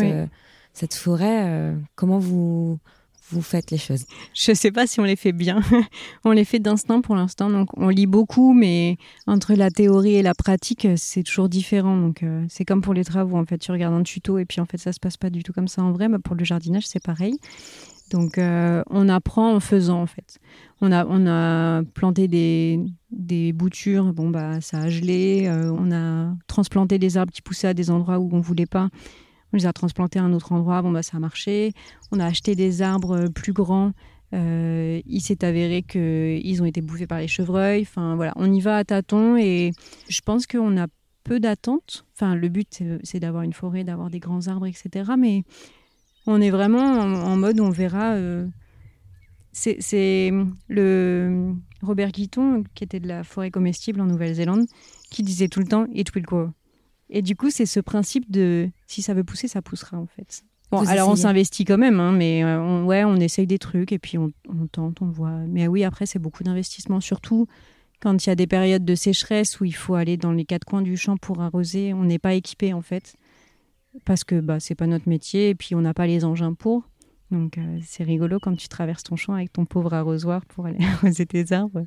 cette 0.72 0.94
forêt. 0.94 1.74
comment 1.94 2.18
vous 2.18 2.78
vous 3.30 3.42
faites 3.42 3.70
les 3.70 3.78
choses 3.78 4.04
Je 4.34 4.52
ne 4.52 4.56
sais 4.56 4.70
pas 4.70 4.86
si 4.86 5.00
on 5.00 5.04
les 5.04 5.16
fait 5.16 5.32
bien. 5.32 5.60
on 6.24 6.30
les 6.30 6.44
fait 6.44 6.58
d'instinct 6.58 7.00
pour 7.00 7.16
l'instant. 7.16 7.50
Donc, 7.50 7.68
on 7.76 7.88
lit 7.88 8.06
beaucoup, 8.06 8.52
mais 8.52 8.96
entre 9.26 9.54
la 9.54 9.70
théorie 9.70 10.14
et 10.14 10.22
la 10.22 10.34
pratique, 10.34 10.86
c'est 10.96 11.22
toujours 11.22 11.48
différent. 11.48 11.96
Donc, 11.96 12.22
euh, 12.22 12.44
c'est 12.48 12.64
comme 12.64 12.82
pour 12.82 12.94
les 12.94 13.04
travaux. 13.04 13.36
En 13.36 13.44
fait, 13.44 13.58
tu 13.58 13.72
regardes 13.72 13.94
un 13.94 14.02
tuto 14.02 14.38
et 14.38 14.44
puis 14.44 14.60
en 14.60 14.66
fait, 14.66 14.78
ça 14.78 14.92
se 14.92 15.00
passe 15.00 15.16
pas 15.16 15.30
du 15.30 15.42
tout 15.42 15.52
comme 15.52 15.68
ça 15.68 15.82
en 15.82 15.92
vrai. 15.92 16.08
Mais 16.08 16.18
pour 16.18 16.36
le 16.36 16.44
jardinage, 16.44 16.86
c'est 16.86 17.02
pareil. 17.02 17.38
Donc, 18.10 18.38
euh, 18.38 18.82
on 18.88 19.08
apprend 19.08 19.54
en 19.54 19.60
faisant, 19.60 20.00
en 20.00 20.06
fait. 20.06 20.38
On 20.80 20.92
a, 20.92 21.04
on 21.06 21.26
a 21.26 21.82
planté 21.82 22.28
des, 22.28 22.78
des 23.10 23.52
boutures, 23.52 24.12
bon, 24.12 24.30
bah, 24.30 24.60
ça 24.60 24.82
a 24.82 24.88
gelé. 24.88 25.46
Euh, 25.46 25.72
on 25.76 25.90
a 25.90 26.32
transplanté 26.46 26.98
des 26.98 27.16
arbres 27.16 27.32
qui 27.32 27.42
poussaient 27.42 27.68
à 27.68 27.74
des 27.74 27.90
endroits 27.90 28.18
où 28.18 28.28
on 28.32 28.40
voulait 28.40 28.66
pas. 28.66 28.90
On 29.52 29.56
les 29.56 29.66
a 29.66 29.72
transplantés 29.72 30.18
à 30.18 30.24
un 30.24 30.32
autre 30.32 30.52
endroit, 30.52 30.82
bon 30.82 30.90
bah 30.90 31.02
ça 31.02 31.16
a 31.16 31.20
marché. 31.20 31.72
On 32.12 32.20
a 32.20 32.26
acheté 32.26 32.54
des 32.54 32.82
arbres 32.82 33.28
plus 33.28 33.52
grands. 33.52 33.92
Euh, 34.34 35.00
il 35.06 35.20
s'est 35.20 35.44
avéré 35.44 35.82
qu'ils 35.82 36.62
ont 36.62 36.64
été 36.64 36.80
bouffés 36.80 37.06
par 37.06 37.18
les 37.18 37.28
chevreuils. 37.28 37.82
Enfin 37.82 38.16
voilà, 38.16 38.32
on 38.36 38.52
y 38.52 38.60
va 38.60 38.78
à 38.78 38.84
tâtons 38.84 39.36
et 39.36 39.72
je 40.08 40.20
pense 40.20 40.46
qu'on 40.46 40.76
a 40.76 40.86
peu 41.24 41.40
d'attentes. 41.40 42.04
Enfin, 42.14 42.34
le 42.34 42.48
but 42.48 42.82
c'est 43.02 43.20
d'avoir 43.20 43.42
une 43.42 43.52
forêt, 43.52 43.84
d'avoir 43.84 44.10
des 44.10 44.18
grands 44.18 44.48
arbres, 44.48 44.66
etc. 44.66 45.12
Mais 45.18 45.42
on 46.26 46.40
est 46.40 46.50
vraiment 46.50 46.78
en, 46.78 47.36
mode 47.36 47.60
on 47.60 47.70
verra. 47.70 48.14
Euh, 48.14 48.46
c'est 49.52 50.32
le 50.68 51.54
Robert 51.80 52.10
Guiton, 52.10 52.64
qui 52.74 52.84
était 52.84 53.00
de 53.00 53.08
la 53.08 53.24
forêt 53.24 53.50
comestible 53.50 54.00
en 54.00 54.06
Nouvelle-Zélande, 54.06 54.66
qui 55.10 55.22
disait 55.22 55.48
tout 55.48 55.60
le 55.60 55.66
temps 55.66 55.86
It 55.94 56.14
will 56.14 56.24
grow. 56.24 56.50
Et 57.10 57.22
du 57.22 57.36
coup, 57.36 57.50
c'est 57.50 57.66
ce 57.66 57.80
principe 57.80 58.30
de 58.30 58.68
si 58.86 59.02
ça 59.02 59.14
veut 59.14 59.24
pousser, 59.24 59.48
ça 59.48 59.62
poussera 59.62 59.96
en 59.96 60.06
fait. 60.06 60.42
Bon, 60.72 60.78
alors 60.86 61.08
on 61.08 61.16
s'investit 61.16 61.64
quand 61.64 61.78
même, 61.78 62.00
hein, 62.00 62.10
mais 62.10 62.42
euh, 62.42 62.60
on, 62.60 62.84
ouais, 62.86 63.04
on 63.04 63.16
essaye 63.16 63.46
des 63.46 63.58
trucs 63.58 63.92
et 63.92 64.00
puis 64.00 64.18
on, 64.18 64.32
tente, 64.72 65.00
on 65.00 65.06
voit. 65.06 65.30
Mais 65.46 65.68
oui, 65.68 65.84
après, 65.84 66.06
c'est 66.06 66.18
beaucoup 66.18 66.42
d'investissement, 66.42 67.00
surtout 67.00 67.46
quand 68.00 68.26
il 68.26 68.28
y 68.28 68.32
a 68.32 68.34
des 68.34 68.48
périodes 68.48 68.84
de 68.84 68.94
sécheresse 68.94 69.60
où 69.60 69.64
il 69.64 69.74
faut 69.74 69.94
aller 69.94 70.16
dans 70.16 70.32
les 70.32 70.44
quatre 70.44 70.64
coins 70.64 70.82
du 70.82 70.96
champ 70.96 71.16
pour 71.16 71.40
arroser. 71.40 71.94
On 71.94 72.04
n'est 72.04 72.18
pas 72.18 72.34
équipé 72.34 72.72
en 72.72 72.82
fait, 72.82 73.14
parce 74.04 74.24
que 74.24 74.40
bah, 74.40 74.58
c'est 74.58 74.74
pas 74.74 74.88
notre 74.88 75.08
métier 75.08 75.50
et 75.50 75.54
puis 75.54 75.76
on 75.76 75.80
n'a 75.80 75.94
pas 75.94 76.08
les 76.08 76.24
engins 76.24 76.54
pour. 76.54 76.88
Donc 77.30 77.58
euh, 77.58 77.78
c'est 77.84 78.04
rigolo 78.04 78.38
quand 78.40 78.54
tu 78.56 78.68
traverses 78.68 79.04
ton 79.04 79.16
champ 79.16 79.34
avec 79.34 79.52
ton 79.52 79.66
pauvre 79.66 79.94
arrosoir 79.94 80.44
pour 80.46 80.66
aller 80.66 80.84
arroser 80.84 81.26
tes 81.26 81.52
arbres 81.52 81.86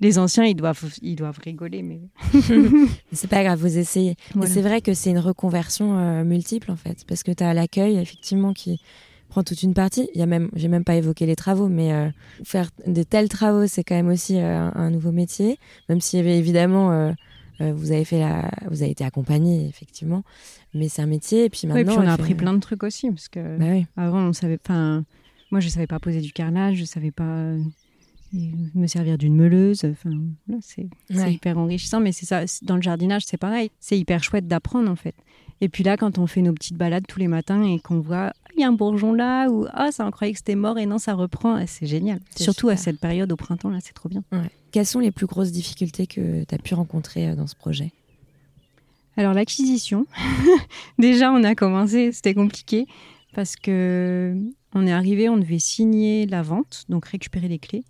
les 0.00 0.18
anciens, 0.18 0.44
ils 0.44 0.54
doivent, 0.54 0.94
ils 1.02 1.16
doivent 1.16 1.38
rigoler, 1.42 1.82
mais 1.82 2.00
c'est 3.12 3.28
pas 3.28 3.42
grave, 3.42 3.58
vous 3.58 3.78
essayez. 3.78 4.16
C'est 4.46 4.62
vrai 4.62 4.80
que 4.80 4.94
c'est 4.94 5.10
une 5.10 5.18
reconversion 5.18 5.98
euh, 5.98 6.24
multiple 6.24 6.70
en 6.70 6.76
fait, 6.76 7.04
parce 7.06 7.22
que 7.22 7.32
tu 7.32 7.42
as 7.42 7.52
l'accueil 7.52 7.96
effectivement 7.96 8.52
qui 8.52 8.80
prend 9.28 9.42
toute 9.42 9.62
une 9.62 9.74
partie. 9.74 10.08
Il 10.14 10.20
y 10.20 10.22
a 10.22 10.26
même, 10.26 10.50
j'ai 10.54 10.68
même 10.68 10.84
pas 10.84 10.94
évoqué 10.94 11.26
les 11.26 11.36
travaux, 11.36 11.68
mais 11.68 11.92
euh, 11.92 12.08
faire 12.44 12.70
de 12.86 13.02
tels 13.02 13.28
travaux, 13.28 13.66
c'est 13.66 13.82
quand 13.82 13.96
même 13.96 14.08
aussi 14.08 14.38
euh, 14.38 14.70
un, 14.72 14.90
nouveau 14.90 15.10
métier, 15.10 15.58
même 15.88 16.00
si 16.00 16.18
évidemment 16.18 17.14
vous 17.60 17.90
avez 17.90 18.04
fait 18.04 18.20
la, 18.20 18.48
vous 18.70 18.82
avez 18.82 18.92
été 18.92 19.04
accompagné 19.04 19.66
effectivement, 19.66 20.22
mais 20.74 20.88
c'est 20.88 21.02
un 21.02 21.06
métier. 21.06 21.46
Et 21.46 21.50
puis 21.50 21.66
maintenant, 21.66 21.96
puis 21.96 22.04
on 22.06 22.08
a 22.08 22.12
appris 22.12 22.36
plein 22.36 22.54
de 22.54 22.60
trucs 22.60 22.84
aussi, 22.84 23.10
parce 23.10 23.28
que 23.28 23.58
bah 23.58 23.84
avant 23.96 24.20
on 24.20 24.32
savait, 24.32 24.60
enfin, 24.64 25.04
moi 25.50 25.58
je 25.58 25.68
savais 25.68 25.88
pas 25.88 25.98
poser 25.98 26.20
du 26.20 26.32
carrelage, 26.32 26.76
je 26.76 26.84
savais 26.84 27.10
pas 27.10 27.54
me 28.32 28.86
servir 28.86 29.18
d'une 29.18 29.34
meuleuse. 29.34 29.84
Enfin, 29.84 30.10
c'est 30.60 30.88
hyper 31.32 31.58
enrichissant, 31.58 32.00
mais 32.00 32.12
c'est 32.12 32.26
ça. 32.26 32.44
Dans 32.62 32.76
le 32.76 32.82
jardinage, 32.82 33.24
c'est 33.26 33.36
pareil. 33.36 33.70
C'est 33.80 33.98
hyper 33.98 34.22
chouette 34.22 34.46
d'apprendre 34.46 34.90
en 34.90 34.96
fait. 34.96 35.14
Et 35.60 35.68
puis 35.68 35.82
là, 35.82 35.96
quand 35.96 36.18
on 36.18 36.26
fait 36.26 36.42
nos 36.42 36.52
petites 36.52 36.76
balades 36.76 37.06
tous 37.06 37.18
les 37.18 37.28
matins 37.28 37.62
et 37.62 37.80
qu'on 37.80 38.00
voit 38.00 38.32
il 38.56 38.60
y 38.62 38.64
a 38.64 38.68
un 38.68 38.72
bourgeon 38.72 39.12
là 39.12 39.48
ou 39.48 39.66
ah 39.72 39.92
ça 39.92 40.04
on 40.04 40.10
croyait 40.10 40.32
que 40.32 40.38
c'était 40.38 40.56
mort 40.56 40.78
et 40.78 40.86
non 40.86 40.98
ça 40.98 41.14
reprend, 41.14 41.54
ah, 41.54 41.66
c'est 41.66 41.86
génial. 41.86 42.20
Surtout 42.36 42.68
à 42.68 42.76
cette 42.76 42.98
période 42.98 43.30
au 43.30 43.36
printemps 43.36 43.70
là, 43.70 43.78
c'est 43.80 43.92
trop 43.92 44.08
bien. 44.08 44.22
Quelles 44.72 44.86
sont 44.86 45.00
les 45.00 45.10
plus 45.12 45.26
grosses 45.26 45.52
difficultés 45.52 46.06
que 46.06 46.44
tu 46.44 46.54
as 46.54 46.58
pu 46.58 46.74
rencontrer 46.74 47.28
euh, 47.28 47.34
dans 47.34 47.46
ce 47.46 47.54
projet? 47.54 47.92
Alors 49.16 49.32
l'acquisition. 49.32 50.06
Déjà, 50.98 51.32
on 51.32 51.42
a 51.42 51.54
commencé, 51.54 52.12
c'était 52.12 52.34
compliqué 52.34 52.86
parce 53.34 53.56
que 53.56 54.36
on 54.74 54.86
est 54.86 54.92
arrivé, 54.92 55.28
on 55.28 55.38
devait 55.38 55.58
signer 55.58 56.26
la 56.26 56.42
vente, 56.42 56.84
donc 56.88 57.06
récupérer 57.06 57.48
les 57.48 57.58
clés. 57.58 57.84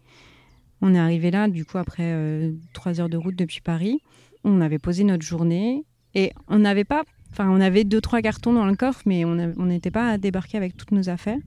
On 0.80 0.94
est 0.94 0.98
arrivé 0.98 1.30
là, 1.30 1.48
du 1.48 1.64
coup, 1.64 1.78
après 1.78 2.12
euh, 2.12 2.52
trois 2.72 3.00
heures 3.00 3.08
de 3.08 3.16
route 3.16 3.36
depuis 3.36 3.60
Paris. 3.60 4.00
On 4.44 4.60
avait 4.60 4.78
posé 4.78 5.04
notre 5.04 5.24
journée 5.24 5.84
et 6.14 6.32
on 6.46 6.60
n'avait 6.60 6.84
pas. 6.84 7.04
Enfin, 7.32 7.50
on 7.50 7.60
avait 7.60 7.84
deux, 7.84 8.00
trois 8.00 8.22
cartons 8.22 8.52
dans 8.52 8.66
le 8.66 8.76
coffre, 8.76 9.02
mais 9.04 9.24
on 9.24 9.34
n'était 9.34 9.90
pas 9.90 10.10
à 10.10 10.18
débarquer 10.18 10.56
avec 10.56 10.76
toutes 10.76 10.92
nos 10.92 11.08
affaires. 11.08 11.38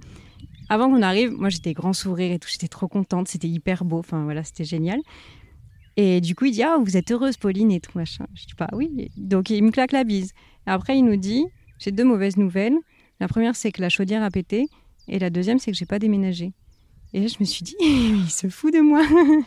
Avant 0.70 0.90
qu'on 0.90 1.02
arrive, 1.02 1.32
moi 1.32 1.50
j'étais 1.50 1.74
grand 1.74 1.92
sourire 1.92 2.32
et 2.32 2.40
tout, 2.40 2.48
j'étais 2.50 2.70
trop 2.70 2.88
contente, 2.88 3.28
c'était 3.28 3.50
hyper 3.50 3.84
beau, 3.84 4.00
enfin 4.00 4.24
voilà, 4.24 4.44
c'était 4.44 4.64
génial. 4.64 5.02
Et 5.98 6.22
du 6.22 6.36
coup, 6.36 6.46
il 6.46 6.52
dit 6.52 6.64
Ah, 6.64 6.78
vous 6.82 6.96
êtes 6.96 7.12
heureuse, 7.12 7.36
Pauline, 7.38 7.72
et 7.72 7.82
tout 7.82 7.92
machin. 7.96 8.26
Je 8.36 8.46
dis 8.46 8.54
Pas 8.54 8.68
bah, 8.72 8.78
oui. 8.78 9.12
Donc 9.18 9.50
il 9.50 9.62
me 9.64 9.72
claque 9.72 9.92
la 9.92 10.04
bise. 10.04 10.32
Après, 10.66 10.98
il 10.98 11.04
nous 11.04 11.18
dit 11.18 11.46
J'ai 11.78 11.92
deux 11.92 12.06
mauvaises 12.06 12.38
nouvelles. 12.38 12.78
La 13.20 13.28
première, 13.28 13.56
c'est 13.56 13.72
que 13.72 13.82
la 13.82 13.90
chaudière 13.90 14.24
a 14.24 14.32
pété, 14.32 14.68
et 15.08 15.20
la 15.20 15.30
deuxième, 15.30 15.60
c'est 15.60 15.72
que 15.72 15.78
j'ai 15.78 15.86
pas 15.86 16.00
déménagé. 16.00 16.54
Et 17.14 17.20
là, 17.20 17.28
je 17.28 17.36
me 17.40 17.46
suis 17.46 17.64
dit, 17.64 17.76
il 17.82 18.30
se 18.30 18.50
fout 18.50 18.74
de 18.74 18.80
moi. 18.80 19.04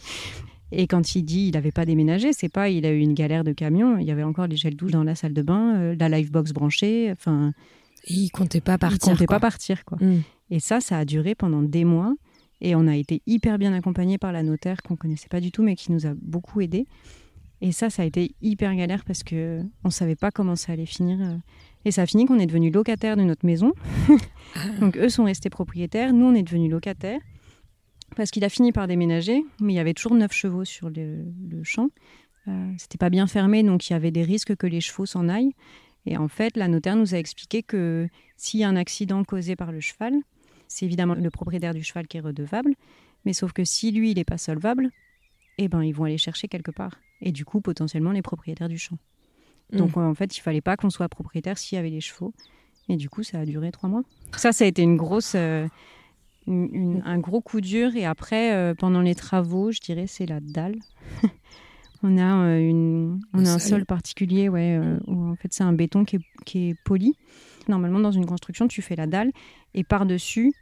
Et 0.72 0.86
quand 0.86 1.14
il 1.14 1.22
dit 1.22 1.48
il 1.48 1.52
n'avait 1.52 1.70
pas 1.70 1.84
déménagé, 1.84 2.32
c'est 2.32 2.48
pas 2.48 2.68
il 2.68 2.84
a 2.84 2.90
eu 2.90 2.98
une 2.98 3.14
galère 3.14 3.44
de 3.44 3.52
camion. 3.52 3.98
Il 3.98 4.06
y 4.06 4.10
avait 4.10 4.24
encore 4.24 4.46
les 4.46 4.56
gels 4.56 4.74
douches 4.74 4.90
dans 4.90 5.04
la 5.04 5.14
salle 5.14 5.32
de 5.32 5.42
bain, 5.42 5.76
euh, 5.76 5.96
la 5.98 6.08
live 6.08 6.32
box 6.32 6.52
branchée. 6.52 7.12
Enfin, 7.12 7.52
il 8.08 8.30
comptait 8.30 8.60
pas 8.60 8.76
partir. 8.76 8.98
Il 9.06 9.10
comptait 9.10 9.26
pas 9.26 9.38
partir 9.38 9.84
quoi. 9.84 9.98
Mm. 10.00 10.22
Et 10.50 10.60
ça, 10.60 10.80
ça 10.80 10.98
a 10.98 11.04
duré 11.04 11.34
pendant 11.34 11.62
des 11.62 11.84
mois. 11.84 12.14
Et 12.60 12.74
on 12.74 12.86
a 12.86 12.96
été 12.96 13.22
hyper 13.26 13.58
bien 13.58 13.72
accompagné 13.72 14.18
par 14.18 14.32
la 14.32 14.42
notaire 14.42 14.82
qu'on 14.82 14.96
connaissait 14.96 15.28
pas 15.28 15.40
du 15.40 15.52
tout, 15.52 15.62
mais 15.62 15.76
qui 15.76 15.92
nous 15.92 16.06
a 16.06 16.14
beaucoup 16.20 16.60
aidés. 16.60 16.86
Et 17.60 17.72
ça, 17.72 17.88
ça 17.88 18.02
a 18.02 18.04
été 18.04 18.34
hyper 18.42 18.74
galère 18.74 19.04
parce 19.04 19.22
que 19.22 19.62
on 19.84 19.90
savait 19.90 20.16
pas 20.16 20.30
comment 20.30 20.56
ça 20.56 20.72
allait 20.72 20.86
finir. 20.86 21.18
Et 21.84 21.90
ça 21.90 22.02
a 22.02 22.06
fini 22.06 22.24
qu'on 22.24 22.38
est 22.38 22.46
devenu 22.46 22.70
locataire 22.70 23.16
de 23.16 23.22
notre 23.22 23.46
maison. 23.46 23.72
Ah. 24.56 24.68
Donc 24.78 24.96
eux 24.96 25.08
sont 25.08 25.24
restés 25.24 25.50
propriétaires, 25.50 26.12
nous 26.12 26.26
on 26.26 26.32
est 26.32 26.44
devenus 26.44 26.70
locataires 26.70 27.18
parce 28.16 28.30
qu'il 28.30 28.44
a 28.44 28.48
fini 28.48 28.72
par 28.72 28.86
déménager, 28.86 29.44
mais 29.60 29.72
il 29.72 29.76
y 29.76 29.80
avait 29.80 29.94
toujours 29.94 30.14
neuf 30.14 30.32
chevaux 30.32 30.64
sur 30.64 30.90
le, 30.90 31.62
champ. 31.62 31.88
Euh, 32.48 32.72
C'était 32.78 32.98
pas 32.98 33.10
bien 33.10 33.26
fermé, 33.26 33.62
donc 33.62 33.88
il 33.88 33.92
y 33.92 33.96
avait 33.96 34.10
des 34.10 34.22
risques 34.22 34.56
que 34.56 34.66
les 34.66 34.80
chevaux 34.80 35.06
s'en 35.06 35.28
aillent. 35.28 35.54
Et 36.06 36.16
en 36.16 36.28
fait, 36.28 36.56
la 36.56 36.68
notaire 36.68 36.96
nous 36.96 37.14
a 37.14 37.18
expliqué 37.18 37.62
que 37.62 38.08
s'il 38.36 38.60
y 38.60 38.64
a 38.64 38.68
un 38.68 38.76
accident 38.76 39.24
causé 39.24 39.56
par 39.56 39.72
le 39.72 39.80
cheval, 39.80 40.14
c'est 40.68 40.84
évidemment 40.84 41.14
le 41.14 41.30
propriétaire 41.30 41.74
du 41.74 41.82
cheval 41.82 42.06
qui 42.06 42.18
est 42.18 42.20
redevable, 42.20 42.74
mais 43.24 43.32
sauf 43.32 43.52
que 43.52 43.64
si 43.64 43.90
lui, 43.90 44.10
il 44.10 44.16
n'est 44.16 44.24
pas 44.24 44.38
solvable, 44.38 44.90
eh 45.58 45.68
ben, 45.68 45.82
ils 45.82 45.94
vont 45.94 46.04
aller 46.04 46.18
chercher 46.18 46.48
quelque 46.48 46.70
part. 46.70 47.00
Et 47.20 47.32
du 47.32 47.44
coup, 47.44 47.60
potentiellement, 47.60 48.12
les 48.12 48.22
propriétaires 48.22 48.68
du 48.68 48.78
champ. 48.78 48.98
Mm. 49.72 49.76
Donc, 49.78 49.96
en 49.96 50.14
fait, 50.14 50.36
il 50.36 50.40
fallait 50.40 50.60
pas 50.60 50.76
qu'on 50.76 50.90
soit 50.90 51.08
propriétaire 51.08 51.56
s'il 51.56 51.76
y 51.76 51.78
avait 51.78 51.90
les 51.90 52.00
chevaux. 52.00 52.34
Et 52.88 52.96
du 52.96 53.08
coup, 53.08 53.22
ça 53.22 53.40
a 53.40 53.46
duré 53.46 53.72
trois 53.72 53.88
mois. 53.88 54.02
Ça, 54.36 54.52
ça 54.52 54.64
a 54.64 54.68
été 54.68 54.82
une 54.82 54.96
grosse... 54.96 55.34
Euh, 55.36 55.66
un 56.46 57.18
gros 57.18 57.40
coup 57.40 57.60
dur. 57.60 57.96
Et 57.96 58.04
après, 58.04 58.74
pendant 58.76 59.00
les 59.00 59.14
travaux, 59.14 59.72
je 59.72 59.80
dirais, 59.80 60.06
c'est 60.06 60.26
la 60.26 60.40
dalle. 60.40 60.76
on 62.02 62.18
a, 62.18 62.58
une, 62.58 63.20
on 63.32 63.44
a 63.46 63.52
un 63.52 63.58
sol 63.58 63.86
particulier, 63.86 64.48
ouais, 64.48 64.78
où 65.06 65.30
en 65.30 65.36
fait 65.36 65.52
c'est 65.52 65.64
un 65.64 65.72
béton 65.72 66.04
qui 66.04 66.16
est, 66.16 66.22
qui 66.44 66.68
est 66.70 66.74
poli. 66.84 67.16
Normalement, 67.68 68.00
dans 68.00 68.12
une 68.12 68.26
construction, 68.26 68.68
tu 68.68 68.82
fais 68.82 68.96
la 68.96 69.06
dalle 69.06 69.32
et 69.74 69.84
par-dessus, 69.84 70.52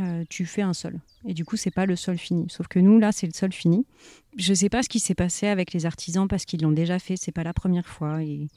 euh, 0.00 0.24
tu 0.28 0.44
fais 0.44 0.62
un 0.62 0.72
sol. 0.72 1.00
Et 1.24 1.34
du 1.34 1.44
coup, 1.44 1.56
c'est 1.56 1.70
pas 1.70 1.86
le 1.86 1.96
sol 1.96 2.18
fini. 2.18 2.46
Sauf 2.48 2.66
que 2.68 2.78
nous, 2.78 2.98
là, 2.98 3.12
c'est 3.12 3.26
le 3.26 3.32
sol 3.32 3.52
fini. 3.52 3.86
Je 4.36 4.52
sais 4.52 4.68
pas 4.68 4.82
ce 4.82 4.88
qui 4.88 5.00
s'est 5.00 5.14
passé 5.14 5.46
avec 5.46 5.72
les 5.72 5.86
artisans 5.86 6.26
parce 6.26 6.44
qu'ils 6.44 6.62
l'ont 6.62 6.72
déjà 6.72 6.98
fait. 6.98 7.16
C'est 7.16 7.32
pas 7.32 7.44
la 7.44 7.52
première 7.52 7.86
fois. 7.86 8.22
Et 8.22 8.48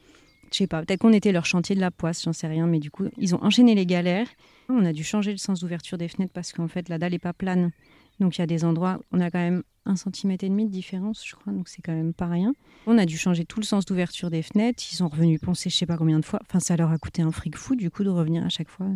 je 0.52 0.58
sais 0.58 0.68
pas. 0.68 0.84
Peut-être 0.84 1.02
qu'on 1.02 1.14
était 1.14 1.32
leur 1.32 1.46
chantier 1.46 1.76
de 1.76 1.82
la 1.82 1.92
poisse, 1.92 2.24
j'en 2.24 2.34
sais 2.34 2.48
rien. 2.48 2.68
Mais 2.68 2.80
du 2.80 2.92
coup, 2.92 3.06
ils 3.18 3.36
ont 3.36 3.44
enchaîné 3.44 3.76
les 3.76 3.86
galères. 3.86 4.28
On 4.70 4.86
a 4.86 4.94
dû 4.94 5.04
changer 5.04 5.32
le 5.32 5.38
sens 5.38 5.62
d'ouverture 5.62 5.98
des 5.98 6.08
fenêtres 6.08 6.34
parce 6.34 6.52
qu'en 6.52 6.68
fait, 6.68 6.90
la 6.90 6.98
dalle 6.98 7.14
est 7.14 7.20
pas 7.20 7.34
plane. 7.34 7.72
Donc 8.20 8.38
il 8.38 8.42
y 8.42 8.44
a 8.44 8.48
des 8.48 8.66
endroits, 8.66 9.00
on 9.12 9.20
a 9.20 9.30
quand 9.30 9.40
même 9.40 9.64
un 9.86 9.96
centimètre 9.96 10.44
et 10.44 10.50
demi 10.50 10.66
de 10.66 10.72
différence, 10.72 11.26
je 11.26 11.36
crois, 11.36 11.54
donc 11.54 11.70
c'est 11.70 11.82
quand 11.82 11.94
même 11.94 12.14
pas 12.14 12.28
rien. 12.28 12.54
On 12.88 12.98
a 12.98 13.06
dû 13.06 13.18
changer 13.18 13.46
tout 13.46 13.60
le 13.60 13.66
sens 13.66 13.86
d'ouverture 13.86 14.30
des 14.30 14.42
fenêtres. 14.42 14.84
Ils 14.92 14.96
sont 14.96 15.08
revenus 15.08 15.40
poncer, 15.40 15.70
je 15.70 15.76
sais 15.76 15.86
pas 15.86 15.98
combien 15.98 16.20
de 16.20 16.26
fois. 16.26 16.40
Enfin, 16.48 16.60
ça 16.60 16.76
leur 16.76 16.92
a 16.92 16.98
coûté 16.98 17.22
un 17.22 17.32
fric 17.32 17.56
fou, 17.56 17.76
du 17.76 17.90
coup, 17.90 18.04
de 18.04 18.10
revenir 18.10 18.44
à 18.44 18.50
chaque 18.50 18.70
fois. 18.70 18.88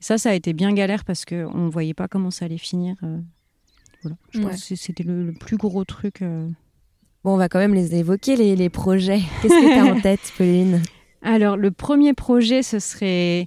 Ça, 0.00 0.18
ça 0.18 0.30
a 0.30 0.34
été 0.34 0.52
bien 0.52 0.72
galère 0.72 1.04
parce 1.04 1.24
qu'on 1.24 1.66
ne 1.66 1.70
voyait 1.70 1.94
pas 1.94 2.08
comment 2.08 2.30
ça 2.30 2.46
allait 2.46 2.58
finir. 2.58 2.96
Euh, 3.02 3.20
voilà. 4.02 4.16
Je 4.30 4.40
pense 4.40 4.68
que 4.68 4.74
c'était 4.74 5.04
le, 5.04 5.32
plus 5.32 5.56
gros 5.56 5.84
truc. 5.84 6.22
Euh. 6.22 6.48
Bon, 7.24 7.34
on 7.34 7.36
va 7.36 7.48
quand 7.48 7.58
même 7.58 7.74
les 7.74 7.94
évoquer, 7.94 8.36
les, 8.36 8.56
les 8.56 8.68
projets. 8.68 9.20
Qu'est-ce 9.42 9.54
que 9.54 9.74
tu 9.74 9.78
as 9.78 9.94
en 9.94 10.00
tête, 10.00 10.32
Pauline? 10.36 10.82
Alors, 11.22 11.56
le 11.56 11.70
premier 11.70 12.14
projet, 12.14 12.62
ce 12.62 12.78
serait. 12.78 13.46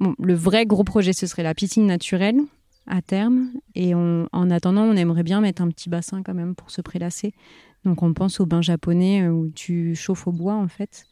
Bon, 0.00 0.14
le 0.18 0.34
vrai 0.34 0.66
gros 0.66 0.84
projet, 0.84 1.12
ce 1.12 1.26
serait 1.26 1.42
la 1.42 1.54
piscine 1.54 1.86
naturelle 1.86 2.40
à 2.86 3.02
terme. 3.02 3.50
Et 3.74 3.94
en 3.94 4.50
attendant, 4.50 4.82
on 4.82 4.96
aimerait 4.96 5.22
bien 5.22 5.40
mettre 5.40 5.62
un 5.62 5.68
petit 5.68 5.88
bassin 5.88 6.22
quand 6.22 6.34
même 6.34 6.54
pour 6.54 6.70
se 6.70 6.80
prélasser. 6.80 7.34
Donc, 7.84 8.02
on 8.02 8.12
pense 8.12 8.40
au 8.40 8.46
bain 8.46 8.62
japonais 8.62 9.22
euh, 9.22 9.30
où 9.30 9.48
tu 9.54 9.94
chauffes 9.94 10.26
au 10.26 10.32
bois, 10.32 10.54
en 10.54 10.66
fait. 10.68 11.06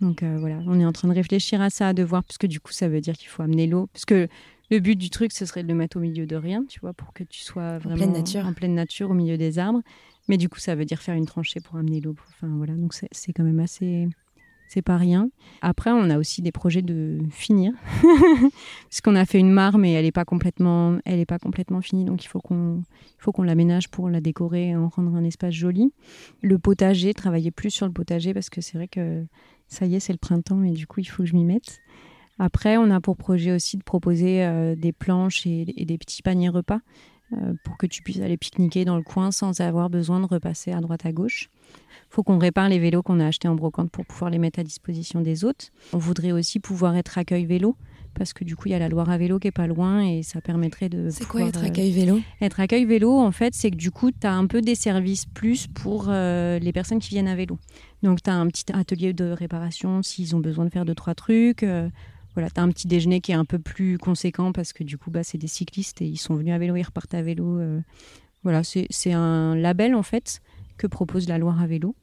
Donc 0.00 0.22
euh, 0.22 0.36
voilà, 0.38 0.58
on 0.66 0.78
est 0.78 0.84
en 0.84 0.92
train 0.92 1.08
de 1.08 1.14
réfléchir 1.14 1.60
à 1.60 1.70
ça, 1.70 1.92
de 1.92 2.02
voir, 2.02 2.24
parce 2.24 2.38
que 2.38 2.46
du 2.46 2.60
coup, 2.60 2.72
ça 2.72 2.88
veut 2.88 3.00
dire 3.00 3.16
qu'il 3.16 3.28
faut 3.28 3.42
amener 3.42 3.66
l'eau. 3.66 3.88
Parce 3.92 4.04
que 4.04 4.28
le 4.70 4.78
but 4.80 4.96
du 4.96 5.10
truc, 5.10 5.32
ce 5.32 5.46
serait 5.46 5.62
de 5.62 5.68
le 5.68 5.74
mettre 5.74 5.96
au 5.96 6.00
milieu 6.00 6.26
de 6.26 6.36
rien, 6.36 6.64
tu 6.68 6.80
vois, 6.80 6.92
pour 6.92 7.12
que 7.12 7.24
tu 7.24 7.40
sois 7.40 7.78
vraiment 7.78 7.94
en 7.94 7.98
pleine 7.98 8.12
nature, 8.12 8.46
en 8.46 8.52
pleine 8.52 8.74
nature 8.74 9.10
au 9.10 9.14
milieu 9.14 9.36
des 9.36 9.58
arbres. 9.58 9.82
Mais 10.28 10.36
du 10.36 10.48
coup, 10.48 10.58
ça 10.58 10.74
veut 10.74 10.84
dire 10.84 11.00
faire 11.00 11.14
une 11.14 11.26
tranchée 11.26 11.60
pour 11.60 11.76
amener 11.76 12.00
l'eau. 12.00 12.14
Enfin 12.30 12.48
voilà, 12.56 12.74
donc 12.74 12.94
c'est 12.94 13.32
quand 13.32 13.44
même 13.44 13.60
assez. 13.60 14.08
C'est 14.68 14.82
pas 14.82 14.96
rien. 14.96 15.30
Après, 15.62 15.92
on 15.92 16.10
a 16.10 16.18
aussi 16.18 16.42
des 16.42 16.50
projets 16.50 16.82
de 16.82 17.20
finir, 17.30 17.72
parce 18.02 19.00
qu'on 19.00 19.14
a 19.14 19.24
fait 19.24 19.38
une 19.38 19.52
mare, 19.52 19.78
mais 19.78 19.92
elle 19.92 20.04
n'est 20.04 20.10
pas 20.10 20.24
complètement, 20.24 20.98
pas 21.28 21.38
complètement 21.38 21.80
finie, 21.80 22.04
donc 22.04 22.24
il 22.24 22.26
faut 22.26 22.40
qu'on, 22.40 22.82
qu'on 23.24 23.42
l'aménage 23.44 23.88
pour 23.88 24.10
la 24.10 24.20
décorer 24.20 24.70
et 24.70 24.76
en 24.76 24.88
rendre 24.88 25.14
un 25.14 25.22
espace 25.22 25.54
joli. 25.54 25.92
Le 26.42 26.58
potager, 26.58 27.14
travailler 27.14 27.52
plus 27.52 27.70
sur 27.70 27.86
le 27.86 27.92
potager, 27.92 28.34
parce 28.34 28.50
que 28.50 28.60
c'est 28.60 28.76
vrai 28.76 28.88
que 28.88 29.24
ça 29.68 29.86
y 29.86 29.94
est, 29.94 30.00
c'est 30.00 30.12
le 30.12 30.18
printemps 30.18 30.64
et 30.64 30.72
du 30.72 30.88
coup, 30.88 30.98
il 30.98 31.04
faut 31.04 31.22
que 31.22 31.28
je 31.28 31.34
m'y 31.34 31.44
mette. 31.44 31.80
Après, 32.38 32.76
on 32.76 32.90
a 32.90 33.00
pour 33.00 33.16
projet 33.16 33.52
aussi 33.52 33.76
de 33.78 33.82
proposer 33.82 34.44
euh, 34.44 34.74
des 34.76 34.92
planches 34.92 35.46
et, 35.46 35.64
des 35.64 35.98
petits 35.98 36.22
paniers 36.22 36.50
repas 36.50 36.80
pour 37.64 37.76
que 37.76 37.86
tu 37.86 38.02
puisses 38.02 38.20
aller 38.20 38.36
pique-niquer 38.36 38.84
dans 38.84 38.96
le 38.96 39.02
coin 39.02 39.30
sans 39.30 39.60
avoir 39.60 39.90
besoin 39.90 40.20
de 40.20 40.26
repasser 40.26 40.72
à 40.72 40.80
droite 40.80 41.06
à 41.06 41.12
gauche. 41.12 41.50
Il 42.10 42.14
faut 42.14 42.22
qu'on 42.22 42.38
répare 42.38 42.68
les 42.68 42.78
vélos 42.78 43.02
qu'on 43.02 43.20
a 43.20 43.26
achetés 43.26 43.48
en 43.48 43.54
brocante 43.54 43.90
pour 43.90 44.06
pouvoir 44.06 44.30
les 44.30 44.38
mettre 44.38 44.60
à 44.60 44.62
disposition 44.62 45.20
des 45.20 45.44
hôtes. 45.44 45.72
On 45.92 45.98
voudrait 45.98 46.32
aussi 46.32 46.60
pouvoir 46.60 46.96
être 46.96 47.18
accueil 47.18 47.46
vélo 47.46 47.76
parce 48.16 48.32
que 48.32 48.44
du 48.44 48.56
coup, 48.56 48.68
il 48.68 48.72
y 48.72 48.74
a 48.74 48.78
la 48.78 48.88
Loire 48.88 49.10
à 49.10 49.18
vélo 49.18 49.38
qui 49.38 49.48
est 49.48 49.52
pas 49.52 49.66
loin 49.66 50.00
et 50.04 50.22
ça 50.22 50.40
permettrait 50.40 50.88
de. 50.88 51.10
C'est 51.10 51.26
quoi 51.26 51.42
être 51.42 51.62
accueil 51.62 51.92
vélo? 51.92 52.20
Être 52.40 52.60
accueil 52.60 52.84
vélo, 52.84 53.18
en 53.18 53.32
fait, 53.32 53.54
c'est 53.54 53.70
que 53.70 53.76
du 53.76 53.90
coup, 53.90 54.10
tu 54.10 54.26
as 54.26 54.32
un 54.32 54.46
peu 54.46 54.60
des 54.60 54.74
services 54.74 55.26
plus 55.26 55.66
pour 55.66 56.06
euh, 56.08 56.58
les 56.58 56.72
personnes 56.72 56.98
qui 56.98 57.10
viennent 57.10 57.28
à 57.28 57.36
vélo. 57.36 57.58
Donc, 58.02 58.22
tu 58.22 58.30
as 58.30 58.34
un 58.34 58.46
petit 58.46 58.72
atelier 58.72 59.12
de 59.12 59.26
réparation 59.26 60.02
s'ils 60.02 60.34
ont 60.34 60.40
besoin 60.40 60.64
de 60.64 60.70
faire 60.70 60.84
deux, 60.84 60.94
trois 60.94 61.14
trucs. 61.14 61.62
Euh, 61.62 61.88
voilà, 62.36 62.50
tu 62.50 62.60
as 62.60 62.62
un 62.62 62.68
petit 62.68 62.86
déjeuner 62.86 63.22
qui 63.22 63.32
est 63.32 63.36
un 63.36 63.46
peu 63.46 63.58
plus 63.58 63.96
conséquent 63.96 64.52
parce 64.52 64.74
que 64.74 64.84
du 64.84 64.98
coup, 64.98 65.10
bah, 65.10 65.24
c'est 65.24 65.38
des 65.38 65.46
cyclistes 65.46 66.02
et 66.02 66.06
ils 66.06 66.18
sont 66.18 66.34
venus 66.34 66.52
à 66.52 66.58
vélo, 66.58 66.76
ils 66.76 66.82
repartent 66.82 67.14
à 67.14 67.22
vélo. 67.22 67.58
Euh. 67.58 67.80
voilà, 68.42 68.60
c'est 68.62 69.12
un 69.12 69.56
label 69.56 69.94
en 69.94 70.02
fait 70.02 70.42
que 70.76 70.86
propose 70.86 71.28
la 71.28 71.38
Loire 71.38 71.62
à 71.62 71.66
vélo. 71.66 71.96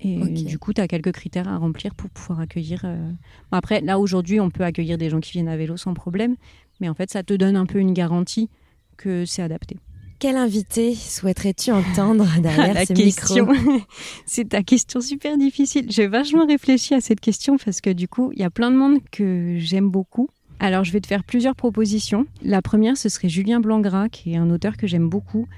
Et 0.00 0.18
du 0.44 0.58
coup, 0.58 0.74
tu 0.74 0.80
as 0.80 0.88
quelques 0.88 1.12
critères 1.12 1.48
à 1.48 1.56
remplir 1.56 1.94
pour 1.94 2.10
pouvoir 2.10 2.40
accueillir. 2.40 2.82
Euh, 2.84 3.10
après, 3.50 3.80
là, 3.80 3.98
aujourd'hui, 3.98 4.40
on 4.40 4.50
peut 4.50 4.64
accueillir 4.64 4.98
des 4.98 5.08
gens 5.08 5.20
qui 5.20 5.32
viennent 5.32 5.48
à 5.48 5.56
vélo 5.56 5.76
sans 5.76 5.94
problème. 5.94 6.34
Mais 6.80 6.88
en 6.88 6.94
fait, 6.94 7.10
ça 7.10 7.22
te 7.22 7.32
donne 7.32 7.56
un 7.56 7.66
peu 7.66 7.78
une 7.78 7.94
garantie 7.94 8.50
que 8.96 9.24
c'est 9.24 9.42
adapté. 9.42 9.78
Quel 10.22 10.36
invité 10.36 10.94
souhaiterais-tu 10.94 11.72
entendre 11.72 12.28
derrière 12.40 12.74
la 12.74 12.86
ce 12.86 12.92
question 12.92 13.48
C'est 14.24 14.50
ta 14.50 14.62
question 14.62 15.00
super 15.00 15.36
difficile. 15.36 15.86
J'ai 15.88 16.06
vachement 16.06 16.46
réfléchi 16.46 16.94
à 16.94 17.00
cette 17.00 17.18
question 17.18 17.56
parce 17.56 17.80
que 17.80 17.90
du 17.90 18.06
coup, 18.06 18.30
il 18.32 18.38
y 18.38 18.44
a 18.44 18.50
plein 18.50 18.70
de 18.70 18.76
monde 18.76 18.98
que 19.10 19.56
j'aime 19.58 19.90
beaucoup. 19.90 20.28
Alors, 20.60 20.84
je 20.84 20.92
vais 20.92 21.00
te 21.00 21.08
faire 21.08 21.24
plusieurs 21.24 21.56
propositions. 21.56 22.24
La 22.40 22.62
première, 22.62 22.96
ce 22.96 23.08
serait 23.08 23.28
Julien 23.28 23.58
Blangras, 23.58 24.10
qui 24.10 24.34
est 24.34 24.36
un 24.36 24.48
auteur 24.50 24.76
que 24.76 24.86
j'aime 24.86 25.08
beaucoup, 25.08 25.48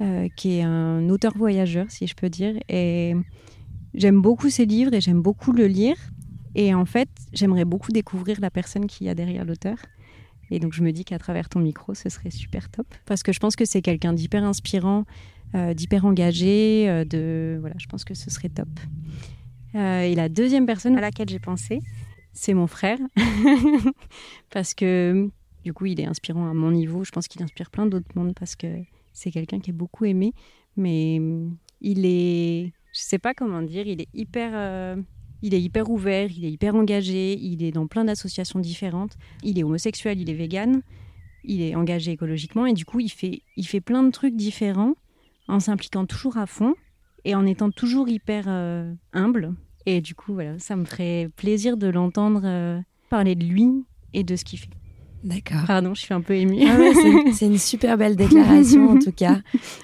euh, 0.00 0.28
qui 0.36 0.58
est 0.58 0.62
un 0.62 1.08
auteur 1.08 1.36
voyageur, 1.36 1.86
si 1.88 2.06
je 2.06 2.14
peux 2.14 2.28
dire. 2.28 2.54
Et 2.68 3.16
J'aime 3.94 4.22
beaucoup 4.22 4.50
ces 4.50 4.64
livres 4.64 4.94
et 4.94 5.00
j'aime 5.00 5.20
beaucoup 5.20 5.50
le 5.52 5.66
lire. 5.66 5.96
Et 6.54 6.74
en 6.74 6.84
fait, 6.84 7.08
j'aimerais 7.32 7.64
beaucoup 7.64 7.92
découvrir 7.92 8.40
la 8.40 8.50
personne 8.50 8.86
qui 8.86 9.04
y 9.04 9.08
a 9.08 9.14
derrière 9.14 9.44
l'auteur. 9.44 9.76
Et 10.52 10.58
donc, 10.58 10.74
je 10.74 10.82
me 10.82 10.92
dis 10.92 11.06
qu'à 11.06 11.18
travers 11.18 11.48
ton 11.48 11.60
micro, 11.60 11.94
ce 11.94 12.10
serait 12.10 12.30
super 12.30 12.68
top. 12.68 12.86
Parce 13.06 13.22
que 13.22 13.32
je 13.32 13.40
pense 13.40 13.56
que 13.56 13.64
c'est 13.64 13.80
quelqu'un 13.80 14.12
d'hyper 14.12 14.44
inspirant, 14.44 15.06
euh, 15.54 15.72
d'hyper 15.72 16.04
engagé. 16.04 16.90
Euh, 16.90 17.06
de... 17.06 17.56
Voilà, 17.58 17.74
je 17.78 17.86
pense 17.86 18.04
que 18.04 18.12
ce 18.12 18.28
serait 18.28 18.50
top. 18.50 18.68
Euh, 19.74 20.02
et 20.02 20.14
la 20.14 20.28
deuxième 20.28 20.66
personne 20.66 20.94
à 20.98 21.00
laquelle 21.00 21.30
j'ai 21.30 21.38
pensé, 21.38 21.80
c'est 22.34 22.52
mon 22.52 22.66
frère. 22.66 22.98
parce 24.50 24.74
que, 24.74 25.30
du 25.64 25.72
coup, 25.72 25.86
il 25.86 25.98
est 26.00 26.06
inspirant 26.06 26.50
à 26.50 26.52
mon 26.52 26.70
niveau. 26.70 27.02
Je 27.02 27.12
pense 27.12 27.28
qu'il 27.28 27.42
inspire 27.42 27.70
plein 27.70 27.86
d'autres 27.86 28.12
mondes 28.14 28.34
parce 28.38 28.54
que 28.54 28.66
c'est 29.14 29.30
quelqu'un 29.30 29.58
qui 29.58 29.70
est 29.70 29.74
beaucoup 29.74 30.04
aimé. 30.04 30.34
Mais 30.76 31.18
il 31.80 32.04
est 32.04 32.72
je 32.92 33.00
sais 33.00 33.18
pas 33.18 33.32
comment 33.32 33.62
dire, 33.62 33.86
il 33.86 34.02
est 34.02 34.08
hyper, 34.12 34.98
il 35.42 35.54
est 35.54 35.60
hyper 35.60 35.90
ouvert, 35.90 36.30
il 36.30 36.44
est 36.44 36.50
hyper 36.50 36.74
engagé, 36.74 37.36
il 37.38 37.62
est 37.62 37.72
dans 37.72 37.86
plein 37.86 38.04
d'associations 38.04 38.60
différentes. 38.60 39.16
Il 39.42 39.58
est 39.58 39.64
homosexuel, 39.64 40.20
il 40.20 40.30
est 40.30 40.34
vegan, 40.34 40.82
il 41.44 41.62
est 41.62 41.74
engagé 41.74 42.12
écologiquement 42.12 42.66
et 42.66 42.72
du 42.72 42.84
coup 42.84 43.00
il 43.00 43.10
fait, 43.10 43.42
il 43.56 43.66
fait 43.66 43.80
plein 43.80 44.04
de 44.04 44.10
trucs 44.10 44.36
différents 44.36 44.94
en 45.48 45.58
s'impliquant 45.58 46.06
toujours 46.06 46.36
à 46.36 46.46
fond 46.46 46.74
et 47.24 47.34
en 47.34 47.44
étant 47.44 47.70
toujours 47.70 48.08
hyper 48.08 48.44
euh, 48.46 48.92
humble. 49.12 49.54
Et 49.84 50.00
du 50.00 50.14
coup 50.14 50.32
voilà, 50.32 50.58
ça 50.60 50.76
me 50.76 50.84
ferait 50.84 51.28
plaisir 51.36 51.76
de 51.76 51.88
l'entendre 51.88 52.42
euh, 52.44 52.80
parler 53.10 53.34
de 53.34 53.44
lui 53.44 53.68
et 54.14 54.22
de 54.22 54.36
ce 54.36 54.44
qu'il 54.44 54.60
fait. 54.60 54.70
D'accord. 55.24 55.64
Pardon, 55.66 55.94
je 55.94 56.00
suis 56.02 56.14
un 56.14 56.20
peu 56.20 56.34
émue. 56.34 56.64
Ah 56.66 56.76
c'est 57.32 57.46
une 57.46 57.58
super 57.58 57.96
belle 57.96 58.16
déclaration 58.16 58.90
en 58.90 58.98
tout 58.98 59.12
cas. 59.16 59.40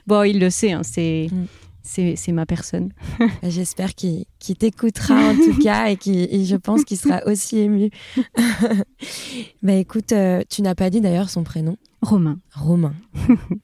Bon, 0.06 0.22
il 0.22 0.38
le 0.40 0.50
sait, 0.50 0.72
hein, 0.72 0.82
c'est. 0.84 1.28
Mm 1.30 1.46
c'est 1.83 2.33
ma 2.33 2.47
personne. 2.47 2.93
J'espère 3.43 3.95
qu'il 3.95 4.26
t'écoutera 4.59 5.14
en 5.14 5.35
tout 5.35 5.59
cas 5.62 5.89
et, 5.91 5.97
qui 5.97 6.47
je 6.47 6.57
pense 6.57 6.85
qu'il 6.85 6.99
sera 6.99 7.24
aussi 7.26 7.59
ému. 7.59 7.91
bah 9.62 9.74
écoute, 9.74 10.12
euh, 10.12 10.43
tu 10.49 10.62
n'as 10.62 10.74
pas 10.74 10.91
dit 10.91 11.01
d'ailleurs 11.01 11.31
son 11.31 11.45
prénom 11.45 11.76
Romain. 12.03 12.39
Romain. 12.55 12.95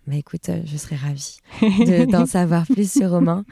bah 0.07 0.17
écoute, 0.17 0.49
euh, 0.49 0.61
je 0.65 0.77
serais 0.77 0.97
ravie 0.97 1.39
d'en 2.07 2.27
savoir 2.27 2.67
plus 2.67 2.91
sur 2.91 3.11
Romain. 3.11 3.45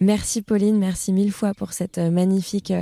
Merci 0.00 0.42
Pauline, 0.42 0.78
merci 0.78 1.12
mille 1.12 1.32
fois 1.32 1.54
pour 1.54 1.72
cette 1.72 1.98
euh, 1.98 2.10
magnifique 2.10 2.72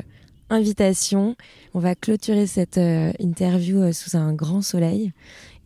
invitation. 0.50 1.36
On 1.74 1.80
va 1.80 1.94
clôturer 1.94 2.46
cette 2.46 2.78
interview 3.18 3.92
sous 3.92 4.16
un 4.16 4.32
grand 4.32 4.62
soleil 4.62 5.12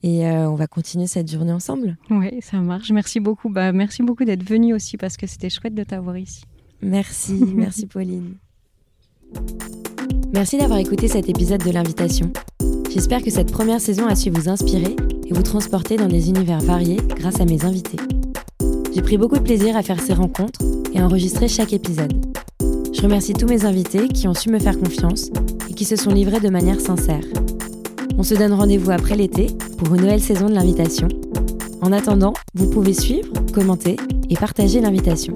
et 0.03 0.27
euh, 0.27 0.51
on 0.51 0.55
va 0.55 0.67
continuer 0.67 1.07
cette 1.07 1.31
journée 1.31 1.53
ensemble. 1.53 1.97
Oui, 2.11 2.31
ça 2.41 2.59
marche. 2.59 2.91
Merci 2.91 3.21
beaucoup. 3.21 3.51
Bah, 3.51 3.73
merci 3.73 4.03
beaucoup 4.03 4.25
d'être 4.25 4.43
venu 4.43 4.75
aussi 4.75 4.97
parce 4.97 5.17
que 5.17 5.27
c'était 5.27 5.51
chouette 5.51 5.75
de 5.75 5.85
t'avoir 5.85 6.17
ici. 6.17 6.43
Merci, 6.83 7.35
merci 7.55 7.87
Pauline. 7.87 8.35
Merci 10.33 10.59
d'avoir 10.59 10.79
écouté 10.79 11.09
cet 11.09 11.29
épisode 11.29 11.63
de 11.63 11.71
l'invitation. 11.71 12.33
J'espère 12.91 13.23
que 13.23 13.31
cette 13.31 13.53
première 13.53 13.81
saison 13.81 14.07
a 14.07 14.17
su 14.17 14.31
vous 14.31 14.49
inspirer 14.49 14.97
et 15.27 15.33
vous 15.33 15.43
transporter 15.43 15.97
dans 15.97 16.09
des 16.09 16.29
univers 16.29 16.61
variés 16.61 16.99
grâce 17.17 17.41
à 17.41 17.45
mes 17.45 17.65
invités. 17.65 17.99
J'ai 18.93 19.03
pris 19.03 19.19
beaucoup 19.19 19.37
de 19.37 19.43
plaisir 19.43 19.77
à 19.77 19.83
faire 19.83 20.01
ces 20.01 20.15
rencontres 20.15 20.61
et 20.93 20.99
à 20.99 21.05
enregistrer 21.05 21.47
chaque 21.47 21.73
épisode. 21.73 22.13
Je 22.93 23.03
remercie 23.03 23.33
tous 23.33 23.47
mes 23.47 23.65
invités 23.65 24.09
qui 24.09 24.27
ont 24.27 24.35
su 24.35 24.51
me 24.51 24.59
faire 24.59 24.79
confiance 24.79 25.31
et 25.69 25.75
qui 25.75 25.85
se 25.85 25.97
sont 25.97 26.11
livrés 26.11 26.41
de 26.41 26.49
manière 26.49 26.81
sincère. 26.81 27.23
On 28.21 28.23
se 28.23 28.35
donne 28.35 28.53
rendez-vous 28.53 28.91
après 28.91 29.17
l'été 29.17 29.47
pour 29.79 29.95
une 29.95 30.03
nouvelle 30.03 30.21
saison 30.21 30.51
de 30.51 30.53
l'invitation. 30.53 31.09
En 31.81 31.91
attendant, 31.91 32.35
vous 32.53 32.69
pouvez 32.69 32.93
suivre, 32.93 33.33
commenter 33.55 33.97
et 34.29 34.35
partager 34.35 34.83
l'invitation. 34.83 35.33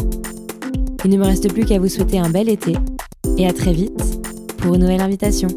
Il 1.03 1.11
ne 1.11 1.16
me 1.16 1.24
reste 1.24 1.51
plus 1.51 1.64
qu'à 1.64 1.78
vous 1.78 1.89
souhaiter 1.89 2.18
un 2.18 2.28
bel 2.28 2.51
été 2.51 2.74
et 3.39 3.49
à 3.49 3.55
très 3.55 3.72
vite 3.72 4.20
pour 4.59 4.74
une 4.74 4.82
nouvelle 4.82 5.01
invitation. 5.01 5.49